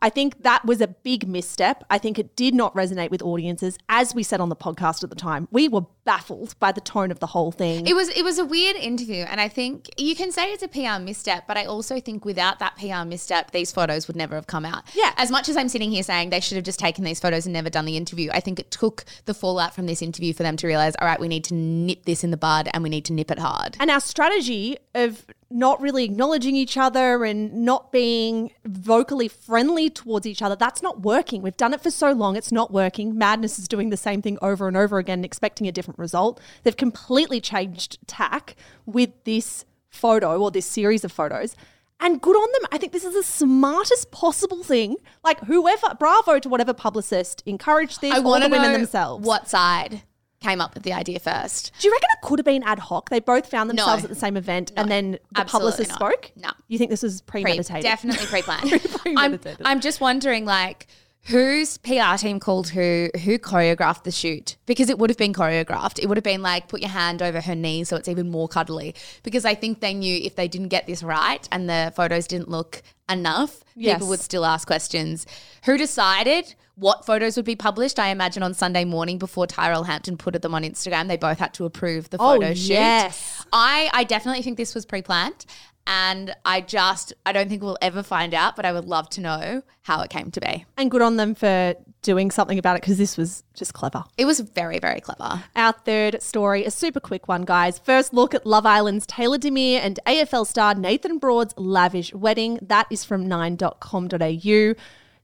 I 0.00 0.10
think 0.10 0.42
that 0.42 0.64
was 0.64 0.80
a 0.80 0.88
big 0.88 1.26
misstep. 1.28 1.84
I 1.90 1.98
think 1.98 2.18
it 2.18 2.36
did 2.36 2.54
not 2.54 2.74
resonate 2.74 3.10
with 3.10 3.22
audiences. 3.22 3.78
As 3.88 4.14
we 4.14 4.22
said 4.22 4.40
on 4.40 4.48
the 4.48 4.56
podcast 4.56 5.02
at 5.02 5.10
the 5.10 5.16
time, 5.16 5.48
we 5.50 5.68
were 5.68 5.82
baffled 6.08 6.58
by 6.58 6.72
the 6.72 6.80
tone 6.80 7.10
of 7.10 7.18
the 7.18 7.26
whole 7.26 7.52
thing. 7.52 7.86
It 7.86 7.94
was 7.94 8.08
it 8.08 8.22
was 8.22 8.38
a 8.38 8.44
weird 8.46 8.76
interview, 8.76 9.24
and 9.24 9.42
I 9.42 9.48
think 9.48 9.90
you 9.98 10.16
can 10.16 10.32
say 10.32 10.50
it's 10.54 10.62
a 10.62 10.68
PR 10.68 10.98
misstep, 10.98 11.46
but 11.46 11.58
I 11.58 11.66
also 11.66 12.00
think 12.00 12.24
without 12.24 12.60
that 12.60 12.76
PR 12.76 13.06
misstep, 13.06 13.50
these 13.50 13.70
photos 13.70 14.08
would 14.08 14.16
never 14.16 14.34
have 14.34 14.46
come 14.46 14.64
out. 14.64 14.84
Yeah. 14.94 15.12
As 15.18 15.30
much 15.30 15.50
as 15.50 15.56
I'm 15.58 15.68
sitting 15.68 15.90
here 15.90 16.02
saying 16.02 16.30
they 16.30 16.40
should 16.40 16.56
have 16.56 16.64
just 16.64 16.80
taken 16.80 17.04
these 17.04 17.20
photos 17.20 17.44
and 17.44 17.52
never 17.52 17.68
done 17.68 17.84
the 17.84 17.98
interview, 17.98 18.30
I 18.32 18.40
think 18.40 18.58
it 18.58 18.70
took 18.70 19.04
the 19.26 19.34
fallout 19.34 19.74
from 19.74 19.84
this 19.84 20.00
interview 20.00 20.32
for 20.32 20.44
them 20.44 20.56
to 20.56 20.66
realize, 20.66 20.94
all 20.98 21.06
right, 21.06 21.20
we 21.20 21.28
need 21.28 21.44
to 21.44 21.54
nip 21.54 22.06
this 22.06 22.24
in 22.24 22.30
the 22.30 22.38
bud 22.38 22.70
and 22.72 22.82
we 22.82 22.88
need 22.88 23.04
to 23.04 23.12
nip 23.12 23.30
it 23.30 23.38
hard. 23.38 23.76
And 23.78 23.90
our 23.90 24.00
strategy 24.00 24.78
of 24.94 25.26
not 25.50 25.80
really 25.80 26.04
acknowledging 26.04 26.54
each 26.54 26.76
other 26.76 27.24
and 27.24 27.64
not 27.64 27.90
being 27.90 28.50
vocally 28.66 29.28
friendly 29.28 29.88
towards 29.88 30.26
each 30.26 30.42
other, 30.42 30.54
that's 30.54 30.82
not 30.82 31.00
working. 31.00 31.42
We've 31.42 31.56
done 31.56 31.72
it 31.72 31.80
for 31.80 31.90
so 31.90 32.12
long, 32.12 32.36
it's 32.36 32.52
not 32.52 32.70
working. 32.70 33.16
Madness 33.16 33.58
is 33.58 33.66
doing 33.66 33.90
the 33.90 33.96
same 33.96 34.20
thing 34.20 34.38
over 34.42 34.68
and 34.68 34.76
over 34.76 34.98
again, 34.98 35.24
expecting 35.24 35.66
a 35.66 35.72
different 35.72 35.97
result. 35.98 36.40
They've 36.62 36.76
completely 36.76 37.40
changed 37.40 37.98
tack 38.06 38.56
with 38.86 39.10
this 39.24 39.64
photo 39.90 40.40
or 40.40 40.50
this 40.50 40.66
series 40.66 41.04
of 41.04 41.12
photos. 41.12 41.56
And 42.00 42.20
good 42.22 42.36
on 42.36 42.48
them. 42.52 42.68
I 42.72 42.78
think 42.78 42.92
this 42.92 43.04
is 43.04 43.14
the 43.14 43.24
smartest 43.24 44.12
possible 44.12 44.62
thing. 44.62 44.96
Like 45.24 45.40
whoever, 45.40 45.94
bravo 45.98 46.38
to 46.38 46.48
whatever 46.48 46.72
publicist 46.72 47.42
encouraged 47.44 48.00
this 48.00 48.12
I 48.14 48.18
or 48.18 48.22
want 48.22 48.42
the 48.44 48.48
know 48.48 48.56
women 48.56 48.72
themselves. 48.72 49.26
what 49.26 49.48
side 49.48 50.02
came 50.40 50.60
up 50.60 50.72
with 50.74 50.84
the 50.84 50.92
idea 50.92 51.18
first. 51.18 51.72
Do 51.80 51.88
you 51.88 51.92
reckon 51.92 52.08
it 52.16 52.24
could 52.24 52.38
have 52.38 52.46
been 52.46 52.62
ad 52.62 52.78
hoc? 52.78 53.10
They 53.10 53.18
both 53.18 53.50
found 53.50 53.68
themselves 53.68 54.04
No. 54.04 54.06
at 54.06 54.10
the 54.10 54.14
same 54.20 54.36
event 54.36 54.70
and 54.76 54.88
then 54.88 55.18
the 55.34 55.44
publicist 55.44 55.88
not. 55.90 55.96
spoke? 55.98 56.30
No. 56.36 56.50
You 56.68 56.78
think 56.78 56.90
this 56.92 57.02
was 57.02 57.22
Pre- 57.22 57.42
premeditated? 57.42 57.82
definitely 57.82 58.26
pre-planned. 58.26 58.80
I'm, 59.16 59.40
I'm 59.64 59.80
just 59.80 60.00
wondering, 60.00 60.44
like, 60.44 60.86
whose 61.28 61.78
PR 61.78 62.16
team 62.16 62.40
called 62.40 62.68
who? 62.70 63.10
Who 63.24 63.38
choreographed 63.38 64.04
the 64.04 64.10
shoot? 64.10 64.56
Because 64.66 64.88
it 64.90 64.98
would 64.98 65.10
have 65.10 65.16
been 65.16 65.32
choreographed. 65.32 65.98
It 65.98 66.06
would 66.06 66.16
have 66.16 66.24
been 66.24 66.42
like 66.42 66.68
put 66.68 66.80
your 66.80 66.90
hand 66.90 67.22
over 67.22 67.40
her 67.40 67.54
knee 67.54 67.84
so 67.84 67.96
it's 67.96 68.08
even 68.08 68.30
more 68.30 68.48
cuddly. 68.48 68.94
Because 69.22 69.44
I 69.44 69.54
think 69.54 69.80
they 69.80 69.94
knew 69.94 70.16
if 70.24 70.36
they 70.36 70.48
didn't 70.48 70.68
get 70.68 70.86
this 70.86 71.02
right 71.02 71.46
and 71.52 71.68
the 71.68 71.92
photos 71.94 72.26
didn't 72.26 72.48
look 72.48 72.82
enough, 73.10 73.60
Yes. 73.76 73.96
people 73.96 74.08
would 74.08 74.20
still 74.20 74.44
ask 74.44 74.66
questions. 74.66 75.26
Who 75.64 75.78
decided? 75.78 76.54
What 76.74 77.04
photos 77.04 77.34
would 77.36 77.44
be 77.44 77.56
published? 77.56 77.98
I 77.98 78.08
imagine 78.10 78.42
on 78.44 78.54
Sunday 78.54 78.84
morning 78.84 79.18
before 79.18 79.48
Tyrell 79.48 79.82
Hampton 79.82 80.16
put 80.16 80.40
them 80.40 80.54
on 80.54 80.62
Instagram. 80.62 81.08
They 81.08 81.16
both 81.16 81.38
had 81.40 81.52
to 81.54 81.64
approve 81.64 82.08
the 82.10 82.18
Oh, 82.20 82.34
photo 82.34 82.54
shoot. 82.54 82.68
yes. 82.74 83.44
I, 83.52 83.90
I 83.92 84.04
definitely 84.04 84.42
think 84.42 84.56
this 84.58 84.76
was 84.76 84.86
pre-planned 84.86 85.44
and 85.88 86.36
I 86.44 86.60
just 86.60 87.12
I 87.26 87.32
don't 87.32 87.48
think 87.48 87.62
we'll 87.62 87.78
ever 87.82 88.02
find 88.04 88.34
out, 88.34 88.54
but 88.54 88.64
I 88.64 88.72
would 88.72 88.84
love 88.84 89.08
to 89.10 89.20
know 89.20 89.62
how 89.82 90.02
it 90.02 90.10
came 90.10 90.30
to 90.30 90.40
be. 90.40 90.66
and 90.76 90.90
good 90.90 91.02
on 91.02 91.16
them 91.16 91.34
for 91.34 91.74
doing 92.02 92.30
something 92.30 92.58
about 92.58 92.76
it 92.76 92.82
because 92.82 92.98
this 92.98 93.16
was 93.16 93.42
just 93.54 93.72
clever. 93.74 94.04
It 94.16 94.26
was 94.26 94.38
very 94.40 94.78
very 94.78 95.00
clever. 95.00 95.42
Our 95.56 95.72
third 95.72 96.22
story, 96.22 96.64
a 96.64 96.70
super 96.70 97.00
quick 97.00 97.26
one, 97.26 97.42
guys. 97.42 97.78
First 97.78 98.12
look 98.12 98.34
at 98.34 98.46
Love 98.46 98.66
Island's 98.66 99.06
Tayla 99.06 99.38
Damir 99.38 99.80
and 99.80 99.98
AFL 100.06 100.46
star 100.46 100.74
Nathan 100.74 101.18
Broad's 101.18 101.54
lavish 101.56 102.12
wedding. 102.14 102.58
That 102.62 102.86
is 102.90 103.04
from 103.04 103.26
9.com.au. 103.26 104.74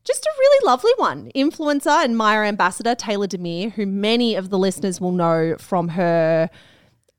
Just 0.05 0.27
a 0.27 0.31
really 0.39 0.67
lovely 0.67 0.93
one. 0.97 1.31
Influencer 1.35 2.05
and 2.05 2.17
Maya 2.17 2.41
ambassador 2.41 2.95
Tayla 2.95 3.27
Damir, 3.29 3.73
who 3.73 3.87
many 3.87 4.35
of 4.35 4.51
the 4.51 4.59
listeners 4.59 5.01
will 5.01 5.13
know 5.13 5.57
from 5.59 5.89
her. 5.89 6.51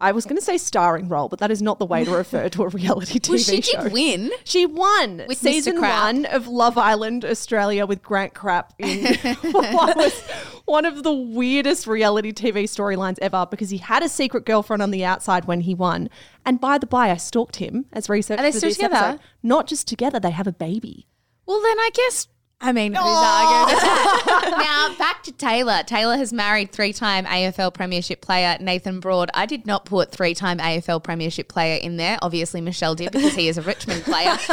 I 0.01 0.12
was 0.12 0.25
going 0.25 0.36
to 0.36 0.41
say 0.43 0.58
starring 0.58 1.08
role, 1.08 1.29
but 1.29 1.39
that 1.39 1.51
is 1.51 1.62
not 1.62 1.79
the 1.79 1.86
way 1.86 2.03
to 2.03 2.12
refer 2.12 2.49
to 2.49 2.63
a 2.63 2.67
reality 2.67 3.17
TV 3.17 3.29
Well, 3.29 3.38
she 3.38 3.62
show. 3.62 3.84
did 3.84 3.93
win. 3.93 4.31
She 4.43 4.65
won 4.65 5.23
With 5.27 5.38
season 5.38 5.79
one 5.79 6.25
of 6.25 6.47
Love 6.49 6.77
Island 6.77 7.23
Australia 7.23 7.86
with 7.86 8.03
Grant 8.03 8.34
Crapp 8.34 8.71
in 8.77 9.15
what 9.51 9.95
was 9.95 10.19
one 10.65 10.84
of 10.84 11.03
the 11.03 11.13
weirdest 11.13 11.88
reality 11.88 12.34
TV 12.34 12.63
storylines 12.63 13.17
ever 13.21 13.45
because 13.49 13.69
he 13.69 13.77
had 13.77 14.03
a 14.03 14.10
secret 14.10 14.45
girlfriend 14.45 14.81
on 14.84 14.91
the 14.91 15.05
outside 15.05 15.45
when 15.45 15.62
he 15.62 15.73
won. 15.73 16.10
And 16.45 16.60
by 16.60 16.77
the 16.77 16.88
by, 16.88 17.10
I 17.10 17.15
stalked 17.17 17.55
him 17.55 17.86
as 17.93 18.10
research 18.10 18.38
Are 18.39 18.43
they 18.43 18.51
still 18.51 18.71
together? 18.71 18.95
episode. 18.95 19.19
Not 19.43 19.65
just 19.67 19.88
together, 19.88 20.19
they 20.19 20.31
have 20.31 20.47
a 20.47 20.51
baby. 20.51 21.08
Well, 21.45 21.62
then 21.62 21.79
I 21.79 21.89
guess. 21.93 22.27
I 22.62 22.72
mean, 22.72 22.94
who's 22.94 23.04
arguing 23.04 23.80
now 24.60 24.96
back 24.98 25.24
to 25.24 25.32
Taylor. 25.32 25.84
Taylor 25.86 26.18
has 26.18 26.32
married 26.32 26.72
three-time 26.72 27.26
AFL 27.26 27.74
Premiership 27.74 28.22
player 28.22 28.58
Nathan 28.60 29.00
Broad. 29.00 29.30
I 29.34 29.46
did 29.46 29.65
not 29.68 29.86
put 29.86 30.12
three-time 30.12 30.60
AFL 30.60 31.04
Premiership 31.04 31.48
player 31.48 31.78
in 31.78 31.98
there. 31.98 32.18
Obviously, 32.22 32.62
Michelle 32.62 32.96
did 32.96 33.12
because 33.12 33.36
he 33.36 33.48
is 33.48 33.58
a 33.58 33.62
Richmond 33.62 34.04
player. 34.04 34.36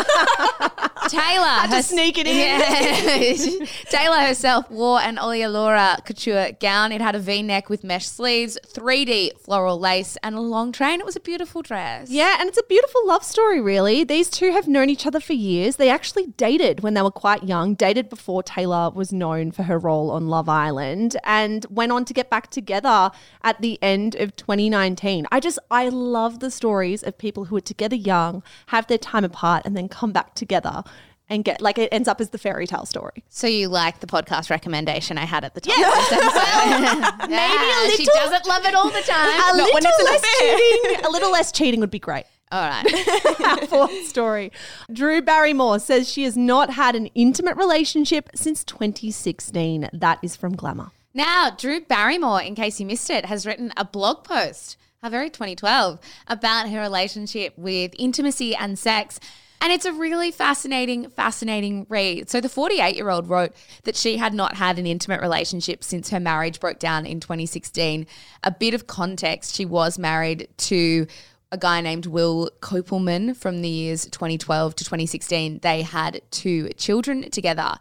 Taylor 1.08 1.46
had 1.46 1.76
to 1.76 1.82
sneak 1.82 2.16
it 2.18 2.26
in. 2.26 3.66
Taylor 3.90 4.18
herself 4.18 4.70
wore 4.70 5.00
an 5.00 5.16
Oglialoro 5.16 6.04
couture 6.04 6.52
gown. 6.60 6.92
It 6.92 7.00
had 7.00 7.14
a 7.14 7.18
V-neck 7.18 7.68
with 7.68 7.82
mesh 7.82 8.06
sleeves, 8.06 8.58
3D 8.66 9.38
floral 9.40 9.78
lace, 9.78 10.16
and 10.22 10.34
a 10.34 10.40
long 10.40 10.72
train. 10.72 11.00
It 11.00 11.06
was 11.06 11.16
a 11.16 11.20
beautiful 11.20 11.62
dress. 11.62 12.10
Yeah, 12.10 12.36
and 12.38 12.48
it's 12.48 12.58
a 12.58 12.62
beautiful 12.68 13.06
love 13.06 13.24
story, 13.24 13.60
really. 13.60 14.04
These 14.04 14.30
two 14.30 14.52
have 14.52 14.68
known 14.68 14.90
each 14.90 15.06
other 15.06 15.20
for 15.20 15.32
years. 15.32 15.76
They 15.76 15.90
actually 15.90 16.26
dated 16.36 16.82
when 16.82 16.94
they 16.94 17.02
were 17.02 17.10
quite 17.10 17.42
young, 17.44 17.74
dated 17.74 17.91
before 18.08 18.42
Taylor 18.42 18.90
was 18.90 19.12
known 19.12 19.50
for 19.52 19.64
her 19.64 19.78
role 19.78 20.10
on 20.10 20.28
Love 20.28 20.48
Island, 20.48 21.16
and 21.24 21.66
went 21.70 21.92
on 21.92 22.04
to 22.06 22.14
get 22.14 22.30
back 22.30 22.50
together 22.50 23.10
at 23.42 23.60
the 23.60 23.78
end 23.82 24.14
of 24.16 24.34
2019. 24.36 25.26
I 25.30 25.40
just, 25.40 25.58
I 25.70 25.88
love 25.88 26.40
the 26.40 26.50
stories 26.50 27.02
of 27.02 27.18
people 27.18 27.46
who 27.46 27.56
are 27.56 27.60
together 27.60 27.96
young, 27.96 28.42
have 28.66 28.86
their 28.86 28.98
time 28.98 29.24
apart, 29.24 29.62
and 29.64 29.76
then 29.76 29.88
come 29.88 30.12
back 30.12 30.34
together. 30.34 30.82
And 31.28 31.44
get 31.44 31.62
like 31.62 31.78
it 31.78 31.88
ends 31.92 32.08
up 32.08 32.20
as 32.20 32.28
the 32.28 32.36
fairy 32.36 32.66
tale 32.66 32.84
story. 32.84 33.24
So 33.30 33.46
you 33.46 33.68
like 33.68 34.00
the 34.00 34.06
podcast 34.06 34.50
recommendation 34.50 35.16
I 35.16 35.24
had 35.24 35.44
at 35.44 35.54
the 35.54 35.62
top 35.62 35.74
this 35.74 36.12
episode? 36.12 37.28
Maybe 37.30 37.70
a 37.70 37.90
She 37.96 38.04
little- 38.04 38.14
doesn't 38.14 38.46
love 38.46 38.64
it 38.66 38.74
all 38.74 38.90
the 38.90 39.00
time. 39.00 39.30
A 39.54 39.56
Not 39.56 39.72
when 39.72 39.82
little 39.82 39.90
it's 39.98 40.04
less 40.04 40.38
cheating. 40.38 41.04
A 41.06 41.08
little 41.10 41.30
less 41.38 41.50
cheating 41.52 41.80
would 41.80 41.90
be 41.90 41.98
great. 42.00 42.24
All 42.52 42.68
right. 42.68 43.66
Fourth 43.70 44.06
story. 44.06 44.52
Drew 44.92 45.22
Barrymore 45.22 45.78
says 45.78 46.12
she 46.12 46.24
has 46.24 46.36
not 46.36 46.70
had 46.70 46.94
an 46.94 47.06
intimate 47.14 47.56
relationship 47.56 48.28
since 48.34 48.62
2016. 48.64 49.88
That 49.94 50.18
is 50.22 50.36
from 50.36 50.54
Glamour. 50.54 50.90
Now, 51.14 51.48
Drew 51.50 51.80
Barrymore, 51.80 52.42
in 52.42 52.54
case 52.54 52.78
you 52.78 52.84
missed 52.84 53.08
it, 53.08 53.24
has 53.24 53.46
written 53.46 53.72
a 53.78 53.86
blog 53.86 54.22
post, 54.22 54.76
how 55.02 55.08
very 55.08 55.30
2012, 55.30 55.98
about 56.28 56.68
her 56.68 56.80
relationship 56.80 57.54
with 57.56 57.94
intimacy 57.98 58.54
and 58.54 58.78
sex. 58.78 59.18
And 59.62 59.72
it's 59.72 59.86
a 59.86 59.92
really 59.92 60.30
fascinating, 60.30 61.08
fascinating 61.08 61.86
read. 61.88 62.28
So, 62.28 62.40
the 62.40 62.48
48 62.48 62.96
year 62.96 63.08
old 63.08 63.28
wrote 63.28 63.52
that 63.84 63.96
she 63.96 64.18
had 64.18 64.34
not 64.34 64.56
had 64.56 64.78
an 64.78 64.86
intimate 64.86 65.22
relationship 65.22 65.84
since 65.84 66.10
her 66.10 66.20
marriage 66.20 66.60
broke 66.60 66.78
down 66.78 67.06
in 67.06 67.20
2016. 67.20 68.06
A 68.42 68.50
bit 68.50 68.74
of 68.74 68.86
context 68.86 69.54
she 69.54 69.64
was 69.64 69.98
married 69.98 70.48
to 70.58 71.06
a 71.52 71.58
guy 71.58 71.82
named 71.82 72.06
Will 72.06 72.50
Kopelman 72.60 73.36
from 73.36 73.60
the 73.60 73.68
years 73.68 74.06
2012 74.06 74.74
to 74.74 74.84
2016. 74.84 75.58
They 75.60 75.82
had 75.82 76.22
two 76.30 76.70
children 76.70 77.30
together. 77.30 77.76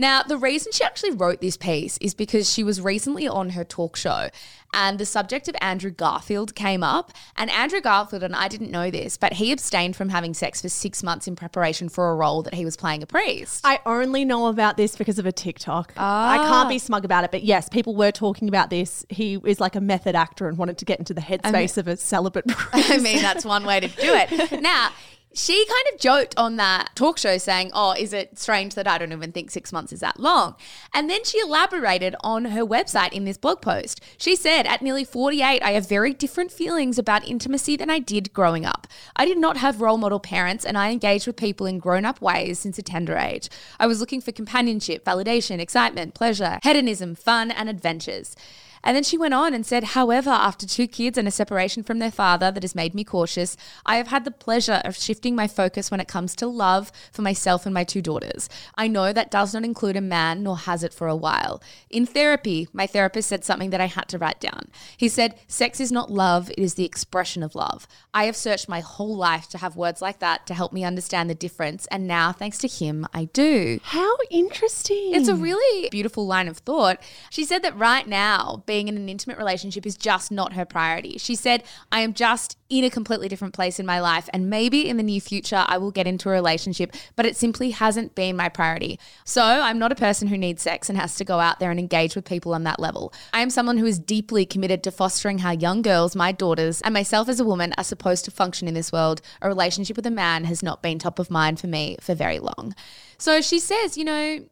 Now, 0.00 0.22
the 0.22 0.38
reason 0.38 0.72
she 0.72 0.82
actually 0.82 1.10
wrote 1.10 1.42
this 1.42 1.58
piece 1.58 1.98
is 1.98 2.14
because 2.14 2.50
she 2.50 2.64
was 2.64 2.80
recently 2.80 3.28
on 3.28 3.50
her 3.50 3.64
talk 3.64 3.96
show 3.96 4.30
and 4.72 4.98
the 4.98 5.04
subject 5.04 5.46
of 5.46 5.56
Andrew 5.60 5.90
Garfield 5.90 6.54
came 6.54 6.82
up. 6.82 7.12
And 7.36 7.50
Andrew 7.50 7.82
Garfield, 7.82 8.22
and 8.22 8.34
I 8.34 8.48
didn't 8.48 8.70
know 8.70 8.90
this, 8.90 9.18
but 9.18 9.34
he 9.34 9.52
abstained 9.52 9.96
from 9.96 10.08
having 10.08 10.34
sex 10.34 10.62
for 10.62 10.70
six 10.70 11.02
months 11.02 11.26
in 11.26 11.36
preparation 11.36 11.90
for 11.90 12.10
a 12.10 12.14
role 12.14 12.42
that 12.42 12.54
he 12.54 12.64
was 12.64 12.76
playing 12.76 13.02
a 13.02 13.06
priest. 13.06 13.60
I 13.62 13.80
only 13.84 14.24
know 14.24 14.46
about 14.46 14.78
this 14.78 14.96
because 14.96 15.18
of 15.18 15.26
a 15.26 15.32
TikTok. 15.32 15.92
I 15.96 16.38
ah. 16.38 16.48
can't 16.48 16.68
be 16.68 16.78
smug 16.78 17.04
about 17.04 17.24
it, 17.24 17.30
but 17.30 17.42
yes, 17.42 17.68
people 17.68 17.94
were 17.94 18.12
talking 18.12 18.48
about 18.48 18.70
this. 18.70 19.04
He 19.10 19.38
is 19.44 19.60
like 19.60 19.76
a 19.76 19.80
method 19.80 20.14
actor 20.14 20.48
and 20.48 20.56
wanted 20.56 20.78
to 20.78 20.84
get 20.84 20.98
into 20.98 21.12
the 21.12 21.20
headspace 21.20 21.76
of 21.76 21.88
a 21.88 21.96
celibate 21.96 22.46
priest. 22.48 22.90
I 22.90 22.98
mean, 22.98 23.20
that's 23.20 23.44
one 23.44 23.64
way 23.64 23.80
to 23.80 23.88
do 23.88 24.14
it. 24.14 24.60
Now, 24.60 24.90
she 25.32 25.64
kind 25.66 25.84
of 25.92 26.00
joked 26.00 26.34
on 26.36 26.56
that 26.56 26.90
talk 26.96 27.16
show 27.16 27.38
saying, 27.38 27.70
Oh, 27.72 27.94
is 27.96 28.12
it 28.12 28.38
strange 28.38 28.74
that 28.74 28.88
I 28.88 28.98
don't 28.98 29.12
even 29.12 29.30
think 29.30 29.50
six 29.50 29.72
months 29.72 29.92
is 29.92 30.00
that 30.00 30.18
long? 30.18 30.56
And 30.92 31.08
then 31.08 31.24
she 31.24 31.38
elaborated 31.38 32.16
on 32.20 32.46
her 32.46 32.64
website 32.64 33.12
in 33.12 33.24
this 33.24 33.38
blog 33.38 33.62
post. 33.62 34.00
She 34.18 34.34
said, 34.34 34.66
At 34.66 34.82
nearly 34.82 35.04
48, 35.04 35.62
I 35.62 35.70
have 35.72 35.88
very 35.88 36.12
different 36.12 36.50
feelings 36.50 36.98
about 36.98 37.26
intimacy 37.26 37.76
than 37.76 37.90
I 37.90 38.00
did 38.00 38.32
growing 38.32 38.64
up. 38.64 38.88
I 39.14 39.24
did 39.24 39.38
not 39.38 39.56
have 39.58 39.80
role 39.80 39.98
model 39.98 40.20
parents, 40.20 40.64
and 40.64 40.76
I 40.76 40.90
engaged 40.90 41.26
with 41.26 41.36
people 41.36 41.66
in 41.66 41.78
grown 41.78 42.04
up 42.04 42.20
ways 42.20 42.58
since 42.58 42.78
a 42.78 42.82
tender 42.82 43.16
age. 43.16 43.48
I 43.78 43.86
was 43.86 44.00
looking 44.00 44.20
for 44.20 44.32
companionship, 44.32 45.04
validation, 45.04 45.60
excitement, 45.60 46.14
pleasure, 46.14 46.58
hedonism, 46.62 47.14
fun, 47.14 47.50
and 47.50 47.68
adventures. 47.68 48.34
And 48.82 48.96
then 48.96 49.02
she 49.02 49.18
went 49.18 49.34
on 49.34 49.52
and 49.52 49.64
said, 49.64 49.84
However, 49.84 50.30
after 50.30 50.66
two 50.66 50.86
kids 50.86 51.18
and 51.18 51.28
a 51.28 51.30
separation 51.30 51.82
from 51.82 51.98
their 51.98 52.10
father 52.10 52.50
that 52.50 52.62
has 52.62 52.74
made 52.74 52.94
me 52.94 53.04
cautious, 53.04 53.56
I 53.84 53.96
have 53.96 54.08
had 54.08 54.24
the 54.24 54.30
pleasure 54.30 54.80
of 54.84 54.96
shifting 54.96 55.34
my 55.36 55.46
focus 55.46 55.90
when 55.90 56.00
it 56.00 56.08
comes 56.08 56.34
to 56.36 56.46
love 56.46 56.90
for 57.12 57.22
myself 57.22 57.66
and 57.66 57.74
my 57.74 57.84
two 57.84 58.02
daughters. 58.02 58.48
I 58.76 58.88
know 58.88 59.12
that 59.12 59.30
does 59.30 59.52
not 59.52 59.64
include 59.64 59.96
a 59.96 60.00
man, 60.00 60.42
nor 60.42 60.56
has 60.56 60.82
it 60.82 60.94
for 60.94 61.08
a 61.08 61.16
while. 61.16 61.62
In 61.90 62.06
therapy, 62.06 62.68
my 62.72 62.86
therapist 62.86 63.28
said 63.28 63.44
something 63.44 63.70
that 63.70 63.80
I 63.80 63.86
had 63.86 64.08
to 64.08 64.18
write 64.18 64.40
down. 64.40 64.70
He 64.96 65.08
said, 65.08 65.38
Sex 65.46 65.80
is 65.80 65.92
not 65.92 66.10
love, 66.10 66.50
it 66.50 66.58
is 66.58 66.74
the 66.74 66.84
expression 66.84 67.42
of 67.42 67.54
love. 67.54 67.86
I 68.14 68.24
have 68.24 68.36
searched 68.36 68.68
my 68.68 68.80
whole 68.80 69.16
life 69.16 69.48
to 69.50 69.58
have 69.58 69.76
words 69.76 70.00
like 70.00 70.20
that 70.20 70.46
to 70.46 70.54
help 70.54 70.72
me 70.72 70.84
understand 70.84 71.28
the 71.28 71.34
difference, 71.34 71.86
and 71.90 72.06
now, 72.06 72.32
thanks 72.32 72.58
to 72.58 72.68
him, 72.68 73.06
I 73.12 73.26
do. 73.26 73.80
How 73.82 74.16
interesting. 74.30 75.14
It's 75.14 75.28
a 75.28 75.34
really 75.34 75.88
beautiful 75.90 76.26
line 76.26 76.48
of 76.48 76.58
thought. 76.58 77.00
She 77.30 77.44
said 77.44 77.62
that 77.62 77.76
right 77.76 78.06
now, 78.06 78.62
being 78.70 78.86
in 78.86 78.96
an 78.96 79.08
intimate 79.08 79.36
relationship 79.36 79.84
is 79.84 79.96
just 79.96 80.30
not 80.30 80.52
her 80.52 80.64
priority. 80.64 81.18
She 81.18 81.34
said, 81.34 81.64
I 81.90 82.02
am 82.02 82.14
just 82.14 82.56
in 82.68 82.84
a 82.84 82.90
completely 82.90 83.26
different 83.28 83.52
place 83.52 83.80
in 83.80 83.84
my 83.84 84.00
life, 84.00 84.30
and 84.32 84.48
maybe 84.48 84.88
in 84.88 84.96
the 84.96 85.02
near 85.02 85.20
future 85.20 85.64
I 85.66 85.76
will 85.76 85.90
get 85.90 86.06
into 86.06 86.28
a 86.28 86.32
relationship, 86.32 86.94
but 87.16 87.26
it 87.26 87.34
simply 87.36 87.72
hasn't 87.72 88.14
been 88.14 88.36
my 88.36 88.48
priority. 88.48 89.00
So 89.24 89.42
I'm 89.42 89.80
not 89.80 89.90
a 89.90 89.96
person 89.96 90.28
who 90.28 90.38
needs 90.38 90.62
sex 90.62 90.88
and 90.88 90.96
has 90.96 91.16
to 91.16 91.24
go 91.24 91.40
out 91.40 91.58
there 91.58 91.72
and 91.72 91.80
engage 91.80 92.14
with 92.14 92.24
people 92.24 92.54
on 92.54 92.62
that 92.62 92.78
level. 92.78 93.12
I 93.32 93.40
am 93.40 93.50
someone 93.50 93.76
who 93.76 93.86
is 93.86 93.98
deeply 93.98 94.46
committed 94.46 94.84
to 94.84 94.92
fostering 94.92 95.38
how 95.38 95.50
young 95.50 95.82
girls, 95.82 96.14
my 96.14 96.30
daughters, 96.30 96.80
and 96.82 96.94
myself 96.94 97.28
as 97.28 97.40
a 97.40 97.44
woman 97.44 97.74
are 97.76 97.82
supposed 97.82 98.24
to 98.26 98.30
function 98.30 98.68
in 98.68 98.74
this 98.74 98.92
world. 98.92 99.20
A 99.42 99.48
relationship 99.48 99.96
with 99.96 100.06
a 100.06 100.12
man 100.12 100.44
has 100.44 100.62
not 100.62 100.80
been 100.80 101.00
top 101.00 101.18
of 101.18 101.28
mind 101.28 101.58
for 101.58 101.66
me 101.66 101.96
for 102.00 102.14
very 102.14 102.38
long. 102.38 102.76
So 103.18 103.40
she 103.40 103.58
says, 103.58 103.98
you 103.98 104.04
know, 104.04 104.44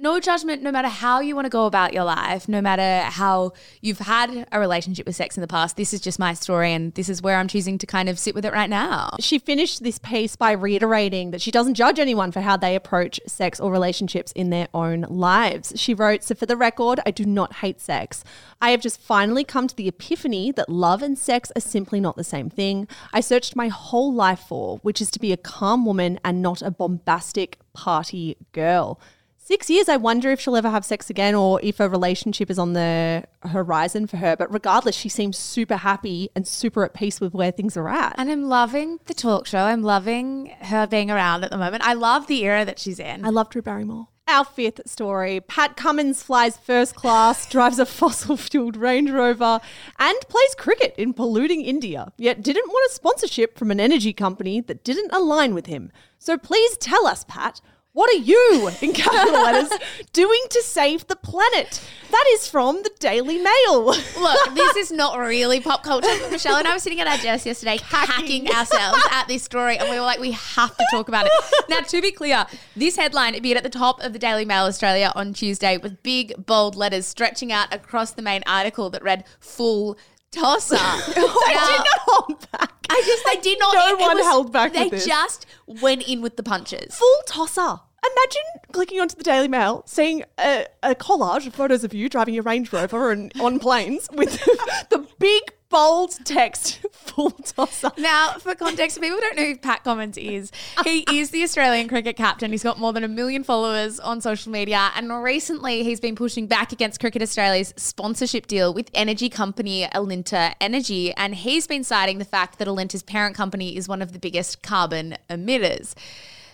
no 0.00 0.20
judgment 0.20 0.62
no 0.62 0.70
matter 0.70 0.88
how 0.88 1.18
you 1.18 1.34
want 1.34 1.44
to 1.44 1.50
go 1.50 1.66
about 1.66 1.92
your 1.92 2.04
life, 2.04 2.48
no 2.48 2.60
matter 2.60 3.04
how 3.10 3.52
you've 3.80 3.98
had 3.98 4.46
a 4.52 4.60
relationship 4.60 5.04
with 5.06 5.16
sex 5.16 5.36
in 5.36 5.40
the 5.40 5.48
past. 5.48 5.76
This 5.76 5.92
is 5.92 6.00
just 6.00 6.20
my 6.20 6.34
story 6.34 6.72
and 6.72 6.94
this 6.94 7.08
is 7.08 7.20
where 7.20 7.36
I'm 7.36 7.48
choosing 7.48 7.78
to 7.78 7.86
kind 7.86 8.08
of 8.08 8.16
sit 8.16 8.32
with 8.34 8.44
it 8.44 8.52
right 8.52 8.70
now. 8.70 9.10
She 9.18 9.40
finished 9.40 9.82
this 9.82 9.98
piece 9.98 10.36
by 10.36 10.52
reiterating 10.52 11.32
that 11.32 11.42
she 11.42 11.50
doesn't 11.50 11.74
judge 11.74 11.98
anyone 11.98 12.30
for 12.30 12.40
how 12.40 12.56
they 12.56 12.76
approach 12.76 13.18
sex 13.26 13.58
or 13.58 13.72
relationships 13.72 14.30
in 14.32 14.50
their 14.50 14.68
own 14.72 15.02
lives. 15.08 15.72
She 15.74 15.94
wrote, 15.94 16.22
So 16.22 16.36
for 16.36 16.46
the 16.46 16.56
record, 16.56 17.00
I 17.04 17.10
do 17.10 17.24
not 17.24 17.54
hate 17.54 17.80
sex. 17.80 18.22
I 18.62 18.70
have 18.70 18.80
just 18.80 19.00
finally 19.00 19.42
come 19.42 19.66
to 19.66 19.74
the 19.74 19.88
epiphany 19.88 20.52
that 20.52 20.68
love 20.68 21.02
and 21.02 21.18
sex 21.18 21.50
are 21.56 21.60
simply 21.60 21.98
not 21.98 22.16
the 22.16 22.22
same 22.22 22.50
thing. 22.50 22.86
I 23.12 23.20
searched 23.20 23.56
my 23.56 23.66
whole 23.66 24.14
life 24.14 24.40
for, 24.40 24.78
which 24.78 25.00
is 25.00 25.10
to 25.10 25.18
be 25.18 25.32
a 25.32 25.36
calm 25.36 25.84
woman 25.84 26.20
and 26.24 26.40
not 26.40 26.62
a 26.62 26.70
bombastic 26.70 27.58
party 27.72 28.36
girl. 28.52 29.00
Six 29.48 29.70
years, 29.70 29.88
I 29.88 29.96
wonder 29.96 30.30
if 30.30 30.40
she'll 30.40 30.56
ever 30.56 30.68
have 30.68 30.84
sex 30.84 31.08
again 31.08 31.34
or 31.34 31.58
if 31.62 31.80
a 31.80 31.88
relationship 31.88 32.50
is 32.50 32.58
on 32.58 32.74
the 32.74 33.24
horizon 33.40 34.06
for 34.06 34.18
her. 34.18 34.36
But 34.36 34.52
regardless, 34.52 34.94
she 34.94 35.08
seems 35.08 35.38
super 35.38 35.78
happy 35.78 36.28
and 36.36 36.46
super 36.46 36.84
at 36.84 36.92
peace 36.92 37.18
with 37.18 37.32
where 37.32 37.50
things 37.50 37.74
are 37.74 37.88
at. 37.88 38.14
And 38.18 38.30
I'm 38.30 38.50
loving 38.50 38.98
the 39.06 39.14
talk 39.14 39.46
show. 39.46 39.60
I'm 39.60 39.82
loving 39.82 40.52
her 40.64 40.86
being 40.86 41.10
around 41.10 41.44
at 41.44 41.50
the 41.50 41.56
moment. 41.56 41.82
I 41.82 41.94
love 41.94 42.26
the 42.26 42.44
era 42.44 42.66
that 42.66 42.78
she's 42.78 43.00
in. 43.00 43.24
I 43.24 43.30
love 43.30 43.48
Drew 43.48 43.62
Barrymore. 43.62 44.08
Our 44.26 44.44
fifth 44.44 44.82
story 44.84 45.40
Pat 45.40 45.78
Cummins 45.78 46.22
flies 46.22 46.58
first 46.58 46.94
class, 46.94 47.46
drives 47.50 47.78
a 47.78 47.86
fossil 47.86 48.36
fueled 48.36 48.76
Range 48.76 49.10
Rover, 49.10 49.62
and 49.98 50.18
plays 50.28 50.54
cricket 50.58 50.94
in 50.98 51.14
polluting 51.14 51.62
India, 51.62 52.12
yet 52.18 52.42
didn't 52.42 52.68
want 52.68 52.90
a 52.90 52.94
sponsorship 52.94 53.56
from 53.56 53.70
an 53.70 53.80
energy 53.80 54.12
company 54.12 54.60
that 54.60 54.84
didn't 54.84 55.10
align 55.10 55.54
with 55.54 55.64
him. 55.64 55.90
So 56.18 56.36
please 56.36 56.76
tell 56.76 57.06
us, 57.06 57.24
Pat, 57.26 57.62
what 57.98 58.14
are 58.14 58.22
you, 58.22 58.70
in 58.80 58.92
capital 58.92 59.42
letters, 59.42 59.76
doing 60.12 60.40
to 60.50 60.62
save 60.62 61.08
the 61.08 61.16
planet? 61.16 61.84
That 62.12 62.24
is 62.34 62.48
from 62.48 62.84
the 62.84 62.92
Daily 63.00 63.38
Mail. 63.38 63.86
Look, 63.86 64.54
this 64.54 64.76
is 64.76 64.92
not 64.92 65.18
really 65.18 65.60
pop 65.60 65.82
culture. 65.82 66.06
Michelle 66.30 66.54
and 66.54 66.68
I 66.68 66.74
were 66.74 66.78
sitting 66.78 67.00
at 67.00 67.08
our 67.08 67.18
desk 67.18 67.44
yesterday, 67.44 67.80
hacking 67.82 68.48
ourselves 68.52 69.02
at 69.10 69.26
this 69.26 69.42
story, 69.42 69.78
and 69.78 69.90
we 69.90 69.96
were 69.96 70.04
like, 70.04 70.20
we 70.20 70.30
have 70.30 70.76
to 70.76 70.86
talk 70.92 71.08
about 71.08 71.26
it. 71.26 71.32
Now, 71.68 71.80
to 71.80 72.00
be 72.00 72.12
clear, 72.12 72.46
this 72.76 72.94
headline 72.94 73.34
appeared 73.34 73.56
at 73.56 73.64
the 73.64 73.68
top 73.68 74.00
of 74.00 74.12
the 74.12 74.20
Daily 74.20 74.44
Mail 74.44 74.66
Australia 74.66 75.10
on 75.16 75.32
Tuesday 75.32 75.76
with 75.76 76.00
big, 76.04 76.46
bold 76.46 76.76
letters 76.76 77.04
stretching 77.04 77.50
out 77.50 77.74
across 77.74 78.12
the 78.12 78.22
main 78.22 78.44
article 78.46 78.90
that 78.90 79.02
read 79.02 79.24
full 79.40 79.98
tosser. 80.30 80.76
I 80.80 81.02
did 81.06 81.16
not 81.16 81.98
hold 82.06 82.50
back. 82.52 82.72
I 82.90 83.02
just, 83.04 83.24
they 83.24 83.40
did 83.40 83.58
not. 83.58 83.74
No 83.74 83.88
it 83.88 84.00
one 84.00 84.16
was- 84.18 84.24
held 84.24 84.52
back 84.52 84.72
They 84.72 84.88
just 84.90 85.46
went 85.66 86.08
in 86.08 86.22
with 86.22 86.36
the 86.36 86.44
punches. 86.44 86.94
Full 86.94 87.22
tosser. 87.26 87.80
Imagine 88.04 88.72
clicking 88.72 89.00
onto 89.00 89.16
the 89.16 89.24
Daily 89.24 89.48
Mail, 89.48 89.82
seeing 89.86 90.24
a, 90.38 90.66
a 90.82 90.94
collage 90.94 91.46
of 91.46 91.54
photos 91.54 91.84
of 91.84 91.92
you 91.94 92.08
driving 92.08 92.38
a 92.38 92.42
Range 92.42 92.72
Rover 92.72 93.10
and 93.10 93.32
on 93.40 93.58
planes 93.58 94.08
with 94.12 94.32
the 94.90 95.06
big 95.18 95.42
bold 95.68 96.16
text, 96.24 96.80
full 96.92 97.30
tosser. 97.30 97.90
Now, 97.98 98.32
for 98.38 98.54
context, 98.54 99.00
people 99.00 99.18
don't 99.20 99.36
know 99.36 99.44
who 99.44 99.56
Pat 99.56 99.84
Cummins 99.84 100.16
is, 100.16 100.50
he 100.84 101.04
is 101.12 101.30
the 101.30 101.42
Australian 101.42 101.88
cricket 101.88 102.16
captain. 102.16 102.50
He's 102.50 102.62
got 102.62 102.78
more 102.78 102.92
than 102.92 103.04
a 103.04 103.08
million 103.08 103.44
followers 103.44 104.00
on 104.00 104.20
social 104.20 104.52
media. 104.52 104.90
And 104.96 105.10
recently, 105.22 105.82
he's 105.82 106.00
been 106.00 106.16
pushing 106.16 106.46
back 106.46 106.72
against 106.72 107.00
Cricket 107.00 107.22
Australia's 107.22 107.74
sponsorship 107.76 108.46
deal 108.46 108.72
with 108.72 108.90
energy 108.94 109.28
company 109.28 109.86
Alinta 109.94 110.54
Energy. 110.60 111.12
And 111.14 111.34
he's 111.34 111.66
been 111.66 111.84
citing 111.84 112.18
the 112.18 112.24
fact 112.24 112.58
that 112.58 112.68
Alinta's 112.68 113.02
parent 113.02 113.36
company 113.36 113.76
is 113.76 113.88
one 113.88 114.02
of 114.02 114.12
the 114.12 114.18
biggest 114.18 114.62
carbon 114.62 115.16
emitters. 115.28 115.94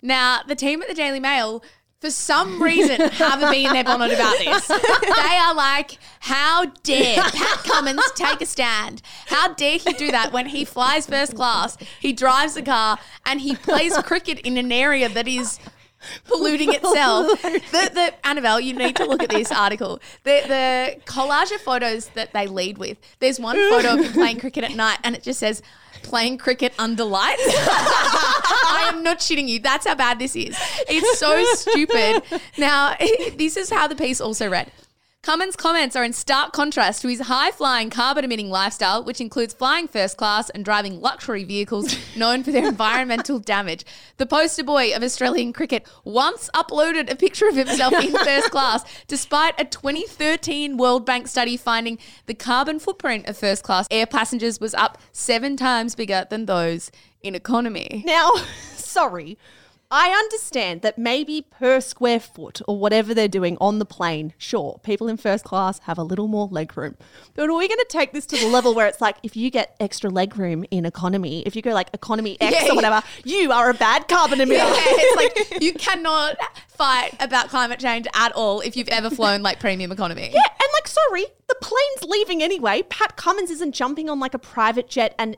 Now, 0.04 0.42
the 0.46 0.54
team 0.54 0.82
at 0.82 0.88
the 0.88 0.94
Daily 0.94 1.18
Mail. 1.18 1.64
For 2.00 2.10
some 2.10 2.62
reason, 2.62 3.00
haven't 3.12 3.50
been 3.50 3.68
in 3.68 3.72
their 3.72 3.84
bonnet 3.84 4.12
about 4.12 4.36
this. 4.38 4.66
They 4.68 5.36
are 5.38 5.54
like, 5.54 5.96
how 6.20 6.66
dare 6.82 7.22
Pat 7.22 7.64
Cummins 7.64 8.12
take 8.14 8.42
a 8.42 8.46
stand? 8.46 9.00
How 9.28 9.54
dare 9.54 9.78
he 9.78 9.94
do 9.94 10.10
that 10.10 10.30
when 10.30 10.44
he 10.44 10.66
flies 10.66 11.06
first 11.06 11.34
class, 11.34 11.78
he 12.00 12.12
drives 12.12 12.58
a 12.58 12.62
car, 12.62 12.98
and 13.24 13.40
he 13.40 13.56
plays 13.56 13.96
cricket 14.02 14.38
in 14.40 14.58
an 14.58 14.70
area 14.70 15.08
that 15.08 15.26
is 15.26 15.58
polluting 16.26 16.74
itself. 16.74 17.40
The, 17.42 17.90
the 17.92 18.26
Annabelle, 18.26 18.60
you 18.60 18.74
need 18.74 18.96
to 18.96 19.06
look 19.06 19.22
at 19.22 19.30
this 19.30 19.50
article. 19.50 20.00
The 20.24 20.42
the 20.46 21.00
collage 21.10 21.54
of 21.54 21.60
photos 21.62 22.08
that 22.10 22.32
they 22.34 22.46
lead 22.46 22.76
with. 22.76 22.98
There's 23.20 23.40
one 23.40 23.56
photo 23.56 23.94
of 23.94 24.04
him 24.04 24.12
playing 24.12 24.40
cricket 24.40 24.64
at 24.64 24.74
night, 24.74 24.98
and 25.02 25.14
it 25.16 25.22
just 25.22 25.40
says 25.40 25.62
playing 26.04 26.38
cricket 26.38 26.72
under 26.78 27.02
lights. 27.04 27.42
I 27.46 28.90
am 28.92 29.02
not 29.02 29.18
shitting 29.18 29.48
you. 29.48 29.58
That's 29.58 29.86
how 29.86 29.94
bad 29.96 30.18
this 30.18 30.36
is. 30.36 30.56
It's 30.88 31.18
so 31.18 31.42
stupid. 31.54 32.22
Now, 32.56 32.94
this 33.36 33.56
is 33.56 33.70
how 33.70 33.88
the 33.88 33.96
piece 33.96 34.20
also 34.20 34.48
read. 34.48 34.70
Cummins' 35.24 35.56
comments 35.56 35.96
are 35.96 36.04
in 36.04 36.12
stark 36.12 36.52
contrast 36.52 37.00
to 37.00 37.08
his 37.08 37.22
high 37.22 37.50
flying, 37.50 37.88
carbon 37.88 38.26
emitting 38.26 38.50
lifestyle, 38.50 39.02
which 39.02 39.22
includes 39.22 39.54
flying 39.54 39.88
first 39.88 40.18
class 40.18 40.50
and 40.50 40.66
driving 40.66 41.00
luxury 41.00 41.44
vehicles 41.44 41.96
known 42.14 42.44
for 42.44 42.52
their 42.52 42.68
environmental 42.68 43.38
damage. 43.38 43.86
The 44.18 44.26
poster 44.26 44.62
boy 44.62 44.94
of 44.94 45.02
Australian 45.02 45.54
cricket 45.54 45.88
once 46.04 46.50
uploaded 46.54 47.10
a 47.10 47.16
picture 47.16 47.48
of 47.48 47.56
himself 47.56 47.94
in 47.94 48.12
first 48.24 48.50
class, 48.50 48.84
despite 49.08 49.58
a 49.58 49.64
2013 49.64 50.76
World 50.76 51.06
Bank 51.06 51.26
study 51.26 51.56
finding 51.56 51.96
the 52.26 52.34
carbon 52.34 52.78
footprint 52.78 53.26
of 53.26 53.38
first 53.38 53.62
class 53.62 53.86
air 53.90 54.04
passengers 54.04 54.60
was 54.60 54.74
up 54.74 54.98
seven 55.12 55.56
times 55.56 55.94
bigger 55.94 56.26
than 56.28 56.44
those 56.44 56.90
in 57.22 57.34
economy. 57.34 58.02
Now, 58.04 58.30
sorry. 58.76 59.38
I 59.96 60.10
understand 60.10 60.82
that 60.82 60.98
maybe 60.98 61.40
per 61.40 61.80
square 61.80 62.18
foot 62.18 62.60
or 62.66 62.76
whatever 62.76 63.14
they're 63.14 63.28
doing 63.28 63.56
on 63.60 63.78
the 63.78 63.84
plane, 63.84 64.32
sure, 64.38 64.80
people 64.82 65.06
in 65.06 65.16
first 65.16 65.44
class 65.44 65.78
have 65.84 65.98
a 65.98 66.02
little 66.02 66.26
more 66.26 66.48
legroom. 66.48 66.96
But 67.34 67.48
are 67.48 67.56
we 67.56 67.68
going 67.68 67.78
to 67.78 67.86
take 67.88 68.12
this 68.12 68.26
to 68.26 68.36
the 68.36 68.48
level 68.48 68.74
where 68.74 68.88
it's 68.88 69.00
like 69.00 69.18
if 69.22 69.36
you 69.36 69.52
get 69.52 69.76
extra 69.78 70.10
legroom 70.10 70.64
in 70.72 70.84
economy, 70.84 71.44
if 71.46 71.54
you 71.54 71.62
go 71.62 71.72
like 71.72 71.90
economy 71.94 72.36
X 72.40 72.56
Yeah, 72.64 72.72
or 72.72 72.74
whatever, 72.74 73.02
you 73.24 73.52
are 73.52 73.70
a 73.70 73.74
bad 73.74 74.08
carbon 74.08 74.40
emitter? 74.40 74.54
Yeah, 74.56 74.74
it's 74.74 75.52
like 75.52 75.62
you 75.62 75.72
cannot 75.74 76.38
fight 76.66 77.14
about 77.20 77.48
climate 77.48 77.78
change 77.78 78.08
at 78.14 78.32
all 78.32 78.62
if 78.62 78.76
you've 78.76 78.88
ever 78.88 79.10
flown 79.10 79.42
like 79.42 79.60
premium 79.60 79.92
economy. 79.92 80.28
Yeah, 80.34 80.42
and 80.44 80.68
like, 80.72 80.88
sorry, 80.88 81.26
the 81.46 81.54
plane's 81.60 82.02
leaving 82.02 82.42
anyway. 82.42 82.82
Pat 82.82 83.14
Cummins 83.14 83.50
isn't 83.50 83.76
jumping 83.76 84.10
on 84.10 84.18
like 84.18 84.34
a 84.34 84.40
private 84.40 84.88
jet 84.88 85.14
and 85.20 85.36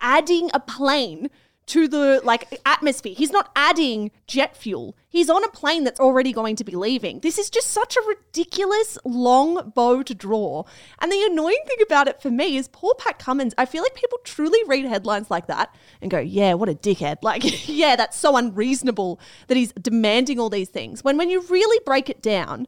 adding 0.00 0.50
a 0.54 0.60
plane 0.60 1.28
to 1.70 1.86
the 1.86 2.20
like 2.24 2.60
atmosphere. 2.66 3.14
He's 3.16 3.30
not 3.30 3.52
adding 3.54 4.10
jet 4.26 4.56
fuel. 4.56 4.96
He's 5.08 5.30
on 5.30 5.44
a 5.44 5.48
plane 5.48 5.84
that's 5.84 6.00
already 6.00 6.32
going 6.32 6.56
to 6.56 6.64
be 6.64 6.72
leaving. 6.72 7.20
This 7.20 7.38
is 7.38 7.48
just 7.48 7.68
such 7.68 7.96
a 7.96 8.02
ridiculous 8.08 8.98
long 9.04 9.72
bow 9.74 10.02
to 10.02 10.14
draw. 10.14 10.64
And 10.98 11.12
the 11.12 11.22
annoying 11.22 11.62
thing 11.68 11.78
about 11.86 12.08
it 12.08 12.20
for 12.20 12.28
me 12.28 12.56
is 12.56 12.66
poor 12.66 12.94
Pat 12.98 13.20
Cummins. 13.20 13.54
I 13.56 13.66
feel 13.66 13.84
like 13.84 13.94
people 13.94 14.18
truly 14.24 14.58
read 14.66 14.84
headlines 14.84 15.30
like 15.30 15.46
that 15.46 15.72
and 16.02 16.10
go, 16.10 16.18
"Yeah, 16.18 16.54
what 16.54 16.68
a 16.68 16.74
dickhead." 16.74 17.18
Like, 17.30 17.68
yeah, 17.68 17.94
that's 17.94 18.18
so 18.18 18.36
unreasonable 18.36 19.20
that 19.46 19.56
he's 19.56 19.72
demanding 19.74 20.40
all 20.40 20.50
these 20.50 20.68
things. 20.68 21.04
When 21.04 21.16
when 21.16 21.30
you 21.30 21.42
really 21.42 21.80
break 21.84 22.10
it 22.10 22.20
down, 22.20 22.66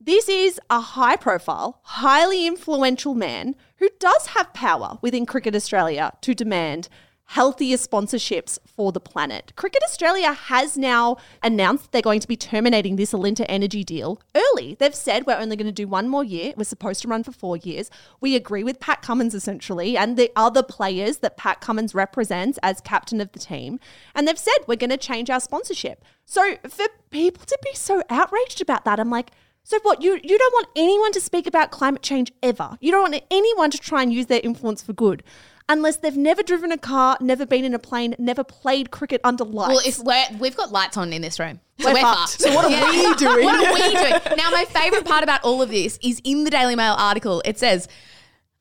this 0.00 0.26
is 0.30 0.58
a 0.70 0.80
high 0.80 1.16
profile, 1.16 1.80
highly 1.82 2.46
influential 2.46 3.14
man 3.14 3.54
who 3.76 3.90
does 3.98 4.28
have 4.28 4.54
power 4.54 4.98
within 5.02 5.26
Cricket 5.26 5.54
Australia 5.54 6.12
to 6.22 6.34
demand 6.34 6.88
healthier 7.28 7.76
sponsorships 7.76 8.58
for 8.64 8.90
the 8.90 9.00
planet. 9.00 9.52
Cricket 9.54 9.82
Australia 9.84 10.32
has 10.32 10.78
now 10.78 11.18
announced 11.42 11.92
they're 11.92 12.00
going 12.00 12.20
to 12.20 12.26
be 12.26 12.38
terminating 12.38 12.96
this 12.96 13.12
Alinta 13.12 13.44
Energy 13.50 13.84
deal 13.84 14.18
early. 14.34 14.76
They've 14.78 14.94
said 14.94 15.26
we're 15.26 15.36
only 15.36 15.54
going 15.54 15.66
to 15.66 15.72
do 15.72 15.86
one 15.86 16.08
more 16.08 16.24
year. 16.24 16.54
We're 16.56 16.64
supposed 16.64 17.02
to 17.02 17.08
run 17.08 17.22
for 17.22 17.32
four 17.32 17.58
years. 17.58 17.90
We 18.22 18.34
agree 18.34 18.64
with 18.64 18.80
Pat 18.80 19.02
Cummins 19.02 19.34
essentially 19.34 19.94
and 19.94 20.16
the 20.16 20.32
other 20.36 20.62
players 20.62 21.18
that 21.18 21.36
Pat 21.36 21.60
Cummins 21.60 21.94
represents 21.94 22.58
as 22.62 22.80
captain 22.80 23.20
of 23.20 23.32
the 23.32 23.38
team. 23.38 23.78
And 24.14 24.26
they've 24.26 24.38
said 24.38 24.56
we're 24.66 24.76
going 24.76 24.88
to 24.88 24.96
change 24.96 25.28
our 25.28 25.40
sponsorship. 25.40 26.02
So 26.24 26.56
for 26.66 26.86
people 27.10 27.44
to 27.44 27.58
be 27.62 27.74
so 27.74 28.02
outraged 28.08 28.62
about 28.62 28.86
that, 28.86 28.98
I'm 28.98 29.10
like, 29.10 29.32
so 29.64 29.78
what 29.82 30.00
you 30.00 30.18
you 30.24 30.38
don't 30.38 30.54
want 30.54 30.68
anyone 30.76 31.12
to 31.12 31.20
speak 31.20 31.46
about 31.46 31.70
climate 31.70 32.00
change 32.00 32.32
ever. 32.42 32.78
You 32.80 32.90
don't 32.90 33.10
want 33.12 33.22
anyone 33.30 33.70
to 33.70 33.76
try 33.76 34.02
and 34.02 34.10
use 34.10 34.24
their 34.24 34.40
influence 34.42 34.82
for 34.82 34.94
good. 34.94 35.22
Unless 35.70 35.96
they've 35.98 36.16
never 36.16 36.42
driven 36.42 36.72
a 36.72 36.78
car, 36.78 37.18
never 37.20 37.44
been 37.44 37.64
in 37.64 37.74
a 37.74 37.78
plane, 37.78 38.14
never 38.18 38.42
played 38.42 38.90
cricket 38.90 39.20
under 39.22 39.44
lights. 39.44 39.68
Well, 39.68 39.82
if 39.84 39.98
we're, 39.98 40.38
we've 40.38 40.56
got 40.56 40.72
lights 40.72 40.96
on 40.96 41.12
in 41.12 41.20
this 41.20 41.38
room. 41.38 41.60
So 41.78 41.88
We're 41.88 41.94
we're, 41.94 42.00
fucked. 42.00 42.18
fucked. 42.18 42.40
So 42.40 42.54
what 42.54 42.64
are 42.64 42.90
we 42.90 43.14
doing? 43.16 43.44
what 43.44 43.66
are 43.66 43.74
we 43.74 43.94
doing? 43.94 44.36
Now, 44.38 44.50
my 44.50 44.64
favourite 44.64 45.04
part 45.04 45.22
about 45.22 45.44
all 45.44 45.60
of 45.60 45.68
this 45.68 45.98
is 46.02 46.20
in 46.24 46.44
the 46.44 46.50
Daily 46.50 46.74
Mail 46.74 46.94
article. 46.98 47.42
It 47.44 47.58
says, 47.58 47.86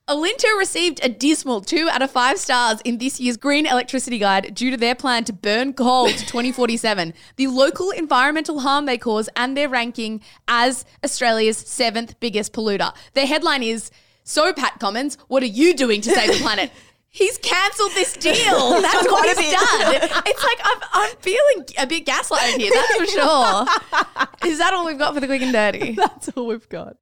Alinta 0.09 0.57
received 0.57 0.99
a 1.03 1.09
dismal 1.09 1.59
two 1.61 1.89
out 1.89 2.01
of 2.01 2.09
five 2.11 2.37
stars 2.37 2.79
in 2.85 2.97
this 2.97 3.19
year's 3.19 3.35
Green 3.35 3.65
Electricity 3.65 4.17
Guide 4.19 4.53
due 4.53 4.71
to 4.71 4.77
their 4.77 4.95
plan 4.95 5.23
to 5.25 5.33
burn 5.33 5.73
coal 5.73 6.07
to 6.07 6.25
2047, 6.25 7.13
the 7.35 7.47
local 7.47 7.91
environmental 7.91 8.61
harm 8.61 8.85
they 8.85 8.97
cause, 8.97 9.27
and 9.35 9.57
their 9.57 9.67
ranking 9.67 10.21
as 10.47 10.85
Australia's 11.03 11.57
seventh 11.57 12.17
biggest 12.21 12.53
polluter. 12.53 12.93
Their 13.15 13.25
headline 13.27 13.63
is, 13.63 13.91
So, 14.23 14.53
Pat 14.53 14.79
Cummins, 14.79 15.17
what 15.27 15.43
are 15.43 15.47
you 15.47 15.73
doing 15.73 15.99
to 16.01 16.09
save 16.11 16.37
the 16.37 16.41
planet? 16.41 16.71
He's 17.17 17.39
cancelled 17.39 17.93
this 17.93 18.13
deal. 18.13 18.79
That's 18.81 19.07
what 19.11 19.25
he's 19.39 19.51
done. 19.51 19.95
It's 20.27 20.43
like 20.43 20.59
I'm, 20.63 20.77
I'm 20.93 21.15
feeling 21.17 21.65
a 21.79 21.87
bit 21.87 22.05
gaslighted 22.05 22.59
here. 22.59 22.71
That's 22.71 22.95
for 22.95 23.05
sure. 23.07 24.51
Is 24.51 24.59
that 24.59 24.71
all 24.75 24.85
we've 24.85 24.99
got 24.99 25.15
for 25.15 25.19
the 25.19 25.25
quick 25.25 25.41
and 25.41 25.51
dirty? 25.51 25.91
That's 25.97 26.29
all 26.35 26.45
we've 26.45 26.69
got. 26.69 26.97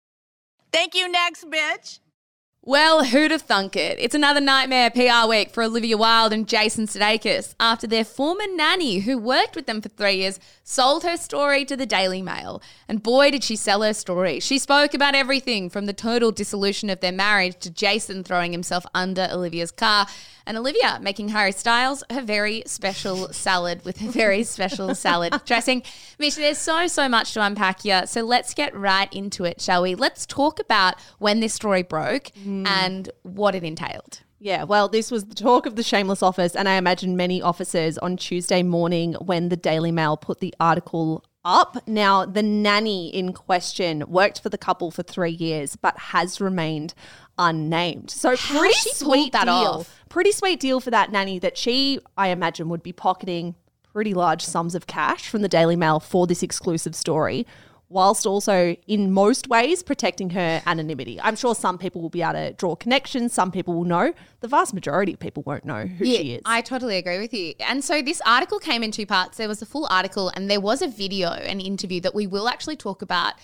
Thank 0.71 0.95
you, 0.95 1.11
next 1.11 1.49
bitch. 1.49 1.99
Well, 2.67 3.03
who'd 3.03 3.29
have 3.29 3.43
thunk 3.43 3.75
it? 3.75 3.99
It's 3.99 4.15
another 4.15 4.41
nightmare 4.41 4.89
PR 4.89 5.29
week 5.29 5.51
for 5.51 5.61
Olivia 5.61 5.97
Wilde 5.97 6.33
and 6.33 6.47
Jason 6.47 6.87
Sudeikis 6.87 7.53
after 7.59 7.85
their 7.85 8.03
former 8.03 8.47
nanny, 8.55 9.01
who 9.01 9.19
worked 9.19 9.55
with 9.55 9.67
them 9.67 9.83
for 9.83 9.89
three 9.89 10.15
years, 10.15 10.39
sold 10.63 11.03
her 11.03 11.15
story 11.15 11.63
to 11.63 11.77
the 11.77 11.85
Daily 11.85 12.23
Mail. 12.23 12.63
And 12.87 13.03
boy, 13.03 13.29
did 13.29 13.43
she 13.43 13.55
sell 13.55 13.83
her 13.83 13.93
story. 13.93 14.39
She 14.39 14.57
spoke 14.57 14.95
about 14.95 15.13
everything 15.13 15.69
from 15.69 15.85
the 15.85 15.93
total 15.93 16.31
dissolution 16.31 16.89
of 16.89 17.01
their 17.01 17.11
marriage 17.11 17.59
to 17.59 17.69
Jason 17.69 18.23
throwing 18.23 18.51
himself 18.51 18.83
under 18.95 19.29
Olivia's 19.31 19.69
car 19.69 20.07
and 20.45 20.57
Olivia 20.57 20.99
making 21.01 21.29
Harry 21.29 21.51
Styles 21.51 22.03
her 22.11 22.21
very 22.21 22.63
special 22.65 23.31
salad 23.33 23.83
with 23.85 23.97
her 23.97 24.11
very 24.11 24.43
special 24.43 24.93
salad 24.95 25.33
dressing. 25.45 25.83
Misha, 26.19 26.39
there's 26.39 26.57
so, 26.57 26.87
so 26.87 27.09
much 27.09 27.33
to 27.33 27.41
unpack 27.41 27.81
here. 27.81 28.05
So 28.07 28.21
let's 28.21 28.53
get 28.53 28.75
right 28.75 29.11
into 29.13 29.43
it, 29.43 29.61
shall 29.61 29.83
we? 29.83 29.95
Let's 29.95 30.25
talk 30.25 30.59
about 30.59 30.95
when 31.19 31.39
this 31.39 31.53
story 31.53 31.83
broke 31.83 32.31
hmm. 32.43 32.65
and 32.67 33.09
what 33.23 33.55
it 33.55 33.63
entailed. 33.63 34.21
Yeah, 34.39 34.63
well, 34.63 34.89
this 34.89 35.09
was 35.09 35.25
the 35.25 35.35
talk 35.35 35.65
of 35.65 35.75
the 35.75 35.81
Shameless 35.81 36.21
office, 36.21 36.55
and 36.55 36.69
I 36.69 36.75
imagine 36.75 37.17
many 37.17 37.41
officers 37.41 37.97
on 37.97 38.17
Tuesday 38.17 38.63
morning 38.63 39.13
when 39.13 39.49
the 39.49 39.55
Daily 39.55 39.91
Mail 39.91 40.17
put 40.17 40.39
the 40.39 40.53
article 40.59 41.23
up. 41.45 41.87
Now, 41.87 42.25
the 42.25 42.43
nanny 42.43 43.07
in 43.07 43.31
question 43.31 44.03
worked 44.07 44.41
for 44.41 44.49
the 44.49 44.57
couple 44.57 44.91
for 44.91 45.03
three 45.03 45.31
years, 45.31 45.75
but 45.75 45.97
has 45.97 46.41
remained 46.41 46.93
unnamed. 47.37 48.11
So 48.11 48.35
How 48.35 48.59
pretty 48.59 48.75
sweet 48.93 49.31
that 49.33 49.45
deal. 49.45 49.53
off. 49.53 49.99
Pretty 50.09 50.31
sweet 50.31 50.59
deal 50.59 50.79
for 50.79 50.91
that 50.91 51.11
nanny 51.11 51.39
that 51.39 51.57
she, 51.57 51.99
I 52.17 52.29
imagine, 52.29 52.69
would 52.69 52.83
be 52.83 52.93
pocketing 52.93 53.55
pretty 53.83 54.13
large 54.13 54.43
sums 54.43 54.75
of 54.75 54.87
cash 54.87 55.29
from 55.29 55.41
the 55.41 55.47
Daily 55.47 55.75
Mail 55.75 55.99
for 55.99 56.27
this 56.27 56.43
exclusive 56.43 56.95
story. 56.95 57.45
Whilst 57.87 58.25
also, 58.25 58.75
in 58.87 59.11
most 59.11 59.47
ways, 59.47 59.83
protecting 59.83 60.31
her 60.31 60.61
anonymity. 60.65 61.21
I'm 61.21 61.35
sure 61.35 61.53
some 61.53 61.77
people 61.77 62.01
will 62.01 62.09
be 62.09 62.23
able 62.23 62.33
to 62.33 62.53
draw 62.53 62.75
connections. 62.75 63.31
Some 63.31 63.51
people 63.51 63.75
will 63.75 63.83
know. 63.83 64.11
The 64.39 64.47
vast 64.47 64.73
majority 64.73 65.13
of 65.13 65.19
people 65.19 65.43
won't 65.45 65.65
know 65.65 65.85
who 65.85 66.03
she 66.03 66.33
is. 66.33 66.41
I 66.45 66.61
totally 66.61 66.97
agree 66.97 67.19
with 67.19 67.31
you. 67.31 67.53
And 67.59 67.83
so 67.83 68.01
this 68.01 68.21
article 68.25 68.57
came 68.57 68.81
in 68.81 68.89
two 68.89 69.05
parts. 69.05 69.37
There 69.37 69.47
was 69.47 69.61
a 69.61 69.67
full 69.67 69.87
article 69.91 70.31
and 70.35 70.49
there 70.49 70.59
was 70.59 70.81
a 70.81 70.87
video, 70.87 71.29
an 71.29 71.61
interview 71.61 72.01
that 72.01 72.15
we 72.15 72.25
will 72.25 72.49
actually 72.49 72.75
talk 72.75 73.03
about 73.03 73.35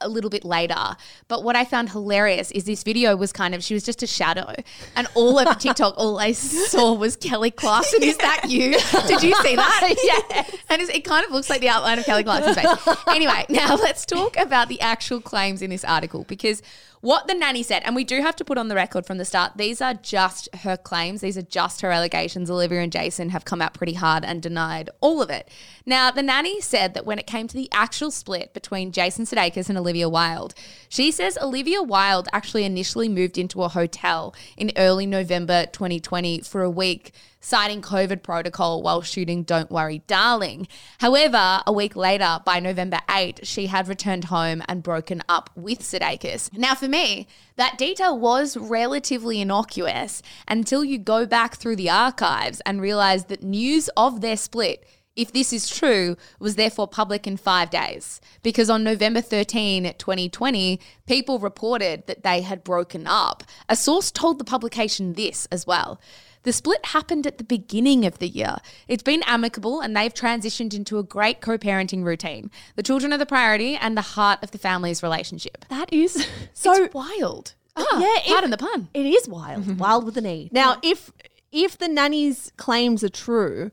a 0.00 0.08
little 0.08 0.30
bit 0.30 0.44
later. 0.44 0.96
But 1.28 1.44
what 1.44 1.56
I 1.56 1.64
found 1.64 1.90
hilarious 1.90 2.50
is 2.50 2.64
this 2.64 2.82
video 2.82 3.16
was 3.16 3.32
kind 3.32 3.54
of 3.54 3.62
she 3.62 3.74
was 3.74 3.84
just 3.84 4.02
a 4.02 4.06
shadow, 4.06 4.52
and 4.96 5.06
all 5.14 5.38
over 5.38 5.54
TikTok, 5.54 5.94
all 5.96 6.18
I 6.18 6.32
saw 6.32 6.92
was 6.94 7.16
Kelly 7.16 7.50
Clarkson. 7.50 8.02
Is 8.02 8.16
that 8.18 8.50
you? 8.50 8.72
Did 9.06 9.22
you 9.22 9.34
see 9.42 9.56
that? 9.56 10.24
yeah. 10.30 10.44
And 10.68 10.82
it 10.82 11.04
kind 11.04 11.24
of 11.24 11.32
looks 11.32 11.48
like 11.48 11.60
the 11.60 11.68
outline 11.68 11.98
of 11.98 12.04
Kelly 12.04 12.24
Clarkson's 12.24 12.56
face. 12.56 12.96
Anyway, 13.08 13.46
now 13.48 13.76
let's 13.76 14.04
talk 14.04 14.36
about 14.36 14.68
the 14.68 14.80
actual 14.80 15.20
claims 15.20 15.62
in 15.62 15.70
this 15.70 15.84
article 15.84 16.24
because 16.24 16.62
what 17.04 17.26
the 17.26 17.34
nanny 17.34 17.62
said, 17.62 17.82
and 17.84 17.94
we 17.94 18.02
do 18.02 18.22
have 18.22 18.34
to 18.36 18.46
put 18.46 18.56
on 18.56 18.68
the 18.68 18.74
record 18.74 19.04
from 19.04 19.18
the 19.18 19.26
start, 19.26 19.52
these 19.56 19.82
are 19.82 19.92
just 19.92 20.48
her 20.56 20.74
claims. 20.74 21.20
These 21.20 21.36
are 21.36 21.42
just 21.42 21.82
her 21.82 21.90
allegations. 21.90 22.50
Olivia 22.50 22.80
and 22.80 22.90
Jason 22.90 23.28
have 23.28 23.44
come 23.44 23.60
out 23.60 23.74
pretty 23.74 23.92
hard 23.92 24.24
and 24.24 24.40
denied 24.40 24.88
all 25.02 25.20
of 25.20 25.28
it. 25.28 25.50
Now, 25.84 26.10
the 26.10 26.22
nanny 26.22 26.62
said 26.62 26.94
that 26.94 27.04
when 27.04 27.18
it 27.18 27.26
came 27.26 27.46
to 27.46 27.54
the 27.54 27.68
actual 27.72 28.10
split 28.10 28.54
between 28.54 28.90
Jason 28.90 29.26
Sudeikis 29.26 29.68
and 29.68 29.76
Olivia 29.76 30.08
Wilde, 30.08 30.54
she 30.88 31.10
says 31.10 31.36
Olivia 31.42 31.82
Wilde 31.82 32.28
actually 32.32 32.64
initially 32.64 33.10
moved 33.10 33.36
into 33.36 33.62
a 33.62 33.68
hotel 33.68 34.34
in 34.56 34.72
early 34.74 35.04
November 35.04 35.66
2020 35.66 36.40
for 36.40 36.62
a 36.62 36.70
week 36.70 37.12
citing 37.44 37.82
COVID 37.82 38.22
protocol 38.22 38.82
while 38.82 39.02
shooting 39.02 39.42
Don't 39.42 39.70
Worry, 39.70 40.02
Darling. 40.06 40.66
However, 40.98 41.62
a 41.66 41.72
week 41.72 41.94
later, 41.94 42.40
by 42.44 42.58
November 42.58 43.00
8, 43.10 43.46
she 43.46 43.66
had 43.66 43.86
returned 43.86 44.24
home 44.24 44.62
and 44.66 44.82
broken 44.82 45.22
up 45.28 45.50
with 45.54 45.80
Sudeikis. 45.80 46.56
Now, 46.56 46.74
for 46.74 46.88
me, 46.88 47.28
that 47.56 47.76
detail 47.76 48.18
was 48.18 48.56
relatively 48.56 49.42
innocuous 49.42 50.22
until 50.48 50.84
you 50.84 50.98
go 50.98 51.26
back 51.26 51.56
through 51.56 51.76
the 51.76 51.90
archives 51.90 52.62
and 52.64 52.80
realize 52.80 53.26
that 53.26 53.42
news 53.42 53.90
of 53.96 54.22
their 54.22 54.38
split 54.38 54.84
if 55.16 55.32
this 55.32 55.52
is 55.52 55.70
true, 55.70 56.16
was 56.38 56.56
therefore 56.56 56.88
public 56.88 57.26
in 57.26 57.36
five 57.36 57.70
days. 57.70 58.20
Because 58.42 58.68
on 58.68 58.82
November 58.82 59.20
13, 59.20 59.94
2020, 59.96 60.80
people 61.06 61.38
reported 61.38 62.06
that 62.06 62.22
they 62.22 62.40
had 62.40 62.64
broken 62.64 63.06
up. 63.06 63.44
A 63.68 63.76
source 63.76 64.10
told 64.10 64.38
the 64.38 64.44
publication 64.44 65.12
this 65.12 65.46
as 65.52 65.66
well. 65.66 66.00
The 66.44 66.52
split 66.52 66.86
happened 66.86 67.26
at 67.26 67.38
the 67.38 67.44
beginning 67.44 68.04
of 68.06 68.18
the 68.18 68.28
year. 68.28 68.56
It's 68.86 69.02
been 69.02 69.22
amicable 69.26 69.80
and 69.80 69.96
they've 69.96 70.14
transitioned 70.14 70.72
into 70.74 70.98
a 70.98 71.02
great 71.02 71.40
co 71.40 71.58
parenting 71.58 72.04
routine. 72.04 72.50
The 72.76 72.82
children 72.82 73.12
are 73.12 73.18
the 73.18 73.26
priority 73.26 73.76
and 73.76 73.96
the 73.96 74.02
heart 74.02 74.38
of 74.42 74.50
the 74.52 74.58
family's 74.58 75.02
relationship. 75.02 75.64
that 75.68 75.92
is 75.92 76.26
so 76.54 76.88
wild. 76.92 77.54
Ah, 77.76 77.98
yeah, 78.00 78.16
if- 78.18 78.26
pardon 78.32 78.50
the 78.50 78.56
pun. 78.56 78.88
It 78.94 79.06
is 79.06 79.28
wild, 79.28 79.78
wild 79.80 80.04
with 80.04 80.16
an 80.16 80.26
E. 80.26 80.48
Now, 80.52 80.76
if 80.82 81.10
if 81.50 81.78
the 81.78 81.88
nanny's 81.88 82.52
claims 82.56 83.02
are 83.02 83.08
true, 83.08 83.70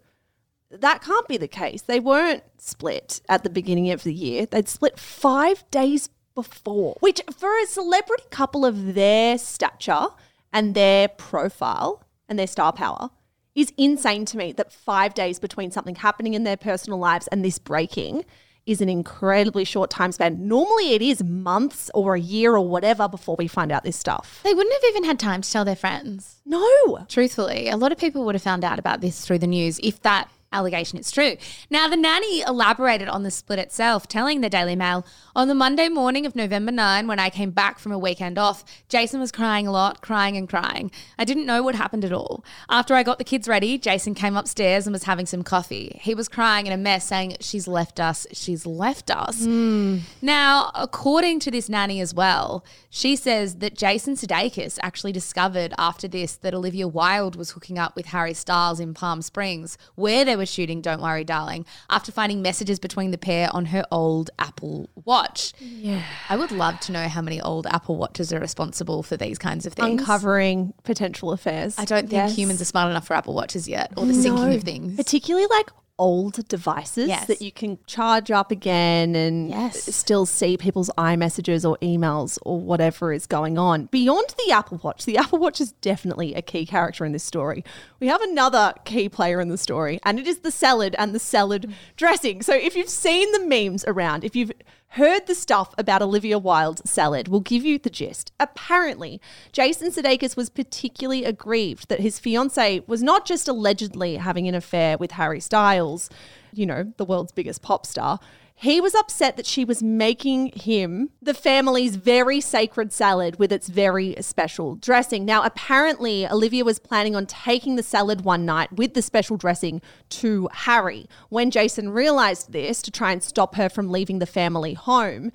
that 0.70 1.02
can't 1.04 1.28
be 1.28 1.38
the 1.38 1.48
case. 1.48 1.82
They 1.84 2.00
weren't 2.00 2.44
split 2.58 3.22
at 3.28 3.44
the 3.44 3.50
beginning 3.50 3.92
of 3.92 4.04
the 4.04 4.14
year. 4.14 4.46
They'd 4.46 4.70
split 4.70 4.98
five 4.98 5.70
days 5.72 6.10
before, 6.36 6.96
which 7.02 7.22
for 7.38 7.50
a 7.60 7.66
celebrity 7.66 8.24
couple 8.30 8.66
of 8.66 8.94
their 8.94 9.38
stature 9.38 10.08
and 10.54 10.74
their 10.74 11.08
profile 11.10 12.04
and 12.32 12.40
their 12.40 12.48
star 12.48 12.72
power 12.72 13.10
is 13.54 13.74
insane 13.78 14.24
to 14.24 14.38
me 14.38 14.54
that 14.54 14.72
five 14.72 15.14
days 15.14 15.38
between 15.38 15.70
something 15.70 15.96
happening 15.96 16.34
in 16.34 16.46
their 16.46 16.56
personal 16.56 16.98
lives 16.98 17.28
and 17.28 17.44
this 17.44 17.60
breaking 17.60 18.24
is 18.66 18.80
an 18.80 18.88
incredibly 18.88 19.66
short 19.66 19.90
time 19.90 20.14
span. 20.14 20.48
Normally 20.48 20.94
it 20.94 21.02
is 21.02 21.22
months 21.22 21.92
or 21.94 22.16
a 22.16 22.20
year 22.20 22.56
or 22.56 22.66
whatever 22.66 23.10
before 23.10 23.36
we 23.38 23.48
find 23.48 23.70
out 23.70 23.84
this 23.84 23.98
stuff. 23.98 24.40
They 24.44 24.54
wouldn't 24.54 24.74
have 24.74 24.90
even 24.92 25.04
had 25.04 25.20
time 25.20 25.42
to 25.42 25.52
tell 25.52 25.66
their 25.66 25.76
friends. 25.76 26.42
No. 26.46 27.06
Truthfully, 27.10 27.68
a 27.68 27.76
lot 27.76 27.92
of 27.92 27.98
people 27.98 28.24
would 28.24 28.36
have 28.36 28.42
found 28.42 28.64
out 28.64 28.80
about 28.80 29.02
this 29.02 29.26
through 29.26 29.40
the 29.40 29.48
news 29.48 29.80
if 29.84 30.02
that 30.04 30.30
allegation 30.52 31.00
is 31.00 31.12
true. 31.12 31.38
Now, 31.70 31.88
the 31.88 31.96
nanny 31.96 32.42
elaborated 32.42 33.08
on 33.08 33.24
the 33.24 33.32
split 33.32 33.60
itself, 33.60 34.08
telling 34.08 34.42
the 34.42 34.50
Daily 34.50 34.76
Mail 34.76 35.06
on 35.36 35.48
the 35.48 35.56
Monday 35.56 35.88
morning 35.88 36.26
of 36.26 36.36
November 36.36 36.72
9, 36.72 37.08
when 37.08 37.20
I 37.20 37.30
came 37.30 37.52
back 37.52 37.80
from 37.80 37.92
a 37.92 38.00
weekend 38.00 38.38
off, 38.38 38.64
Jason 38.90 39.20
was 39.20 39.32
crying 39.32 39.68
a 39.68 39.72
lot, 39.72 40.02
crying 40.02 40.36
and 40.36 40.50
crying. 40.50 40.92
I 41.18 41.26
didn't 41.26 41.46
know 41.46 41.64
what 41.64 41.76
happened 41.76 42.04
at 42.04 42.12
all. 42.12 42.44
After 42.70 42.94
I 42.94 43.04
got 43.04 43.18
the 43.18 43.24
kids 43.24 43.48
ready, 43.48 43.78
Jason 43.78 44.14
came 44.14 44.36
upstairs 44.36 44.86
and 44.86 44.94
was 44.94 45.04
having 45.04 45.26
some 45.26 45.44
coffee. 45.44 46.00
He 46.02 46.14
was 46.14 46.28
crying 46.28 46.68
in 46.68 46.74
a 46.74 46.78
mess, 46.78 47.08
saying, 47.08 47.38
She's 47.40 47.68
left 47.68 48.00
us, 48.00 48.28
she's 48.34 48.66
left 48.66 49.10
us. 49.10 49.46
Hmm. 49.46 50.00
Now, 50.22 50.72
according 50.76 51.40
to 51.42 51.52
this 51.52 51.70
nanny 51.70 52.02
as 52.02 52.14
well, 52.14 52.66
she 52.90 53.16
says 53.16 53.56
that 53.56 53.78
Jason 53.78 54.16
Sudeikis 54.16 54.78
actually 54.82 55.12
discovered 55.14 55.74
after 55.78 56.08
this 56.08 56.36
that 56.38 56.54
Olivia 56.54 56.88
Wilde 56.88 57.36
was 57.36 57.52
hooking 57.52 57.80
up 57.80 57.96
with 57.96 58.08
Harry 58.08 58.34
Styles 58.34 58.80
in 58.80 58.94
Palm 58.94 59.22
Springs, 59.22 59.78
where 59.96 60.26
they 60.26 60.36
were 60.36 60.41
shooting 60.46 60.82
Don't 60.82 61.02
Worry, 61.02 61.24
Darling, 61.24 61.66
after 61.90 62.12
finding 62.12 62.42
messages 62.42 62.80
between 62.80 63.12
the 63.12 63.18
pair 63.18 63.50
on 63.54 63.66
her 63.66 63.84
old 63.92 64.30
Apple 64.40 64.90
Watch. 65.06 65.54
Yeah. 65.60 66.02
I 66.30 66.38
would 66.38 66.52
love 66.52 66.80
to 66.82 66.92
know 66.92 67.08
how 67.08 67.22
many 67.22 67.42
old 67.42 67.68
Apple 67.68 67.96
Watches 67.98 68.32
are 68.34 68.40
responsible 68.40 69.04
for 69.04 69.18
these 69.18 69.38
kinds 69.38 69.66
of 69.66 69.74
things. 69.74 70.00
Uncovering 70.02 70.74
potential 70.84 71.32
affairs. 71.32 71.76
I 71.78 71.86
don't 71.86 72.02
think 72.04 72.14
Yes. 72.14 72.36
humans 72.36 72.62
are 72.62 72.66
smart 72.66 72.90
enough 72.90 73.08
for 73.08 73.14
Apple 73.16 73.34
Watches 73.34 73.68
yet, 73.68 73.92
or 73.98 74.06
the 74.06 74.14
syncing 74.14 74.56
of 74.56 74.64
things. 74.64 74.96
Particularly 74.96 75.48
like 75.48 75.70
old 76.02 76.48
devices 76.48 77.08
Yes. 77.08 77.28
that 77.28 77.42
you 77.44 77.52
can 77.52 77.78
charge 77.86 78.32
up 78.32 78.50
again 78.50 79.16
and 79.16 79.50
Yes. 79.50 79.96
still 79.96 80.26
see 80.26 80.58
people's 80.58 80.90
iMessages 80.98 81.64
or 81.70 81.78
emails 81.78 82.40
or 82.42 82.60
whatever 82.60 83.14
is 83.14 83.28
going 83.28 83.60
on. 83.60 83.86
Beyond 83.92 84.34
the 84.46 84.52
Apple 84.52 84.80
Watch, 84.84 85.06
the 85.06 85.18
Apple 85.24 85.38
Watch 85.38 85.62
is 85.62 85.74
definitely 85.74 86.34
a 86.34 86.42
key 86.42 86.66
character 86.66 87.06
in 87.06 87.12
this 87.12 87.24
story. 87.24 87.64
We 88.00 88.08
have 88.08 88.22
another 88.24 88.74
key 88.84 89.10
player 89.10 89.40
in 89.40 89.50
the 89.50 89.60
story, 89.60 90.00
and 90.04 90.18
it 90.20 90.26
is 90.26 90.40
the 90.40 90.50
salad 90.52 90.96
and 90.98 91.14
the 91.14 91.20
salad 91.20 91.72
dressing. 91.98 92.42
So 92.42 92.54
if 92.56 92.76
you've 92.76 92.90
seen 92.90 93.32
the 93.32 93.46
memes 93.46 93.86
around, 93.86 94.24
if 94.24 94.36
you've 94.36 94.52
heard 94.92 95.26
the 95.26 95.36
stuff 95.36 95.74
about 95.78 96.02
Olivia 96.02 96.38
Wilde's 96.38 96.90
salad, 96.90 97.30
we'll 97.30 97.40
give 97.40 97.64
you 97.64 97.80
the 97.80 97.90
gist. 97.90 98.32
Apparently, 98.40 99.22
Jason 99.54 99.90
Sudeikis 99.90 100.36
was 100.36 100.50
particularly 100.50 101.24
aggrieved 101.24 101.88
that 101.88 102.02
his 102.02 102.20
fiance 102.20 102.82
was 102.88 103.02
not 103.02 103.26
just 103.26 103.48
allegedly 103.48 104.18
having 104.18 104.48
an 104.50 104.56
affair 104.56 104.98
with 104.98 105.12
Harry 105.12 105.40
Styles, 105.40 106.10
you 106.54 106.66
know, 106.66 106.92
the 106.98 107.06
world's 107.06 107.32
biggest 107.32 107.62
pop 107.62 107.86
star. 107.86 108.20
He 108.62 108.80
was 108.80 108.94
upset 108.94 109.38
that 109.38 109.48
she 109.48 109.66
was 109.66 109.82
making 109.82 110.52
him 110.56 111.10
the 111.20 111.34
family's 111.34 111.96
very 111.96 112.40
sacred 112.40 112.94
salad 112.94 113.40
with 113.40 113.52
its 113.52 113.68
very 113.68 114.16
special 114.22 114.76
dressing. 114.76 115.26
Now, 115.26 115.42
apparently, 115.42 116.28
Olivia 116.28 116.64
was 116.64 116.78
planning 116.78 117.16
on 117.16 117.26
taking 117.26 117.76
the 117.76 117.82
salad 117.82 118.22
one 118.22 118.46
night 118.46 118.72
with 118.72 118.94
the 118.94 119.02
special 119.02 119.36
dressing 119.36 119.82
to 120.10 120.48
Harry. 120.54 121.08
When 121.30 121.50
Jason 121.50 121.90
realized 121.90 122.52
this 122.52 122.84
to 122.84 122.92
try 122.92 123.12
and 123.12 123.24
stop 123.24 123.56
her 123.56 123.68
from 123.68 123.90
leaving 123.90 124.20
the 124.20 124.28
family 124.28 124.76
home, 124.76 125.32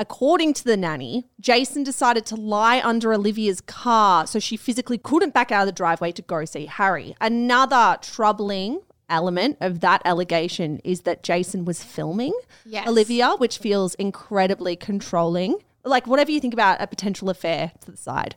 According 0.00 0.54
to 0.54 0.64
the 0.64 0.76
nanny, 0.76 1.26
Jason 1.40 1.82
decided 1.82 2.24
to 2.26 2.36
lie 2.36 2.80
under 2.84 3.12
Olivia's 3.12 3.60
car 3.60 4.28
so 4.28 4.38
she 4.38 4.56
physically 4.56 4.96
couldn't 4.96 5.34
back 5.34 5.50
out 5.50 5.62
of 5.62 5.66
the 5.66 5.72
driveway 5.72 6.12
to 6.12 6.22
go 6.22 6.44
see 6.44 6.66
Harry. 6.66 7.16
Another 7.20 7.98
troubling 8.00 8.78
element 9.08 9.56
of 9.60 9.80
that 9.80 10.02
allegation 10.04 10.78
is 10.84 11.02
that 11.02 11.22
Jason 11.22 11.64
was 11.64 11.82
filming 11.82 12.32
Yes. 12.64 12.86
Olivia, 12.86 13.34
which 13.38 13.58
feels 13.58 13.94
incredibly 13.94 14.76
controlling. 14.76 15.56
Like, 15.84 16.06
whatever 16.06 16.30
you 16.30 16.40
think 16.40 16.52
about 16.54 16.80
a 16.80 16.86
potential 16.86 17.30
affair 17.30 17.72
to 17.80 17.90
the 17.90 17.96
side, 17.96 18.34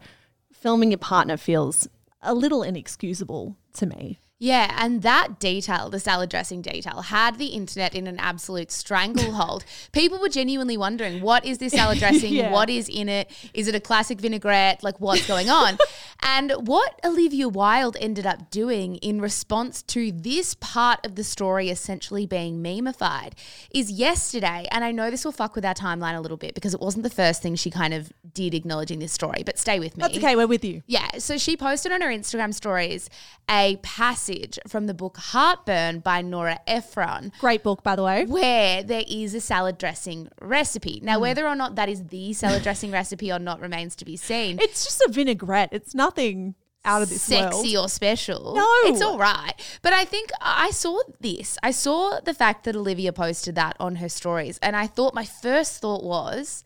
filming 0.53 0.91
your 0.91 0.97
partner 0.99 1.37
feels 1.37 1.87
a 2.21 2.33
little 2.33 2.63
inexcusable 2.63 3.57
to 3.73 3.85
me. 3.85 4.19
Yeah, 4.41 4.75
and 4.75 5.03
that 5.03 5.37
detail, 5.37 5.91
the 5.91 5.99
salad 5.99 6.31
dressing 6.31 6.63
detail, 6.63 7.01
had 7.03 7.37
the 7.37 7.49
internet 7.49 7.93
in 7.93 8.07
an 8.07 8.17
absolute 8.17 8.71
stranglehold. 8.71 9.63
People 9.91 10.17
were 10.17 10.29
genuinely 10.29 10.77
wondering, 10.77 11.21
what 11.21 11.45
is 11.45 11.59
this 11.59 11.73
salad 11.73 11.99
dressing? 11.99 12.31
Yeah. 12.41 12.51
What 12.51 12.69
is 12.69 12.87
in 12.87 13.09
it? 13.09 13.29
Is 13.53 13.67
it 13.67 13.75
a 13.75 13.79
classic 13.79 14.19
vinaigrette? 14.19 14.83
Like, 14.83 14.99
what's 15.01 15.27
going 15.27 15.49
on? 15.49 15.77
and 16.23 16.53
what 16.65 16.99
Olivia 17.03 17.49
Wilde 17.49 17.97
ended 17.99 18.25
up 18.25 18.49
doing 18.49 18.95
in 18.97 19.19
response 19.19 19.83
to 19.83 20.11
this 20.11 20.55
part 20.55 21.05
of 21.05 21.15
the 21.15 21.23
story 21.23 21.69
essentially 21.69 22.25
being 22.25 22.63
memeified 22.63 23.33
is 23.69 23.91
yesterday, 23.91 24.65
and 24.71 24.83
I 24.83 24.91
know 24.91 25.11
this 25.11 25.25
will 25.25 25.33
fuck 25.33 25.55
with 25.55 25.65
our 25.65 25.73
timeline 25.73 26.15
a 26.15 26.21
little 26.21 26.37
bit 26.37 26.55
because 26.55 26.73
it 26.73 26.79
wasn't 26.79 27.03
the 27.03 27.09
first 27.09 27.41
thing 27.41 27.55
she 27.55 27.69
kind 27.69 27.93
of 27.93 28.11
did 28.33 28.53
acknowledging 28.53 28.99
this 28.99 29.11
story, 29.11 29.43
but 29.45 29.59
stay 29.59 29.79
with 29.79 29.97
me. 29.97 30.01
That's 30.01 30.17
okay, 30.17 30.35
we're 30.35 30.47
with 30.47 30.63
you. 30.63 30.83
Yeah, 30.87 31.09
so 31.17 31.37
she 31.37 31.57
posted 31.57 31.91
on 31.91 32.01
her 32.01 32.09
Instagram 32.09 32.53
stories 32.53 33.09
a 33.49 33.75
passage 33.83 34.30
from 34.67 34.87
the 34.87 34.93
book 34.93 35.17
Heartburn 35.17 35.99
by 35.99 36.21
Nora 36.21 36.59
Ephron. 36.67 37.31
Great 37.39 37.63
book, 37.63 37.83
by 37.83 37.95
the 37.95 38.03
way. 38.03 38.25
Where 38.25 38.83
there 38.83 39.03
is 39.07 39.33
a 39.33 39.41
salad 39.41 39.77
dressing 39.77 40.29
recipe. 40.39 40.99
Now, 41.03 41.15
hmm. 41.15 41.21
whether 41.21 41.47
or 41.47 41.55
not 41.55 41.75
that 41.75 41.89
is 41.89 42.07
the 42.07 42.33
salad 42.33 42.63
dressing 42.63 42.91
recipe 42.91 43.31
or 43.31 43.39
not 43.39 43.59
remains 43.59 43.95
to 43.97 44.05
be 44.05 44.17
seen. 44.17 44.59
It's 44.59 44.83
just 44.83 45.01
a 45.01 45.11
vinaigrette. 45.11 45.69
It's 45.71 45.95
nothing 45.95 46.55
out 46.83 47.01
of 47.01 47.09
this 47.09 47.21
sexy 47.21 47.75
world. 47.75 47.85
or 47.85 47.89
special. 47.89 48.55
No. 48.55 48.67
It's 48.85 49.01
all 49.01 49.17
right. 49.17 49.53
But 49.81 49.93
I 49.93 50.05
think 50.05 50.31
I 50.41 50.71
saw 50.71 50.99
this. 51.19 51.57
I 51.61 51.71
saw 51.71 52.19
the 52.19 52.33
fact 52.33 52.63
that 52.63 52.75
Olivia 52.75 53.13
posted 53.13 53.55
that 53.55 53.75
on 53.79 53.95
her 53.97 54.09
stories. 54.09 54.57
And 54.61 54.75
I 54.75 54.87
thought, 54.87 55.13
my 55.13 55.25
first 55.25 55.81
thought 55.81 56.03
was 56.03 56.63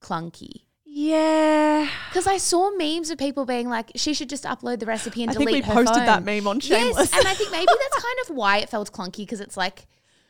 clunky. 0.00 0.62
Yeah. 1.00 1.88
Because 2.08 2.26
I 2.26 2.38
saw 2.38 2.72
memes 2.72 3.10
of 3.10 3.18
people 3.18 3.46
being 3.46 3.68
like, 3.68 3.92
she 3.94 4.14
should 4.14 4.28
just 4.28 4.42
upload 4.42 4.80
the 4.80 4.86
recipe 4.86 5.22
and 5.22 5.30
I 5.30 5.34
think 5.34 5.48
delete 5.48 5.64
we 5.64 5.68
her 5.68 5.84
posted 5.84 5.98
phone. 5.98 6.06
that 6.06 6.24
meme 6.24 6.48
on 6.48 6.58
Shameless. 6.58 7.12
Yes, 7.12 7.16
and 7.16 7.28
I 7.28 7.34
think 7.34 7.52
maybe 7.52 7.66
that's 7.66 8.04
kind 8.04 8.16
of 8.24 8.36
why 8.36 8.58
it 8.58 8.68
felt 8.68 8.90
clunky 8.90 9.18
because 9.18 9.40
it's 9.40 9.56
like, 9.56 9.86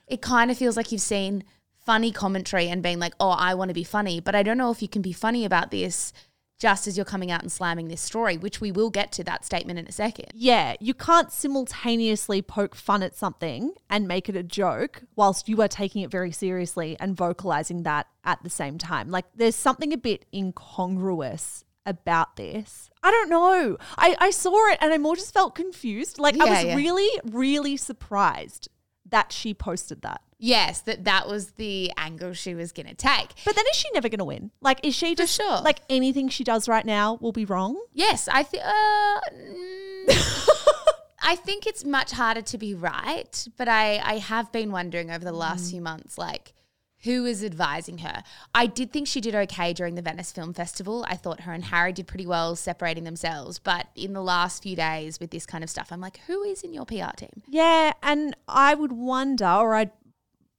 it 0.06 0.20
kind 0.20 0.50
of 0.50 0.58
feels 0.58 0.76
like 0.76 0.92
you've 0.92 1.00
seen 1.00 1.44
funny 1.86 2.12
commentary 2.12 2.68
and 2.68 2.82
being 2.82 2.98
like, 2.98 3.14
oh, 3.18 3.30
I 3.30 3.54
want 3.54 3.70
to 3.70 3.74
be 3.74 3.82
funny, 3.82 4.20
but 4.20 4.34
I 4.34 4.42
don't 4.42 4.58
know 4.58 4.70
if 4.70 4.82
you 4.82 4.88
can 4.88 5.00
be 5.00 5.14
funny 5.14 5.46
about 5.46 5.70
this 5.70 6.12
just 6.58 6.86
as 6.86 6.96
you're 6.96 7.04
coming 7.04 7.30
out 7.30 7.42
and 7.42 7.52
slamming 7.52 7.88
this 7.88 8.00
story, 8.00 8.36
which 8.36 8.60
we 8.60 8.72
will 8.72 8.90
get 8.90 9.12
to 9.12 9.24
that 9.24 9.44
statement 9.44 9.78
in 9.78 9.86
a 9.86 9.92
second. 9.92 10.26
Yeah, 10.34 10.74
you 10.80 10.92
can't 10.92 11.30
simultaneously 11.30 12.42
poke 12.42 12.74
fun 12.74 13.02
at 13.02 13.14
something 13.14 13.74
and 13.88 14.08
make 14.08 14.28
it 14.28 14.36
a 14.36 14.42
joke 14.42 15.02
whilst 15.14 15.48
you 15.48 15.60
are 15.62 15.68
taking 15.68 16.02
it 16.02 16.10
very 16.10 16.32
seriously 16.32 16.96
and 16.98 17.16
vocalizing 17.16 17.84
that 17.84 18.06
at 18.24 18.42
the 18.42 18.50
same 18.50 18.76
time. 18.78 19.10
Like 19.10 19.26
there's 19.34 19.56
something 19.56 19.92
a 19.92 19.98
bit 19.98 20.26
incongruous 20.34 21.64
about 21.86 22.36
this. 22.36 22.90
I 23.02 23.10
don't 23.10 23.30
know. 23.30 23.78
I, 23.96 24.16
I 24.18 24.30
saw 24.30 24.70
it 24.72 24.78
and 24.80 24.92
I 24.92 24.98
more 24.98 25.16
just 25.16 25.32
felt 25.32 25.54
confused. 25.54 26.18
Like 26.18 26.38
I 26.38 26.44
was 26.44 26.64
yeah. 26.64 26.74
really, 26.74 27.08
really 27.24 27.76
surprised 27.76 28.68
that 29.10 29.32
she 29.32 29.54
posted 29.54 30.02
that. 30.02 30.22
Yes, 30.38 30.82
that 30.82 31.04
that 31.04 31.26
was 31.26 31.52
the 31.52 31.92
angle 31.96 32.32
she 32.32 32.54
was 32.54 32.70
going 32.72 32.86
to 32.86 32.94
take. 32.94 33.30
But 33.44 33.56
then 33.56 33.64
is 33.70 33.76
she 33.76 33.88
never 33.92 34.08
going 34.08 34.18
to 34.18 34.24
win? 34.24 34.50
Like, 34.60 34.84
is 34.84 34.94
she 34.94 35.14
just 35.14 35.34
sure. 35.34 35.60
like 35.62 35.80
anything 35.90 36.28
she 36.28 36.44
does 36.44 36.68
right 36.68 36.86
now 36.86 37.18
will 37.20 37.32
be 37.32 37.44
wrong? 37.44 37.80
Yes, 37.92 38.28
I 38.28 38.44
think. 38.44 38.62
Uh, 38.64 39.20
mm, 39.34 40.64
I 41.22 41.34
think 41.34 41.66
it's 41.66 41.84
much 41.84 42.12
harder 42.12 42.42
to 42.42 42.58
be 42.58 42.74
right, 42.74 43.48
but 43.56 43.68
I 43.68 43.98
I 43.98 44.18
have 44.18 44.52
been 44.52 44.70
wondering 44.70 45.10
over 45.10 45.24
the 45.24 45.32
last 45.32 45.70
few 45.72 45.80
months, 45.82 46.16
like 46.16 46.54
who 47.02 47.24
is 47.24 47.44
advising 47.44 47.98
her. 47.98 48.22
I 48.54 48.66
did 48.66 48.92
think 48.92 49.06
she 49.06 49.20
did 49.20 49.34
okay 49.34 49.72
during 49.72 49.94
the 49.94 50.02
Venice 50.02 50.32
Film 50.32 50.52
Festival. 50.52 51.04
I 51.08 51.16
thought 51.16 51.42
her 51.42 51.52
and 51.52 51.64
Harry 51.64 51.92
did 51.92 52.06
pretty 52.06 52.26
well 52.26 52.56
separating 52.56 53.04
themselves, 53.04 53.58
but 53.58 53.88
in 53.94 54.12
the 54.12 54.22
last 54.22 54.62
few 54.62 54.74
days 54.74 55.20
with 55.20 55.30
this 55.30 55.46
kind 55.46 55.62
of 55.62 55.70
stuff, 55.70 55.92
I'm 55.92 56.00
like, 56.00 56.20
who 56.26 56.42
is 56.42 56.62
in 56.62 56.72
your 56.72 56.84
PR 56.84 57.14
team? 57.16 57.42
Yeah, 57.46 57.92
and 58.02 58.36
I 58.48 58.74
would 58.74 58.92
wonder, 58.92 59.46
or 59.46 59.74
I'd 59.74 59.92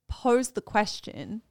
pose 0.08 0.52
the 0.52 0.62
question 0.62 1.42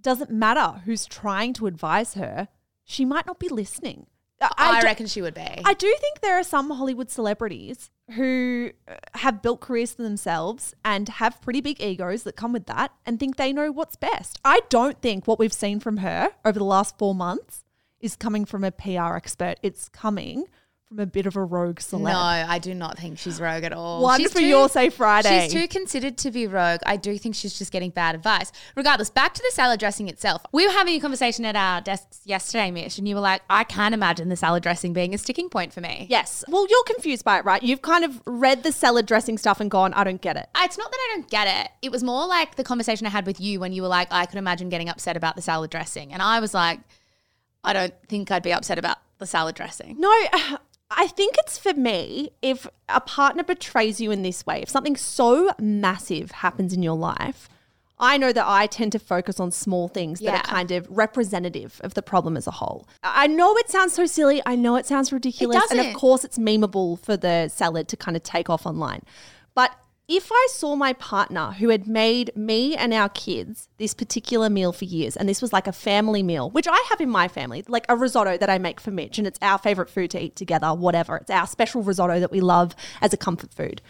does 0.00 0.20
it 0.20 0.30
matter 0.30 0.82
who's 0.84 1.06
trying 1.06 1.52
to 1.54 1.66
advise 1.66 2.14
her? 2.14 2.48
She 2.84 3.04
might 3.04 3.26
not 3.26 3.38
be 3.38 3.48
listening. 3.48 4.06
I, 4.40 4.80
do- 4.80 4.86
reckon 4.86 5.06
she 5.06 5.22
would 5.22 5.34
be. 5.34 5.40
I 5.64 5.74
do 5.74 5.94
think 6.00 6.20
there 6.20 6.38
are 6.38 6.42
some 6.44 6.70
Hollywood 6.70 7.10
celebrities 7.10 7.90
who 8.14 8.70
have 9.14 9.42
built 9.42 9.60
careers 9.60 9.94
for 9.94 10.02
themselves 10.02 10.74
and 10.84 11.08
have 11.08 11.40
pretty 11.42 11.60
big 11.60 11.80
egos 11.80 12.22
that 12.22 12.36
come 12.36 12.52
with 12.52 12.66
that 12.66 12.92
and 13.04 13.18
think 13.18 13.36
they 13.36 13.52
know 13.52 13.70
what's 13.70 13.96
best. 13.96 14.38
I 14.44 14.60
don't 14.68 15.00
think 15.02 15.26
what 15.26 15.38
we've 15.38 15.52
seen 15.52 15.80
from 15.80 15.98
her 15.98 16.30
over 16.44 16.58
the 16.58 16.64
last 16.64 16.96
four 16.98 17.14
months 17.14 17.64
is 18.00 18.16
coming 18.16 18.44
from 18.44 18.64
a 18.64 18.70
PR 18.70 19.14
expert. 19.16 19.56
It's 19.62 19.88
coming 19.88 20.44
from 20.88 21.00
a 21.00 21.06
bit 21.06 21.26
of 21.26 21.36
a 21.36 21.44
rogue 21.44 21.80
celeb. 21.80 22.02
no, 22.02 22.16
I 22.16 22.58
do 22.58 22.74
not 22.74 22.98
think 22.98 23.18
she's 23.18 23.40
rogue 23.40 23.62
at 23.62 23.72
all. 23.74 24.02
One 24.02 24.18
She's 24.18 24.32
for 24.32 24.40
your 24.40 24.68
say 24.70 24.88
Friday. 24.88 25.42
She's 25.42 25.52
too 25.52 25.68
considered 25.68 26.16
to 26.18 26.30
be 26.30 26.46
rogue. 26.46 26.80
I 26.86 26.96
do 26.96 27.18
think 27.18 27.34
she's 27.34 27.58
just 27.58 27.70
getting 27.70 27.90
bad 27.90 28.14
advice. 28.14 28.50
Regardless, 28.74 29.10
back 29.10 29.34
to 29.34 29.42
the 29.46 29.54
salad 29.54 29.80
dressing 29.80 30.08
itself. 30.08 30.42
We 30.50 30.66
were 30.66 30.72
having 30.72 30.96
a 30.96 31.00
conversation 31.00 31.44
at 31.44 31.56
our 31.56 31.82
desks 31.82 32.20
yesterday, 32.24 32.70
Mish, 32.70 32.96
and 32.96 33.06
you 33.06 33.14
were 33.14 33.20
like, 33.20 33.42
I 33.50 33.64
can't 33.64 33.94
imagine 33.94 34.30
the 34.30 34.36
salad 34.36 34.62
dressing 34.62 34.94
being 34.94 35.14
a 35.14 35.18
sticking 35.18 35.50
point 35.50 35.74
for 35.74 35.82
me. 35.82 36.06
Yes. 36.08 36.42
Well, 36.48 36.66
you're 36.68 36.84
confused 36.84 37.24
by 37.24 37.38
it, 37.38 37.44
right? 37.44 37.62
You've 37.62 37.82
kind 37.82 38.04
of 38.04 38.22
read 38.26 38.62
the 38.62 38.72
salad 38.72 39.04
dressing 39.04 39.36
stuff 39.36 39.60
and 39.60 39.70
gone, 39.70 39.92
I 39.92 40.04
don't 40.04 40.22
get 40.22 40.36
it. 40.36 40.48
Uh, 40.54 40.62
it's 40.64 40.78
not 40.78 40.90
that 40.90 40.96
I 40.96 41.16
don't 41.16 41.30
get 41.30 41.66
it. 41.66 41.70
It 41.82 41.92
was 41.92 42.02
more 42.02 42.26
like 42.26 42.56
the 42.56 42.64
conversation 42.64 43.06
I 43.06 43.10
had 43.10 43.26
with 43.26 43.40
you 43.40 43.60
when 43.60 43.72
you 43.72 43.82
were 43.82 43.88
like, 43.88 44.08
I 44.10 44.24
could 44.24 44.38
imagine 44.38 44.70
getting 44.70 44.88
upset 44.88 45.16
about 45.18 45.36
the 45.36 45.42
salad 45.42 45.70
dressing. 45.70 46.14
And 46.14 46.22
I 46.22 46.40
was 46.40 46.54
like, 46.54 46.80
I 47.62 47.74
don't 47.74 47.94
think 48.08 48.30
I'd 48.30 48.42
be 48.42 48.52
upset 48.52 48.78
about 48.78 48.96
the 49.18 49.26
salad 49.26 49.54
dressing. 49.54 49.96
No, 49.98 50.10
I 50.90 51.06
think 51.08 51.36
it's 51.38 51.58
for 51.58 51.74
me 51.74 52.30
if 52.40 52.66
a 52.88 53.00
partner 53.00 53.42
betrays 53.42 54.00
you 54.00 54.10
in 54.10 54.22
this 54.22 54.46
way, 54.46 54.62
if 54.62 54.68
something 54.68 54.96
so 54.96 55.50
massive 55.60 56.30
happens 56.30 56.72
in 56.72 56.82
your 56.82 56.96
life. 56.96 57.48
I 58.00 58.16
know 58.16 58.32
that 58.32 58.44
I 58.46 58.68
tend 58.68 58.92
to 58.92 58.98
focus 59.00 59.40
on 59.40 59.50
small 59.50 59.88
things 59.88 60.20
that 60.20 60.32
are 60.32 60.42
kind 60.50 60.70
of 60.70 60.86
representative 60.88 61.80
of 61.82 61.94
the 61.94 62.02
problem 62.02 62.36
as 62.36 62.46
a 62.46 62.52
whole. 62.52 62.86
I 63.02 63.26
know 63.26 63.56
it 63.56 63.68
sounds 63.68 63.92
so 63.92 64.06
silly. 64.06 64.40
I 64.46 64.54
know 64.54 64.76
it 64.76 64.86
sounds 64.86 65.12
ridiculous. 65.12 65.60
and 65.70 65.80
of 65.80 65.94
course, 65.94 66.24
it's 66.24 66.38
memeable 66.38 67.00
for 67.00 67.16
the 67.16 67.48
salad 67.48 67.88
to 67.88 67.96
kind 67.96 68.16
of 68.16 68.22
take 68.22 68.48
off 68.48 68.66
online. 68.66 69.02
But 69.54 69.72
if 70.08 70.30
I 70.32 70.48
saw 70.50 70.74
my 70.74 70.94
partner 70.94 71.52
who 71.52 71.68
had 71.68 71.86
made 71.86 72.34
me 72.34 72.74
and 72.74 72.94
our 72.94 73.10
kids 73.10 73.68
this 73.76 73.92
particular 73.92 74.48
meal 74.48 74.72
for 74.72 74.86
years, 74.86 75.16
and 75.16 75.28
this 75.28 75.42
was 75.42 75.52
like 75.52 75.66
a 75.66 75.72
family 75.72 76.22
meal, 76.22 76.50
which 76.50 76.66
I 76.66 76.82
have 76.88 77.02
in 77.02 77.10
my 77.10 77.28
family, 77.28 77.62
like 77.68 77.84
a 77.90 77.96
risotto 77.96 78.38
that 78.38 78.48
I 78.48 78.56
make 78.56 78.80
for 78.80 78.90
Mitch, 78.90 79.18
and 79.18 79.26
it's 79.26 79.38
our 79.42 79.58
favorite 79.58 79.90
food 79.90 80.10
to 80.12 80.22
eat 80.22 80.34
together, 80.34 80.72
whatever. 80.72 81.18
It's 81.18 81.30
our 81.30 81.46
special 81.46 81.82
risotto 81.82 82.20
that 82.20 82.32
we 82.32 82.40
love 82.40 82.74
as 83.02 83.12
a 83.12 83.18
comfort 83.18 83.52
food. 83.52 83.82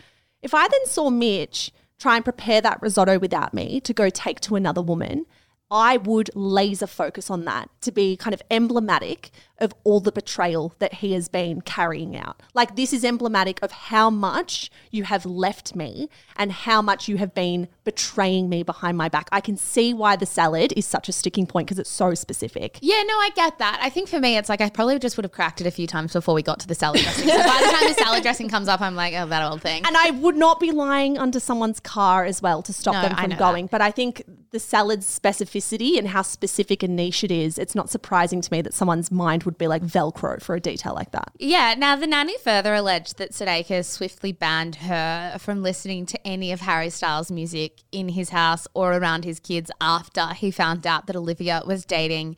If 0.43 0.55
I 0.55 0.67
then 0.67 0.87
saw 0.87 1.09
Mitch 1.09 1.71
try 2.01 2.17
and 2.17 2.25
prepare 2.25 2.61
that 2.63 2.83
risotto 2.83 3.21
without 3.21 3.55
me 3.55 3.81
to 3.83 3.95
go 3.95 4.11
take 4.11 4.41
to 4.41 4.57
another 4.57 4.83
woman, 4.83 5.25
I 5.71 5.99
would 5.99 6.31
laser 6.35 6.89
focus 6.89 7.31
on 7.31 7.45
that 7.45 7.71
to 7.83 7.93
be 7.93 8.17
kind 8.17 8.35
of 8.35 8.43
emblematic 8.51 9.31
of 9.61 9.75
all 9.85 10.01
the 10.01 10.13
betrayal 10.13 10.75
that 10.79 10.95
he 10.95 11.13
has 11.13 11.29
been 11.29 11.61
carrying 11.61 12.17
out. 12.17 12.43
Like, 12.55 12.77
this 12.77 12.93
is 12.93 13.05
emblematic 13.05 13.59
of 13.63 13.73
how 13.73 14.11
much 14.11 14.71
you 14.91 15.05
have 15.05 15.27
left 15.27 15.75
me 15.75 16.09
and 16.37 16.53
how 16.53 16.81
much 16.81 17.09
you 17.09 17.17
have 17.17 17.35
been 17.35 17.69
betraying 17.85 18.49
me 18.49 18.63
behind 18.63 18.97
my 18.97 19.09
back. 19.09 19.29
I 19.33 19.41
can 19.41 19.57
see 19.57 19.93
why 19.93 20.17
the 20.17 20.27
salad 20.27 20.73
is 20.77 20.87
such 20.87 21.09
a 21.09 21.13
sticking 21.13 21.47
point 21.47 21.67
because 21.67 21.79
it's 21.79 21.91
so 21.91 22.15
specific. 22.15 22.79
Yeah, 22.81 23.03
no, 23.03 23.15
I 23.15 23.31
get 23.35 23.59
that. 23.59 23.79
I 23.83 23.91
think 23.91 24.09
for 24.09 24.21
me, 24.21 24.37
it's 24.37 24.49
like 24.49 24.61
I 24.61 24.71
probably 24.71 24.99
just 24.99 25.17
would 25.17 25.25
have 25.25 25.33
cracked 25.33 25.61
it 25.61 25.67
a 25.67 25.71
few 25.71 25.87
times 25.87 26.13
before 26.13 26.35
we 26.35 26.43
got 26.43 26.61
to 26.61 26.67
the 26.67 26.75
salad 26.75 27.01
dressing. 27.01 27.29
so 27.29 27.37
by 27.37 27.61
the 27.61 27.77
time 27.77 27.89
the 27.89 27.95
salad 27.95 28.23
dressing 28.23 28.49
comes 28.49 28.69
up, 28.69 28.81
I'm 28.81 28.95
like, 28.95 29.15
oh, 29.15 29.27
that 29.27 29.43
old 29.51 29.63
thing. 29.63 29.85
And 29.87 29.97
I 29.97 30.11
would 30.11 30.37
not 30.37 30.61
be 30.61 30.71
lying 30.71 31.19
under 31.19 31.41
someone's 31.41 31.81
car 31.81 32.25
as 32.25 32.41
well 32.41 32.63
to 32.63 32.73
stop 32.73 32.95
No, 32.95 33.03
them 33.03 33.17
from 33.17 33.39
going. 33.39 33.67
But 33.67 33.81
I 33.81 33.91
think 33.91 34.23
the 34.51 34.59
salad's 34.59 35.07
specificity 35.07 35.99
and 35.99 36.09
how 36.09 36.23
specific 36.23 36.83
and 36.83 36.97
niche 36.97 37.25
it 37.25 37.31
is, 37.31 37.59
it's 37.59 37.75
not 37.75 37.91
surprising 37.91 38.41
to 38.41 38.53
me 38.53 38.63
that 38.63 38.75
someone's 38.75 39.11
mind 39.11 39.43
would 39.49 39.57
be 39.57 39.67
like 39.67 39.83
Velcro 39.83 40.43
for 40.43 40.55
a 40.55 40.61
detail 40.61 40.93
like 40.93 41.13
that. 41.13 41.33
Yeah, 41.39 41.75
now 41.79 41.97
the 41.97 42.07
nanny 42.07 42.37
further 42.37 42.75
alleged 42.75 43.17
that 43.17 43.33
Sudeikis 43.33 43.87
swiftly 43.87 44.31
banned 44.31 44.77
her 44.77 45.39
from 45.39 45.63
listening 45.63 46.05
to 46.05 46.27
any 46.27 46.53
of 46.53 46.61
Harry 46.61 46.91
Styles' 46.91 47.31
music 47.31 47.83
in 47.91 48.11
his 48.11 48.29
house 48.29 48.69
or 48.75 48.93
around 48.93 49.25
his 49.25 49.41
kids 49.41 49.71
after 49.81 50.35
he 50.35 50.51
found 50.51 50.87
out 50.87 51.07
that 51.07 51.17
Olivia 51.17 51.63
was 51.67 51.87
dating 51.87 52.37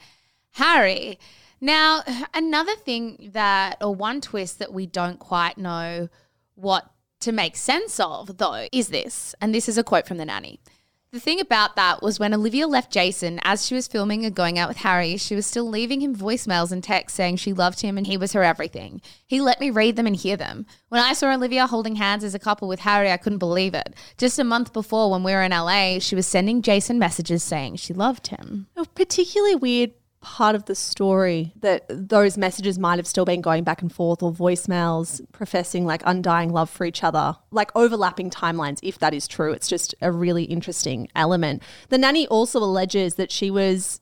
Harry. 0.53 1.19
Now, 1.61 2.05
another 2.33 2.77
thing 2.77 3.31
that, 3.33 3.79
or 3.81 3.93
one 3.93 4.21
twist 4.21 4.61
that 4.61 4.73
we 4.73 4.87
don't 4.87 5.19
quite 5.19 5.59
know 5.59 6.09
what 6.55 6.89
to 7.21 7.33
make 7.33 7.57
sense 7.57 7.99
of, 7.99 8.39
though, 8.39 8.69
is 8.71 8.89
this, 8.89 9.35
and 9.41 9.53
this 9.53 9.69
is 9.69 9.77
a 9.77 9.83
quote 9.83 10.07
from 10.07 10.19
the 10.19 10.25
nanny. 10.25 10.61
The 11.13 11.19
thing 11.19 11.41
about 11.41 11.75
that 11.75 12.03
was 12.03 12.21
when 12.21 12.33
Olivia 12.33 12.69
left 12.69 12.93
Jason, 12.93 13.41
as 13.43 13.67
she 13.67 13.75
was 13.75 13.89
filming 13.89 14.25
and 14.25 14.33
going 14.33 14.61
out 14.61 14.69
with 14.69 14.77
Harry, 14.77 15.17
she 15.17 15.35
was 15.35 15.45
still 15.45 15.69
leaving 15.69 16.01
him 16.01 16.15
voicemails 16.15 16.71
and 16.71 16.85
texts 16.85 17.17
saying 17.17 17.37
she 17.37 17.53
loved 17.53 17.81
him 17.81 17.99
and 17.99 18.07
he 18.07 18.17
was 18.17 18.33
her 18.33 18.45
everything. 18.45 19.03
He 19.27 19.41
let 19.41 19.59
me 19.59 19.71
read 19.71 19.97
them 19.97 20.07
and 20.07 20.15
hear 20.15 20.37
them. 20.37 20.67
When 20.89 21.03
I 21.03 21.15
saw 21.15 21.35
Olivia 21.35 21.67
holding 21.67 21.97
hands 21.97 22.23
as 22.23 22.37
a 22.37 22.39
couple 22.39 22.69
with 22.69 22.81
Harry, 22.81 23.11
I 23.11 23.17
couldn't 23.17 23.41
believe 23.41 23.75
it. 23.75 23.93
Just 24.19 24.39
a 24.39 24.45
month 24.45 24.73
before, 24.73 25.11
when 25.11 25.25
we 25.25 25.33
were 25.33 25.43
in 25.43 25.51
LA, 25.51 25.99
she 25.99 26.15
was 26.15 26.29
sending 26.29 26.63
Jason 26.63 27.01
messages 27.01 27.43
saying 27.43 27.77
she 27.77 27.93
loved 27.93 28.29
him. 28.29 28.69
A 28.77 28.85
particularly 28.85 29.57
weird 29.57 29.91
part 30.21 30.55
of 30.55 30.67
the 30.67 30.75
story 30.75 31.53
that 31.61 31.85
those 31.89 32.37
messages 32.37 32.79
might 32.79 32.99
have 32.99 33.07
still 33.07 33.25
been 33.25 33.41
going 33.41 33.65
back 33.65 33.81
and 33.81 33.93
forth 33.93 34.23
or 34.23 34.33
voicemails 34.33 35.21
professing 35.33 35.87
like 35.87 36.03
undying 36.05 36.53
love 36.53 36.69
for 36.69 36.85
each 36.85 37.03
other, 37.03 37.37
like 37.51 37.71
overlapping 37.75 38.29
timelines, 38.31 38.79
if 38.83 38.99
that 38.99 39.15
is 39.15 39.27
true. 39.27 39.53
It's 39.53 39.69
just 39.69 39.95
a 40.03 40.13
really 40.13 40.45
interesting 40.45 41.09
element. 41.17 41.63
The 41.89 41.99
nanny 41.99 42.27
also 42.27 42.59
alleges 42.59 43.15
that 43.15 43.33
she 43.33 43.51
was 43.51 44.01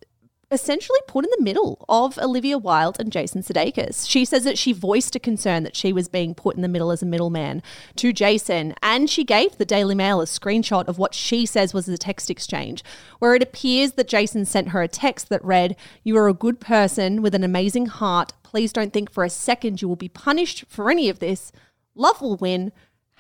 essentially 0.51 0.99
put 1.07 1.25
in 1.25 1.31
the 1.37 1.45
middle 1.45 1.85
of 1.89 2.19
Olivia 2.19 2.57
Wilde 2.57 2.97
and 2.99 3.13
Jason 3.13 3.43
Sudeikis. 3.43 4.09
She 4.09 4.25
says 4.25 4.45
that 4.45 4.59
she 4.59 4.73
voiced 4.73 5.15
a 5.15 5.21
concern 5.21 5.63
that 5.63 5.77
she 5.77 5.93
was 5.93 6.09
being 6.09 6.35
put 6.35 6.57
in 6.57 6.63
the 6.63 6.69
middle 6.69 6.91
as 6.91 7.03
a 7.03 7.07
middleman 7.07 7.63
to 7.97 8.13
Jason, 8.13 8.75
and 8.83 9.11
she 9.11 9.25
gave 9.25 9.59
the 9.59 9.65
Daily 9.65 9.95
Mail 9.95 10.21
a 10.21 10.25
screenshot 10.25 10.89
of 10.89 10.99
what 10.99 11.15
she 11.15 11.45
says 11.45 11.75
was 11.75 11.89
a 11.89 11.99
text 11.99 12.31
exchange, 12.31 12.83
where 13.19 13.35
it 13.35 13.43
appears 13.43 13.93
that 13.93 14.09
Jason 14.09 14.45
sent 14.45 14.71
her 14.71 14.83
a 14.83 14.89
text 14.89 15.29
that 15.29 15.45
read, 15.45 15.77
You 16.03 16.17
are 16.17 16.29
a 16.29 16.35
good 16.35 16.61
person 16.61 17.21
with 17.21 17.35
an 17.35 17.45
amazing 17.45 17.87
heart. 17.87 18.33
Please 18.43 18.73
don't 18.73 18.93
think 18.93 19.11
for 19.11 19.25
a 19.25 19.31
second 19.31 19.83
you 19.83 19.89
will 19.89 19.97
be 19.97 20.09
punished 20.09 20.65
for 20.69 20.91
any 20.91 21.11
of 21.11 21.19
this. 21.19 21.53
Love 21.95 22.23
will 22.23 22.37
win. 22.37 22.73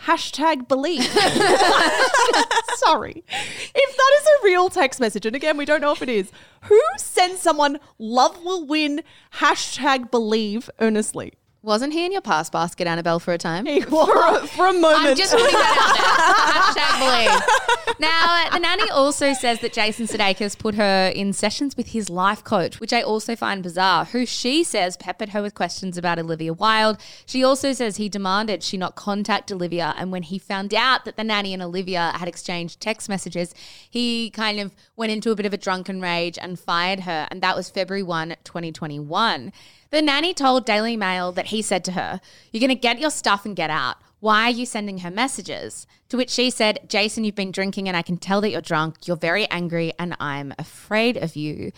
Hashtag 0.05 0.69
believe. 0.69 1.03
Sorry. 2.77 3.25
If 3.29 3.97
that 3.97 4.17
is 4.21 4.27
a 4.27 4.45
real 4.45 4.69
text 4.71 5.01
message, 5.01 5.27
and 5.27 5.35
again, 5.37 5.57
we 5.57 5.65
don't 5.65 5.81
know 5.81 5.93
if 5.93 6.03
it 6.03 6.09
is, 6.09 6.31
who 6.63 6.81
sends 6.97 7.41
someone 7.41 7.79
love 7.99 8.43
will 8.45 8.67
win 8.67 9.03
hashtag 9.35 10.11
believe 10.11 10.71
earnestly? 10.81 11.35
Wasn't 11.63 11.93
he 11.93 12.07
in 12.07 12.13
your 12.13 12.21
pass 12.21 12.49
basket, 12.49 12.87
Annabelle, 12.87 13.19
for 13.19 13.35
a 13.35 13.39
time? 13.39 13.67
For 13.83 14.27
a, 14.27 14.47
for 14.47 14.69
a 14.69 14.73
moment. 14.73 15.09
I'm 15.09 15.17
just 15.17 15.33
putting 15.33 15.47
that 15.47 16.73
out 16.75 16.75
there. 16.75 16.85
Hashtag 16.85 17.87
believe. 17.87 17.99
Now, 17.99 18.47
uh, 18.47 18.51
the 18.51 18.61
nanny 18.61 18.89
also 18.91 19.33
says 19.33 19.59
that 19.61 19.73
Jason 19.73 20.07
Sudeikis 20.07 20.57
put 20.57 20.77
her 20.77 21.09
in 21.09 21.33
sessions 21.33 21.77
with 21.77 21.89
his 21.89 22.09
life 22.09 22.45
coach, 22.45 22.79
which 22.79 22.93
I 22.93 23.03
also 23.03 23.35
find 23.35 23.61
bizarre, 23.61 24.05
who 24.05 24.25
she 24.25 24.63
says 24.63 24.97
peppered 24.97 25.31
her 25.31 25.43
with 25.43 25.55
questions 25.55 25.99
about 25.99 26.21
Olivia 26.21 26.53
Wilde. 26.53 27.01
She 27.27 27.43
also 27.43 27.73
says 27.73 27.97
he 27.97 28.09
demanded 28.09 28.63
she 28.63 28.77
not 28.77 28.95
contact 28.95 29.51
Olivia, 29.51 29.95
and 29.99 30.13
when 30.13 30.23
he 30.23 30.39
found 30.39 30.73
out 30.73 31.05
that 31.07 31.17
the 31.17 31.25
nanny 31.25 31.53
and 31.53 31.63
Olivia 31.63 32.13
had 32.15 32.29
exchanged 32.29 32.81
text 32.81 33.09
messages, 33.09 33.53
he 33.91 34.31
kind 34.31 34.61
of 34.61 34.73
went 34.95 35.11
into 35.11 35.33
a 35.33 35.37
bit 35.37 35.47
of 35.47 35.53
a 35.53 35.59
drunken 35.59 36.01
rage 36.01 36.39
and 36.41 36.61
fired 36.61 37.01
her, 37.01 37.27
and 37.33 37.43
that 37.43 37.57
was 37.57 37.69
February 37.69 38.05
1, 38.05 38.37
2021. 38.45 39.53
The 39.91 40.03
nanny 40.03 40.35
told 40.35 40.67
Daily 40.67 40.97
Mail 40.97 41.33
that 41.33 41.47
he 41.47 41.63
said 41.63 41.85
to 41.85 41.93
her, 41.93 42.21
You're 42.53 42.61
going 42.61 42.69
to 42.69 42.75
get 42.75 42.99
your 42.99 43.11
stuff 43.11 43.47
and 43.47 43.57
get 43.57 43.71
out. 43.71 43.97
Why 44.21 44.45
are 44.45 44.51
you 44.51 44.67
sending 44.67 44.99
her 44.99 45.11
messages? 45.11 45.87
To 46.09 46.17
which 46.17 46.31
she 46.31 46.51
said, 46.51 46.81
Jason, 46.89 47.25
you've 47.25 47.35
been 47.35 47.53
drinking 47.53 47.89
and 47.89 47.97
I 47.97 48.03
can 48.03 48.17
tell 48.17 48.41
that 48.41 48.51
you're 48.51 48.61
drunk. 48.61 49.07
You're 49.07 49.17
very 49.17 49.49
angry 49.49 49.93
and 49.99 50.17
I'm 50.21 50.53
afraid 50.59 51.17
of 51.17 51.37
you. 51.37 51.73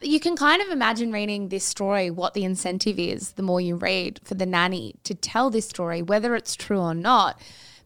You 0.00 0.18
can 0.18 0.36
kind 0.36 0.62
of 0.62 0.68
imagine 0.68 1.12
reading 1.12 1.48
this 1.48 1.64
story, 1.64 2.10
what 2.10 2.34
the 2.34 2.44
incentive 2.44 2.98
is 2.98 3.32
the 3.32 3.42
more 3.42 3.60
you 3.60 3.76
read 3.76 4.20
for 4.24 4.34
the 4.34 4.46
nanny 4.46 4.94
to 5.04 5.14
tell 5.14 5.50
this 5.50 5.68
story, 5.68 6.02
whether 6.02 6.34
it's 6.34 6.56
true 6.56 6.80
or 6.80 6.94
not. 6.94 7.40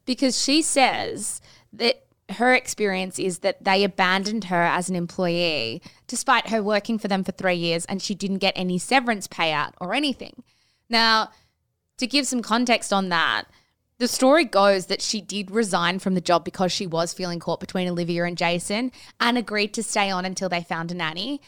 Because 0.05 0.41
she 0.41 0.63
says 0.63 1.41
that 1.73 2.06
her 2.31 2.55
experience 2.55 3.19
is 3.19 3.41
that 3.41 3.63
they 3.63 3.85
abandoned 3.85 4.45
her 4.45 4.63
as 4.63 4.89
an 4.89 4.97
employee 4.97 5.81
despite 6.07 6.49
her 6.49 6.63
working 6.63 6.99
for 6.99 7.09
them 7.09 7.23
for 7.23 7.33
three 7.33 7.55
years 7.55 7.85
and 7.85 8.03
she 8.03 8.15
didn't 8.15 8.39
get 8.39 8.55
any 8.57 8.79
severance 8.79 9.29
payout 9.29 9.73
or 9.81 9.95
anything. 9.95 10.43
Now, 10.89 11.31
to 11.99 12.07
give 12.07 12.27
some 12.27 12.43
context 12.43 12.93
on 12.93 13.09
that, 13.11 13.45
the 13.99 14.09
story 14.09 14.45
goes 14.45 14.87
that 14.87 15.01
she 15.01 15.21
did 15.21 15.51
resign 15.51 15.99
from 16.01 16.15
the 16.15 16.21
job 16.21 16.45
because 16.45 16.71
she 16.71 16.87
was 16.87 17.15
feeling 17.15 17.39
caught 17.39 17.61
between 17.61 17.89
Olivia 17.89 18.25
and 18.25 18.37
Jason 18.37 18.93
and 19.21 19.39
agreed 19.39 19.73
to 19.75 19.83
stay 19.83 20.11
on 20.11 20.25
until 20.25 20.49
they 20.49 20.63
found 20.63 20.91
a 20.91 20.95
nanny. 20.95 21.41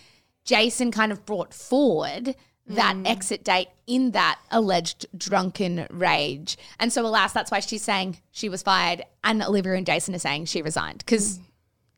Jason 0.45 0.91
kind 0.91 1.13
of 1.13 1.27
brought 1.27 1.53
forward 1.53 2.35
that 2.69 2.97
hmm. 2.97 3.07
exit 3.07 3.45
date 3.45 3.69
in 3.87 4.13
that 4.13 4.39
alleged 4.51 5.07
drunken 5.17 5.87
rage. 5.91 6.59
And 6.79 6.93
so, 6.93 7.07
alas, 7.07 7.33
that's 7.33 7.51
why 7.51 7.61
she's 7.61 7.83
saying 7.83 8.19
she 8.31 8.49
was 8.49 8.63
fired, 8.63 9.03
and 9.25 9.43
Olivia 9.43 9.75
and 9.75 9.87
Jason 9.87 10.15
are 10.15 10.19
saying 10.19 10.47
she 10.47 10.63
resigned. 10.63 10.99
Because 10.99 11.39
hmm. 11.39 11.43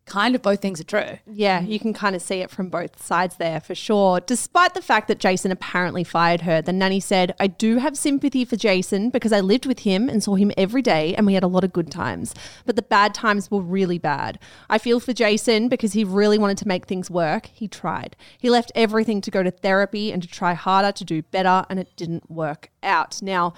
Kind 0.07 0.35
of 0.35 0.43
both 0.43 0.61
things 0.61 0.81
are 0.81 0.85
true. 0.85 1.19
Yeah, 1.27 1.61
you 1.61 1.79
can 1.79 1.93
kind 1.93 2.17
of 2.17 2.23
see 2.23 2.37
it 2.37 2.51
from 2.51 2.69
both 2.69 3.03
sides 3.03 3.37
there 3.37 3.61
for 3.61 3.75
sure. 3.75 4.21
Despite 4.21 4.75
the 4.75 4.83
fact 4.83 5.09
that 5.09 5.19
Jason 5.19 5.53
apparently 5.53 6.03
fired 6.03 6.43
her, 6.43 6.61
the 6.61 6.73
nanny 6.73 7.01
said, 7.01 7.35
I 7.39 7.47
do 7.47 7.79
have 7.79 7.97
sympathy 7.97 8.45
for 8.45 8.57
Jason 8.57 9.11
because 9.11 9.33
I 9.33 9.41
lived 9.41 9.67
with 9.67 9.81
him 9.81 10.09
and 10.09 10.23
saw 10.23 10.35
him 10.35 10.51
every 10.57 10.83
day 10.83 11.15
and 11.15 11.27
we 11.27 11.35
had 11.35 11.45
a 11.45 11.49
lot 11.49 11.65
of 11.65 11.73
good 11.73 11.91
times. 11.91 12.35
But 12.67 12.77
the 12.77 12.83
bad 12.83 13.15
times 13.15 13.51
were 13.51 13.61
really 13.61 13.99
bad. 13.99 14.39
I 14.69 14.79
feel 14.79 15.01
for 15.01 15.13
Jason 15.13 15.69
because 15.69 15.93
he 15.93 16.05
really 16.05 16.39
wanted 16.39 16.59
to 16.59 16.69
make 16.69 16.87
things 16.87 17.11
work. 17.11 17.47
He 17.47 17.69
tried. 17.69 18.17
He 18.39 18.51
left 18.51 18.73
everything 18.75 19.21
to 19.21 19.31
go 19.31 19.43
to 19.43 19.51
therapy 19.51 20.13
and 20.13 20.23
to 20.23 20.29
try 20.29 20.55
harder 20.55 20.93
to 20.93 21.05
do 21.05 21.23
better, 21.23 21.65
and 21.69 21.79
it 21.79 21.95
didn't 21.97 22.31
work 22.31 22.71
out. 22.83 23.23
Now, 23.23 23.55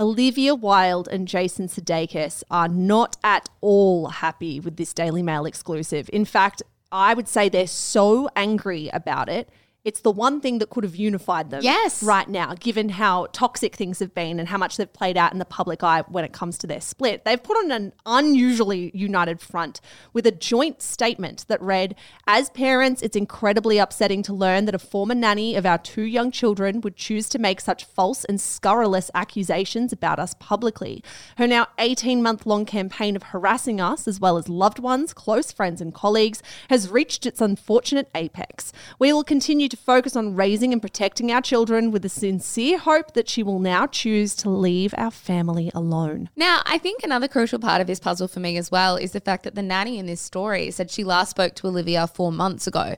Olivia 0.00 0.54
Wilde 0.54 1.08
and 1.08 1.28
Jason 1.28 1.68
Sudeikis 1.68 2.42
are 2.50 2.68
not 2.68 3.18
at 3.22 3.50
all 3.60 4.06
happy 4.06 4.58
with 4.58 4.78
this 4.78 4.94
Daily 4.94 5.22
Mail 5.22 5.44
exclusive. 5.44 6.08
In 6.10 6.24
fact, 6.24 6.62
I 6.90 7.12
would 7.12 7.28
say 7.28 7.50
they're 7.50 7.66
so 7.66 8.30
angry 8.34 8.88
about 8.94 9.28
it. 9.28 9.50
It's 9.82 10.00
the 10.00 10.10
one 10.10 10.40
thing 10.42 10.58
that 10.58 10.68
could 10.68 10.84
have 10.84 10.94
unified 10.96 11.50
them 11.50 11.62
Yes. 11.62 12.02
right 12.02 12.28
now, 12.28 12.54
given 12.54 12.90
how 12.90 13.28
toxic 13.32 13.76
things 13.76 13.98
have 14.00 14.14
been 14.14 14.38
and 14.38 14.48
how 14.48 14.58
much 14.58 14.76
they've 14.76 14.92
played 14.92 15.16
out 15.16 15.32
in 15.32 15.38
the 15.38 15.46
public 15.46 15.82
eye 15.82 16.02
when 16.08 16.22
it 16.22 16.32
comes 16.34 16.58
to 16.58 16.66
their 16.66 16.82
split. 16.82 17.24
They've 17.24 17.42
put 17.42 17.56
on 17.56 17.70
an 17.70 17.92
unusually 18.04 18.90
united 18.94 19.40
front 19.40 19.80
with 20.12 20.26
a 20.26 20.32
joint 20.32 20.82
statement 20.82 21.46
that 21.48 21.62
read 21.62 21.94
As 22.26 22.50
parents, 22.50 23.00
it's 23.00 23.16
incredibly 23.16 23.78
upsetting 23.78 24.22
to 24.24 24.34
learn 24.34 24.66
that 24.66 24.74
a 24.74 24.78
former 24.78 25.14
nanny 25.14 25.56
of 25.56 25.64
our 25.64 25.78
two 25.78 26.02
young 26.02 26.30
children 26.30 26.82
would 26.82 26.96
choose 26.96 27.28
to 27.30 27.38
make 27.38 27.60
such 27.62 27.84
false 27.84 28.24
and 28.26 28.38
scurrilous 28.38 29.10
accusations 29.14 29.94
about 29.94 30.18
us 30.18 30.34
publicly. 30.38 31.02
Her 31.38 31.46
now 31.46 31.68
18 31.78 32.22
month 32.22 32.44
long 32.44 32.66
campaign 32.66 33.16
of 33.16 33.22
harassing 33.22 33.80
us, 33.80 34.06
as 34.06 34.20
well 34.20 34.36
as 34.36 34.48
loved 34.50 34.78
ones, 34.78 35.14
close 35.14 35.50
friends, 35.50 35.80
and 35.80 35.94
colleagues, 35.94 36.42
has 36.68 36.90
reached 36.90 37.24
its 37.24 37.40
unfortunate 37.40 38.10
apex. 38.14 38.72
We 38.98 39.12
will 39.14 39.24
continue 39.24 39.69
to 39.70 39.76
focus 39.76 40.16
on 40.16 40.34
raising 40.34 40.72
and 40.72 40.82
protecting 40.82 41.30
our 41.32 41.40
children 41.40 41.90
with 41.90 42.02
the 42.02 42.08
sincere 42.08 42.78
hope 42.78 43.14
that 43.14 43.28
she 43.28 43.42
will 43.42 43.58
now 43.58 43.86
choose 43.86 44.34
to 44.36 44.50
leave 44.50 44.94
our 44.96 45.10
family 45.10 45.70
alone. 45.74 46.28
Now, 46.36 46.62
I 46.66 46.78
think 46.78 47.02
another 47.02 47.28
crucial 47.28 47.58
part 47.58 47.80
of 47.80 47.86
this 47.86 48.00
puzzle 48.00 48.28
for 48.28 48.40
me 48.40 48.56
as 48.56 48.70
well 48.70 48.96
is 48.96 49.12
the 49.12 49.20
fact 49.20 49.44
that 49.44 49.54
the 49.54 49.62
nanny 49.62 49.98
in 49.98 50.06
this 50.06 50.20
story 50.20 50.70
said 50.70 50.90
she 50.90 51.04
last 51.04 51.30
spoke 51.30 51.54
to 51.56 51.66
Olivia 51.66 52.06
four 52.06 52.32
months 52.32 52.66
ago. 52.66 52.96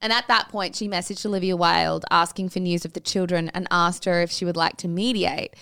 And 0.00 0.12
at 0.12 0.28
that 0.28 0.48
point, 0.50 0.76
she 0.76 0.88
messaged 0.88 1.24
Olivia 1.24 1.56
Wilde 1.56 2.04
asking 2.10 2.50
for 2.50 2.60
news 2.60 2.84
of 2.84 2.92
the 2.92 3.00
children 3.00 3.50
and 3.54 3.66
asked 3.70 4.04
her 4.04 4.20
if 4.20 4.30
she 4.30 4.44
would 4.44 4.56
like 4.56 4.76
to 4.78 4.88
mediate. 4.88 5.54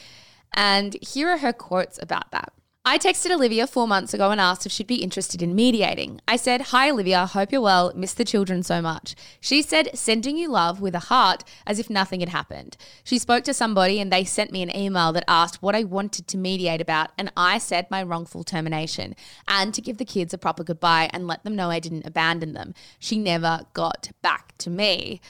And 0.52 0.96
here 1.00 1.28
are 1.28 1.38
her 1.38 1.52
quotes 1.52 2.02
about 2.02 2.30
that. 2.32 2.52
I 2.84 2.98
texted 2.98 3.30
Olivia 3.30 3.68
four 3.68 3.86
months 3.86 4.12
ago 4.12 4.32
and 4.32 4.40
asked 4.40 4.66
if 4.66 4.72
she'd 4.72 4.88
be 4.88 5.04
interested 5.04 5.40
in 5.40 5.54
mediating. 5.54 6.20
I 6.26 6.34
said, 6.34 6.60
Hi, 6.72 6.90
Olivia, 6.90 7.26
hope 7.26 7.52
you're 7.52 7.60
well, 7.60 7.92
miss 7.94 8.12
the 8.12 8.24
children 8.24 8.64
so 8.64 8.82
much. 8.82 9.14
She 9.40 9.62
said, 9.62 9.96
sending 9.96 10.36
you 10.36 10.50
love 10.50 10.80
with 10.80 10.96
a 10.96 11.06
heart 11.06 11.44
as 11.64 11.78
if 11.78 11.88
nothing 11.88 12.18
had 12.18 12.30
happened. 12.30 12.76
She 13.04 13.20
spoke 13.20 13.44
to 13.44 13.54
somebody 13.54 14.00
and 14.00 14.12
they 14.12 14.24
sent 14.24 14.50
me 14.50 14.62
an 14.62 14.76
email 14.76 15.12
that 15.12 15.22
asked 15.28 15.62
what 15.62 15.76
I 15.76 15.84
wanted 15.84 16.26
to 16.26 16.36
mediate 16.36 16.80
about, 16.80 17.10
and 17.16 17.30
I 17.36 17.58
said 17.58 17.86
my 17.88 18.02
wrongful 18.02 18.42
termination 18.42 19.14
and 19.46 19.72
to 19.74 19.80
give 19.80 19.98
the 19.98 20.04
kids 20.04 20.34
a 20.34 20.38
proper 20.38 20.64
goodbye 20.64 21.08
and 21.12 21.28
let 21.28 21.44
them 21.44 21.54
know 21.54 21.70
I 21.70 21.78
didn't 21.78 22.04
abandon 22.04 22.52
them. 22.52 22.74
She 22.98 23.16
never 23.16 23.60
got 23.74 24.10
back 24.22 24.58
to 24.58 24.70
me. 24.70 25.20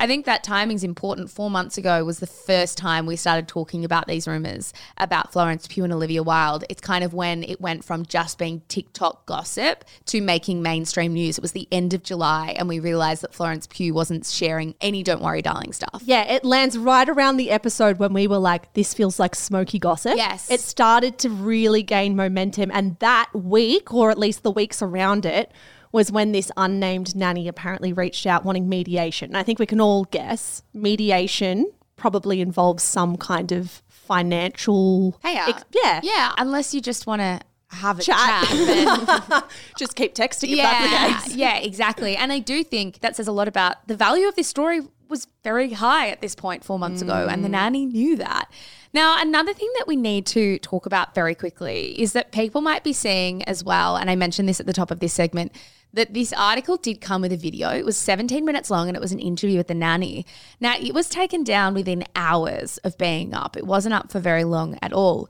I 0.00 0.06
think 0.06 0.24
that 0.24 0.42
timing's 0.42 0.82
important. 0.82 1.30
Four 1.30 1.50
months 1.50 1.76
ago 1.76 2.02
was 2.04 2.20
the 2.20 2.26
first 2.26 2.78
time 2.78 3.04
we 3.04 3.16
started 3.16 3.46
talking 3.46 3.84
about 3.84 4.06
these 4.06 4.26
rumors 4.26 4.72
about 4.96 5.30
Florence 5.30 5.66
Pugh 5.66 5.84
and 5.84 5.92
Olivia 5.92 6.22
Wilde. 6.22 6.64
It's 6.70 6.80
kind 6.80 7.04
of 7.04 7.12
when 7.12 7.42
it 7.42 7.60
went 7.60 7.84
from 7.84 8.06
just 8.06 8.38
being 8.38 8.62
TikTok 8.68 9.26
gossip 9.26 9.84
to 10.06 10.22
making 10.22 10.62
mainstream 10.62 11.12
news. 11.12 11.36
It 11.36 11.42
was 11.42 11.52
the 11.52 11.68
end 11.70 11.92
of 11.92 12.02
July, 12.02 12.54
and 12.58 12.66
we 12.66 12.80
realized 12.80 13.22
that 13.22 13.34
Florence 13.34 13.66
Pugh 13.66 13.92
wasn't 13.92 14.24
sharing 14.24 14.74
any 14.80 15.02
Don't 15.02 15.20
Worry 15.20 15.42
Darling 15.42 15.74
stuff. 15.74 16.02
Yeah, 16.06 16.22
it 16.22 16.46
lands 16.46 16.78
right 16.78 17.06
around 17.06 17.36
the 17.36 17.50
episode 17.50 17.98
when 17.98 18.14
we 18.14 18.26
were 18.26 18.38
like, 18.38 18.72
this 18.72 18.94
feels 18.94 19.18
like 19.18 19.34
smoky 19.34 19.78
gossip. 19.78 20.16
Yes. 20.16 20.50
It 20.50 20.60
started 20.60 21.18
to 21.18 21.28
really 21.28 21.82
gain 21.82 22.16
momentum. 22.16 22.70
And 22.72 22.98
that 23.00 23.28
week, 23.34 23.92
or 23.92 24.10
at 24.10 24.18
least 24.18 24.44
the 24.44 24.50
weeks 24.50 24.80
around 24.80 25.26
it, 25.26 25.52
was 25.92 26.12
when 26.12 26.32
this 26.32 26.50
unnamed 26.56 27.14
nanny 27.16 27.48
apparently 27.48 27.92
reached 27.92 28.26
out 28.26 28.44
wanting 28.44 28.68
mediation. 28.68 29.30
And 29.30 29.36
I 29.36 29.42
think 29.42 29.58
we 29.58 29.66
can 29.66 29.80
all 29.80 30.04
guess 30.04 30.62
mediation 30.72 31.70
probably 31.96 32.40
involves 32.40 32.82
some 32.82 33.16
kind 33.16 33.52
of 33.52 33.82
financial. 33.88 35.18
Hey, 35.22 35.36
uh, 35.38 35.48
ex- 35.48 35.64
yeah. 35.72 36.00
Yeah, 36.02 36.32
unless 36.38 36.74
you 36.74 36.80
just 36.80 37.06
want 37.06 37.20
to 37.20 37.40
have 37.68 37.98
a 37.98 38.02
Chat. 38.02 38.44
chat. 38.46 39.44
Just 39.78 39.94
keep 39.94 40.12
texting 40.14 40.50
if 40.50 40.56
that's 40.58 41.28
the 41.32 41.38
yeah, 41.38 41.54
yeah, 41.56 41.58
exactly. 41.58 42.16
And 42.16 42.32
I 42.32 42.40
do 42.40 42.64
think 42.64 42.98
that 43.00 43.14
says 43.14 43.28
a 43.28 43.32
lot 43.32 43.46
about 43.46 43.86
the 43.86 43.96
value 43.96 44.26
of 44.26 44.34
this 44.34 44.48
story 44.48 44.80
was 45.08 45.28
very 45.44 45.72
high 45.72 46.08
at 46.08 46.20
this 46.20 46.34
point 46.34 46.64
four 46.64 46.78
months 46.80 47.00
ago, 47.02 47.28
and 47.30 47.44
the 47.44 47.48
Mm. 47.48 47.52
nanny 47.52 47.86
knew 47.86 48.16
that. 48.16 48.50
Now, 48.92 49.20
another 49.20 49.52
thing 49.54 49.68
that 49.78 49.86
we 49.86 49.94
need 49.94 50.26
to 50.26 50.58
talk 50.58 50.84
about 50.86 51.14
very 51.14 51.34
quickly 51.36 52.00
is 52.00 52.12
that 52.12 52.32
people 52.32 52.60
might 52.60 52.82
be 52.82 52.92
seeing 52.92 53.42
as 53.44 53.62
well, 53.62 53.96
and 53.96 54.10
I 54.10 54.16
mentioned 54.16 54.48
this 54.48 54.58
at 54.60 54.66
the 54.66 54.72
top 54.72 54.90
of 54.90 54.98
this 54.98 55.12
segment, 55.12 55.52
that 55.92 56.14
this 56.14 56.32
article 56.32 56.76
did 56.76 57.00
come 57.00 57.22
with 57.22 57.32
a 57.32 57.36
video. 57.36 57.70
It 57.70 57.84
was 57.84 57.96
17 57.96 58.44
minutes 58.44 58.70
long 58.70 58.88
and 58.88 58.96
it 58.96 59.00
was 59.00 59.12
an 59.12 59.18
interview 59.18 59.58
with 59.58 59.68
the 59.68 59.74
nanny. 59.74 60.24
Now, 60.60 60.76
it 60.78 60.94
was 60.94 61.08
taken 61.08 61.44
down 61.44 61.74
within 61.74 62.04
hours 62.14 62.78
of 62.78 62.96
being 62.98 63.34
up, 63.34 63.56
it 63.56 63.66
wasn't 63.66 63.94
up 63.94 64.10
for 64.10 64.20
very 64.20 64.44
long 64.44 64.78
at 64.82 64.92
all. 64.92 65.28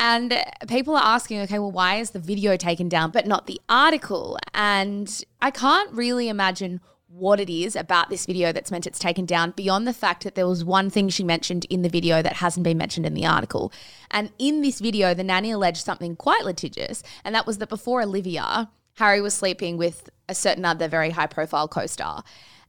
And 0.00 0.32
people 0.68 0.94
are 0.94 1.02
asking, 1.02 1.40
okay, 1.40 1.58
well, 1.58 1.72
why 1.72 1.96
is 1.96 2.10
the 2.10 2.20
video 2.20 2.56
taken 2.56 2.88
down 2.88 3.10
but 3.10 3.26
not 3.26 3.46
the 3.46 3.60
article? 3.68 4.38
And 4.54 5.24
I 5.42 5.50
can't 5.50 5.92
really 5.92 6.28
imagine 6.28 6.80
what 7.08 7.40
it 7.40 7.50
is 7.50 7.74
about 7.74 8.10
this 8.10 8.26
video 8.26 8.52
that's 8.52 8.70
meant 8.70 8.86
it's 8.86 8.98
taken 8.98 9.24
down 9.24 9.52
beyond 9.52 9.86
the 9.86 9.92
fact 9.92 10.24
that 10.24 10.34
there 10.34 10.46
was 10.46 10.64
one 10.64 10.90
thing 10.90 11.08
she 11.08 11.24
mentioned 11.24 11.64
in 11.70 11.82
the 11.82 11.88
video 11.88 12.22
that 12.22 12.34
hasn't 12.34 12.64
been 12.64 12.78
mentioned 12.78 13.06
in 13.06 13.14
the 13.14 13.26
article. 13.26 13.72
And 14.10 14.30
in 14.38 14.62
this 14.62 14.78
video, 14.78 15.14
the 15.14 15.24
nanny 15.24 15.50
alleged 15.50 15.84
something 15.84 16.16
quite 16.16 16.44
litigious, 16.44 17.02
and 17.24 17.34
that 17.34 17.46
was 17.46 17.58
that 17.58 17.68
before 17.68 18.02
Olivia, 18.02 18.70
Harry 18.98 19.20
was 19.20 19.32
sleeping 19.32 19.76
with 19.76 20.10
a 20.28 20.34
certain 20.34 20.64
other 20.64 20.88
very 20.88 21.10
high 21.10 21.26
profile 21.26 21.68
co 21.68 21.86
star. 21.86 22.24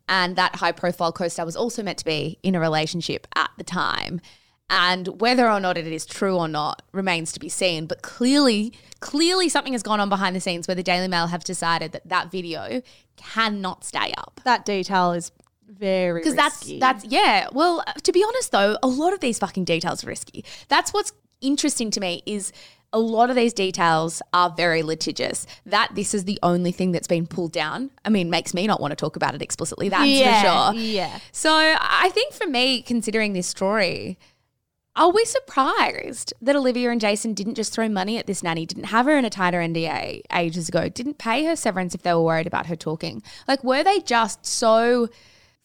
And 0.08 0.36
that 0.36 0.56
high 0.58 0.72
profile 0.72 1.12
co 1.12 1.28
star 1.28 1.46
was 1.46 1.56
also 1.56 1.82
meant 1.82 1.98
to 2.00 2.06
be 2.06 2.38
in 2.44 2.54
a 2.54 2.60
relationship 2.60 3.28
at 3.36 3.50
the 3.58 3.64
time. 3.64 4.22
And 4.70 5.20
whether 5.20 5.50
or 5.50 5.60
not 5.60 5.76
it 5.80 5.88
is 5.88 6.06
true 6.06 6.38
or 6.38 6.48
not 6.48 6.84
remains 6.92 7.32
to 7.32 7.40
be 7.40 7.50
seen. 7.50 7.88
But 7.88 8.04
clearly, 8.04 8.74
clearly 9.00 9.50
something 9.50 9.74
has 9.74 9.82
gone 9.82 10.00
on 10.00 10.10
behind 10.10 10.36
the 10.36 10.40
scenes 10.40 10.68
where 10.68 10.76
the 10.76 10.84
Daily 10.84 11.08
Mail 11.08 11.26
have 11.28 11.44
decided 11.44 11.94
that 11.94 12.08
that 12.08 12.30
video 12.32 12.84
cannot 13.18 13.84
stay 13.84 14.14
up. 14.16 14.40
That 14.44 14.66
detail 14.66 15.14
is 15.14 15.32
very 15.68 16.12
risky. 16.12 16.30
Because 16.30 16.36
that's 16.36 16.80
that's 16.80 17.06
yeah. 17.06 17.48
Well, 17.52 17.84
uh, 17.88 17.94
to 18.04 18.12
be 18.12 18.24
honest 18.24 18.52
though, 18.52 18.78
a 18.84 18.88
lot 18.88 19.14
of 19.14 19.20
these 19.20 19.40
fucking 19.40 19.66
details 19.66 20.04
are 20.04 20.08
risky. 20.08 20.46
That's 20.68 20.94
what's 20.94 21.12
interesting 21.42 21.90
to 21.92 22.00
me 22.00 22.22
is 22.28 22.52
a 22.92 23.00
lot 23.00 23.30
of 23.30 23.36
these 23.36 23.54
details 23.54 24.22
are 24.34 24.50
very 24.56 24.82
litigious. 24.84 25.46
That 25.66 25.92
this 25.94 26.14
is 26.14 26.26
the 26.26 26.40
only 26.42 26.72
thing 26.72 26.92
that's 26.92 27.08
been 27.08 27.28
pulled 27.28 27.52
down. 27.52 27.92
I 28.04 28.10
mean, 28.10 28.30
makes 28.30 28.54
me 28.54 28.66
not 28.68 28.82
want 28.82 28.92
to 28.92 28.96
talk 28.96 29.16
about 29.16 29.36
it 29.36 29.42
explicitly. 29.42 29.90
That's 29.90 30.10
Yeah, 30.10 30.72
for 30.72 30.74
sure. 30.74 30.82
yeah. 30.82 31.20
So 31.32 31.52
I 31.52 32.10
think 32.14 32.34
for 32.34 32.48
me, 32.48 32.82
considering 32.82 33.34
this 33.34 33.48
story, 33.48 34.18
are 34.96 35.12
we 35.12 35.24
surprised 35.24 36.34
that 36.42 36.56
Olivia 36.56 36.90
and 36.90 37.00
Jason 37.00 37.34
didn't 37.34 37.56
just 37.56 37.72
throw 37.72 37.88
money 37.88 38.18
at 38.18 38.26
this 38.28 38.42
nanny, 38.44 38.66
didn't 38.66 38.86
have 38.86 39.06
her 39.06 39.18
in 39.18 39.24
a 39.24 39.30
tighter 39.30 39.60
NDA 39.60 40.22
ages 40.34 40.68
ago, 40.68 40.90
didn't 40.90 41.20
pay 41.20 41.46
her 41.46 41.56
severance 41.56 41.94
if 41.96 42.02
they 42.02 42.14
were 42.14 42.24
worried 42.24 42.48
about 42.48 42.66
her 42.66 42.76
talking? 42.76 43.22
Like, 43.48 43.64
were 43.64 43.84
they 43.84 44.00
just 44.00 44.46
so 44.46 45.08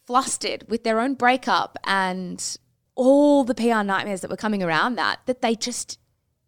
flustered 0.06 0.64
with 0.68 0.84
their 0.84 1.00
own 1.00 1.14
breakup 1.14 1.78
and 1.84 2.58
all 2.94 3.42
the 3.44 3.54
PR 3.54 3.82
nightmares 3.82 4.20
that 4.20 4.30
were 4.30 4.36
coming 4.36 4.62
around 4.62 4.96
that, 4.96 5.20
that 5.26 5.40
they 5.40 5.54
just 5.56 5.98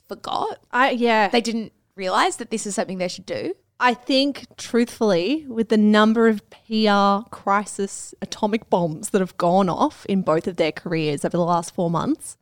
forgot? 0.09 0.59
I 0.70 0.90
yeah. 0.90 1.28
They 1.28 1.40
didn't 1.40 1.72
realize 1.94 2.36
that 2.36 2.50
this 2.50 2.66
is 2.66 2.74
something 2.74 2.98
they 2.98 3.09
should 3.09 3.26
do? 3.26 3.54
I 3.78 3.92
think, 3.92 4.46
truthfully, 4.57 5.44
with 5.48 5.68
the 5.68 5.76
number 5.76 6.28
of 6.28 6.42
PR 6.50 7.28
crisis 7.30 8.14
atomic 8.22 8.70
bombs 8.70 9.11
that 9.11 9.20
have 9.20 9.36
gone 9.36 9.68
off 9.68 10.07
in 10.07 10.22
both 10.22 10.46
of 10.46 10.57
their 10.57 10.72
careers 10.72 11.24
over 11.26 11.36
the 11.36 11.44
last 11.44 11.74
four 11.74 11.90
months, 11.90 12.38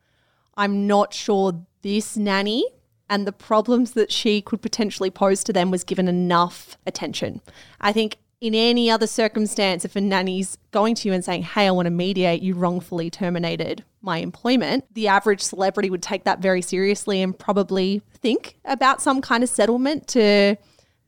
I'm 0.56 0.86
not 0.86 1.12
sure 1.12 1.66
this 1.82 2.16
nanny 2.16 2.64
and 3.10 3.26
the 3.26 3.32
problems 3.32 3.92
that 3.92 4.12
she 4.12 4.40
could 4.40 4.62
potentially 4.62 5.10
pose 5.10 5.42
to 5.44 5.52
them 5.52 5.72
was 5.72 5.82
given 5.82 6.06
enough 6.06 6.78
attention. 6.86 7.40
I 7.80 7.92
think 7.92 8.18
in 8.41 8.55
any 8.55 8.91
other 8.91 9.07
circumstance, 9.07 9.85
if 9.85 9.97
a 9.97 10.01
nanny's 10.01 10.59
going 10.70 10.95
to 10.97 11.09
you 11.09 11.14
and 11.14 11.24
saying, 11.24 11.43
Hey, 11.43 11.66
I 11.66 11.70
want 11.70 11.87
to 11.87 11.91
mediate, 11.91 12.43
you 12.43 12.55
wrongfully 12.55 13.11
terminated 13.11 13.85
my 14.03 14.18
employment, 14.18 14.85
the 14.93 15.09
average 15.09 15.41
celebrity 15.41 15.91
would 15.91 16.03
take 16.03 16.24
that 16.24 16.41
very 16.41 16.61
seriously 16.61 17.22
and 17.22 17.39
probably 17.39 18.03
think 18.12 18.57
about 18.64 19.01
some 19.01 19.20
kind 19.20 19.43
of 19.43 19.49
settlement 19.49 20.07
to 20.09 20.57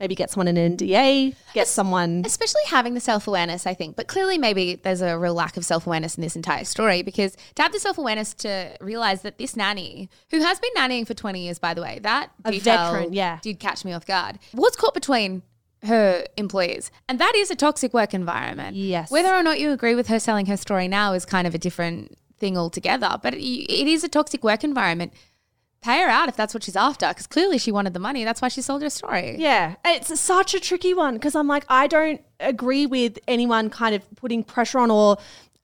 maybe 0.00 0.14
get 0.14 0.30
someone 0.30 0.48
an 0.48 0.76
NDA, 0.76 1.34
get 1.54 1.68
someone. 1.68 2.22
especially 2.24 2.62
having 2.66 2.94
the 2.94 3.00
self 3.00 3.26
awareness, 3.26 3.66
I 3.66 3.74
think. 3.74 3.96
But 3.96 4.08
clearly, 4.08 4.38
maybe 4.38 4.76
there's 4.76 5.00
a 5.00 5.18
real 5.18 5.34
lack 5.34 5.56
of 5.56 5.64
self 5.64 5.86
awareness 5.86 6.16
in 6.16 6.22
this 6.22 6.36
entire 6.36 6.64
story 6.64 7.02
because 7.02 7.36
to 7.54 7.62
have 7.62 7.72
the 7.72 7.80
self 7.80 7.98
awareness 7.98 8.34
to 8.34 8.76
realize 8.80 9.22
that 9.22 9.38
this 9.38 9.56
nanny, 9.56 10.08
who 10.30 10.40
has 10.40 10.58
been 10.58 10.70
nannying 10.76 11.06
for 11.06 11.14
20 11.14 11.44
years, 11.44 11.58
by 11.58 11.74
the 11.74 11.82
way, 11.82 11.98
that 12.02 12.30
A 12.44 12.58
veteran, 12.58 13.12
yeah. 13.12 13.38
did 13.42 13.58
catch 13.58 13.84
me 13.84 13.92
off 13.92 14.06
guard, 14.06 14.38
was 14.54 14.76
caught 14.76 14.94
between 14.94 15.42
her 15.86 16.24
employees. 16.36 16.90
And 17.08 17.18
that 17.18 17.34
is 17.34 17.50
a 17.50 17.56
toxic 17.56 17.92
work 17.94 18.14
environment. 18.14 18.76
Yes. 18.76 19.10
Whether 19.10 19.34
or 19.34 19.42
not 19.42 19.58
you 19.58 19.70
agree 19.72 19.94
with 19.94 20.08
her 20.08 20.18
selling 20.18 20.46
her 20.46 20.56
story 20.56 20.88
now 20.88 21.12
is 21.12 21.24
kind 21.24 21.46
of 21.46 21.54
a 21.54 21.58
different 21.58 22.16
thing 22.38 22.56
altogether. 22.56 23.18
But 23.22 23.34
it, 23.34 23.40
it 23.40 23.86
is 23.86 24.04
a 24.04 24.08
toxic 24.08 24.44
work 24.44 24.64
environment. 24.64 25.12
Pay 25.82 26.00
her 26.00 26.08
out 26.08 26.28
if 26.28 26.36
that's 26.36 26.52
what 26.52 26.64
she's 26.64 26.74
after, 26.74 27.06
because 27.08 27.26
clearly 27.26 27.58
she 27.58 27.70
wanted 27.70 27.94
the 27.94 28.00
money. 28.00 28.24
That's 28.24 28.42
why 28.42 28.48
she 28.48 28.60
sold 28.60 28.82
her 28.82 28.90
story. 28.90 29.36
Yeah, 29.38 29.76
it's 29.84 30.18
such 30.18 30.54
a 30.54 30.58
tricky 30.58 30.94
one 30.94 31.14
because 31.14 31.36
I'm 31.36 31.46
like, 31.46 31.64
I 31.68 31.86
don't 31.86 32.20
agree 32.40 32.86
with 32.86 33.18
anyone 33.28 33.70
kind 33.70 33.94
of 33.94 34.02
putting 34.16 34.42
pressure 34.42 34.78
on 34.78 34.90
or 34.90 35.16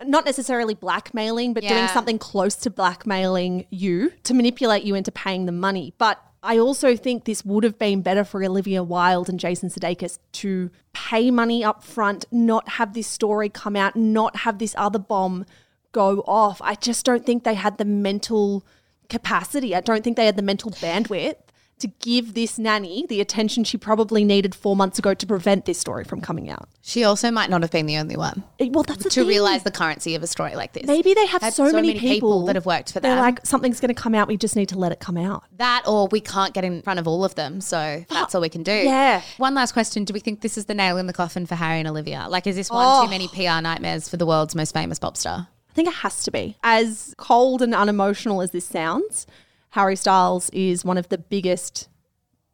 not 0.04 0.24
necessarily 0.24 0.74
blackmailing, 0.74 1.54
but 1.54 1.62
doing 1.64 1.88
something 1.88 2.18
close 2.18 2.54
to 2.56 2.70
blackmailing 2.70 3.66
you 3.70 4.12
to 4.24 4.34
manipulate 4.34 4.84
you 4.84 4.94
into 4.94 5.10
paying 5.10 5.46
the 5.46 5.52
money. 5.52 5.94
But 5.98 6.22
I 6.42 6.58
also 6.58 6.96
think 6.96 7.24
this 7.24 7.44
would 7.44 7.62
have 7.62 7.78
been 7.78 8.02
better 8.02 8.24
for 8.24 8.42
Olivia 8.42 8.82
Wilde 8.82 9.28
and 9.28 9.38
Jason 9.38 9.68
Sudeikis 9.68 10.18
to 10.32 10.70
pay 10.92 11.30
money 11.30 11.62
up 11.62 11.84
front, 11.84 12.24
not 12.32 12.68
have 12.70 12.94
this 12.94 13.06
story 13.06 13.48
come 13.48 13.76
out, 13.76 13.94
not 13.94 14.36
have 14.36 14.58
this 14.58 14.74
other 14.76 14.98
bomb 14.98 15.46
go 15.92 16.24
off. 16.26 16.60
I 16.62 16.74
just 16.74 17.04
don't 17.04 17.24
think 17.24 17.44
they 17.44 17.54
had 17.54 17.78
the 17.78 17.84
mental 17.84 18.64
capacity. 19.08 19.76
I 19.76 19.80
don't 19.80 20.02
think 20.02 20.16
they 20.16 20.26
had 20.26 20.36
the 20.36 20.42
mental 20.42 20.72
bandwidth 20.72 21.36
to 21.82 21.88
give 22.00 22.34
this 22.34 22.58
nanny 22.58 23.04
the 23.08 23.20
attention 23.20 23.62
she 23.62 23.76
probably 23.76 24.24
needed 24.24 24.54
four 24.54 24.74
months 24.74 24.98
ago 24.98 25.14
to 25.14 25.26
prevent 25.26 25.66
this 25.66 25.78
story 25.78 26.02
from 26.04 26.20
coming 26.20 26.48
out. 26.50 26.68
She 26.80 27.04
also 27.04 27.30
might 27.30 27.50
not 27.50 27.62
have 27.62 27.70
been 27.70 27.86
the 27.86 27.98
only 27.98 28.16
one. 28.16 28.42
Eh, 28.58 28.68
Well, 28.72 28.82
that's 28.82 29.04
to 29.14 29.24
realize 29.24 29.62
the 29.62 29.70
currency 29.70 30.14
of 30.14 30.22
a 30.22 30.26
story 30.26 30.54
like 30.56 30.72
this. 30.72 30.86
Maybe 30.86 31.14
they 31.14 31.26
have 31.26 31.42
Had 31.42 31.54
so, 31.54 31.70
many, 31.72 31.98
people, 31.98 32.46
that 32.46 32.56
have 32.56 32.66
worked 32.66 32.92
for 32.92 33.00
They're 33.00 33.14
them. 33.14 33.22
like, 33.22 33.44
something's 33.46 33.78
going 33.80 33.94
to 33.94 34.00
come 34.00 34.14
out. 34.14 34.26
We 34.26 34.36
just 34.36 34.56
need 34.56 34.68
to 34.70 34.78
let 34.78 34.90
it 34.92 35.00
come 35.00 35.16
out. 35.16 35.44
that, 35.58 35.82
or 35.86 36.08
we 36.10 36.20
can't 36.20 36.54
get 36.54 36.64
in 36.64 36.82
front 36.82 36.98
of 36.98 37.06
all 37.06 37.24
of 37.24 37.34
them, 37.34 37.60
so 37.60 38.04
that's 38.10 38.34
all 38.34 38.40
we 38.40 38.48
can 38.48 38.62
do. 38.62 38.72
Yeah. 38.72 39.22
One 39.36 39.54
last 39.54 39.72
question: 39.72 40.04
Do 40.04 40.12
we 40.14 40.20
think 40.20 40.40
this 40.40 40.56
is 40.58 40.64
the 40.64 40.74
nail 40.74 40.96
in 40.98 41.06
the 41.06 41.12
coffin 41.12 41.46
for 41.46 41.54
Harry 41.54 41.78
and 41.78 41.88
Olivia? 41.88 42.26
Like, 42.28 42.46
is 42.46 42.56
this 42.56 42.70
one 42.70 42.84
Oh. 42.88 43.04
too 43.04 43.10
many 43.10 43.28
PR 43.28 43.60
nightmares 43.62 44.08
for 44.08 44.16
the 44.16 44.26
world's 44.26 44.54
most 44.54 44.72
famous 44.72 44.98
pop 44.98 45.16
star? 45.16 45.48
I 45.70 45.74
think 45.74 45.88
it 45.88 45.94
has 45.94 46.22
to 46.24 46.30
be. 46.30 46.56
As 46.62 47.14
cold 47.16 47.62
and 47.62 47.74
unemotional 47.74 48.42
as 48.42 48.50
this 48.50 48.66
sounds, 48.66 49.26
Harry 49.72 49.96
Styles 49.96 50.50
is 50.50 50.84
one 50.84 50.98
of 50.98 51.08
the 51.08 51.16
biggest 51.16 51.88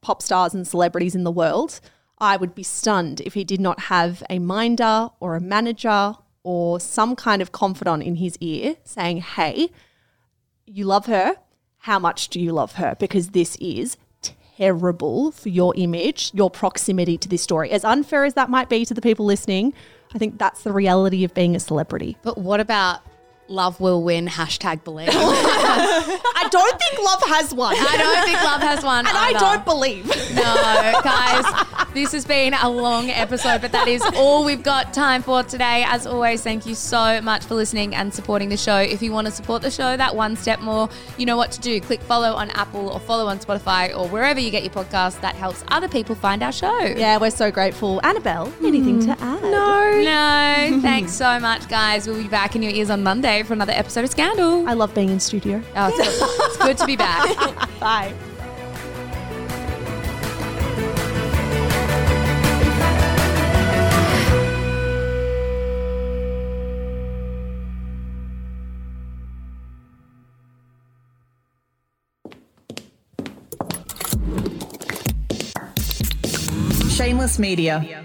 pop 0.01 0.23
stars 0.23 0.55
and 0.55 0.66
celebrities 0.66 1.16
in 1.16 1.25
the 1.25 1.33
world. 1.33 1.81
I 2.19 2.37
would 2.37 2.55
be 2.55 2.62
stunned 2.62 3.21
if 3.23 3.35
he 3.35 3.43
did 3.43 3.61
not 3.61 3.81
have 3.81 4.23
a 4.31 4.39
minder 4.39 5.11
or 5.19 5.35
a 5.35 5.41
manager 5.41 6.14
or 6.45 6.79
some 6.79 7.16
kind 7.16 7.43
of 7.43 7.51
confidant 7.51 8.05
in 8.05 8.16
his 8.16 8.39
ear 8.41 8.77
saying, 8.85 9.19
Hey, 9.19 9.71
you 10.64 10.85
love 10.85 11.07
her. 11.07 11.35
How 11.79 11.99
much 11.99 12.29
do 12.29 12.41
you 12.41 12.53
love 12.53 12.73
her? 12.75 12.97
Because 13.01 13.31
this 13.31 13.57
is 13.57 13.97
terrible 14.57 15.33
for 15.33 15.49
your 15.49 15.75
image, 15.77 16.31
your 16.35 16.51
proximity 16.51 17.19
to 17.19 17.29
this 17.29 17.43
story. 17.43 17.73
As 17.73 17.85
unfair 17.85 18.27
as 18.27 18.35
that 18.35 18.49
might 18.49 18.69
be 18.69 18.85
to 18.85 18.95
the 18.95 19.01
people 19.01 19.27
listening, 19.27 19.75
I 20.14 20.19
think 20.19 20.39
that's 20.39 20.62
the 20.62 20.73
reality 20.73 21.25
of 21.25 21.35
being 21.35 21.57
a 21.57 21.61
celebrity. 21.61 22.16
But 22.23 22.39
what 22.39 22.61
about 22.61 23.01
love 23.49 23.81
will 23.81 24.03
win? 24.03 24.27
Hashtag 24.27 24.85
believe. 24.85 25.09
I 25.13 26.49
don't 26.51 26.79
think 26.81 27.03
love 27.05 27.23
has 27.29 27.55
one. 27.55 27.75
I 27.77 27.97
don't 27.97 28.25
think 28.25 28.43
love 28.43 28.61
has 28.61 28.85
one. 28.85 29.07
and 29.07 29.17
I 29.17 29.33
don't 29.33 29.65
believe. 29.65 30.07
No, 30.35 31.01
guys, 31.03 31.95
this 31.95 32.13
has 32.13 32.25
been 32.25 32.55
a 32.55 32.69
long 32.69 33.11
episode, 33.11 33.61
but 33.61 33.73
that 33.73 33.89
is 33.89 34.03
all 34.17 34.45
we've 34.45 34.63
got 34.63 34.93
time 34.93 35.23
for 35.23 35.43
today. 35.43 35.85
As 35.87 36.07
always, 36.07 36.43
thank 36.43 36.67
you 36.67 36.75
so 36.75 37.21
much 37.21 37.45
for 37.45 37.55
listening 37.55 37.95
and 37.95 38.13
supporting 38.13 38.49
the 38.49 38.57
show. 38.57 38.77
If 38.77 39.03
you 39.03 39.13
want 39.13 39.27
to 39.27 39.33
support 39.33 39.63
the 39.63 39.71
show 39.71 39.97
that 39.97 40.15
one 40.15 40.37
step 40.37 40.61
more, 40.61 40.89
you 41.17 41.27
know 41.27 41.37
what 41.37 41.51
to 41.53 41.61
do. 41.61 41.81
Click 41.81 42.01
follow 42.03 42.35
on 42.35 42.51
Apple 42.51 42.91
or 42.91 43.01
follow 43.01 43.27
on 43.27 43.39
Spotify 43.39 43.97
or 43.97 44.09
wherever 44.09 44.39
you 44.39 44.51
get 44.51 44.63
your 44.63 44.73
podcast. 44.73 45.21
That 45.21 45.35
helps 45.35 45.65
other 45.69 45.89
people 45.89 46.15
find 46.15 46.43
our 46.43 46.53
show. 46.53 46.79
Yeah, 46.79 47.19
we're 47.19 47.31
so 47.31 47.51
grateful. 47.51 48.01
Annabelle, 48.05 48.53
anything 48.63 49.03
hmm. 49.03 49.13
to 49.13 49.21
add? 49.21 49.43
No. 49.43 49.79
No, 49.99 50.81
thanks 50.81 51.13
so 51.13 51.41
much, 51.41 51.69
guys. 51.69 52.07
We'll 52.07 52.23
be 52.23 52.29
back 52.29 52.55
in 52.55 52.63
your 52.63 52.73
ears 52.73 52.91
on 52.91 53.03
Monday 53.03 53.38
for 53.45 53.53
another 53.53 53.72
episode 53.72 54.05
of 54.05 54.11
Scandal. 54.11 54.68
I 54.68 54.74
love 54.74 54.95
being 54.95 55.11
in 55.11 55.20
studio. 55.20 55.62
Oh, 55.76 55.89
it's, 55.89 55.97
good. 55.97 56.47
it's 56.47 56.57
good 56.57 56.78
to 56.78 56.86
be 56.86 56.97
back. 56.97 57.36
Bye. 57.80 58.14
Shameless 76.91 77.39
Media. 77.39 78.05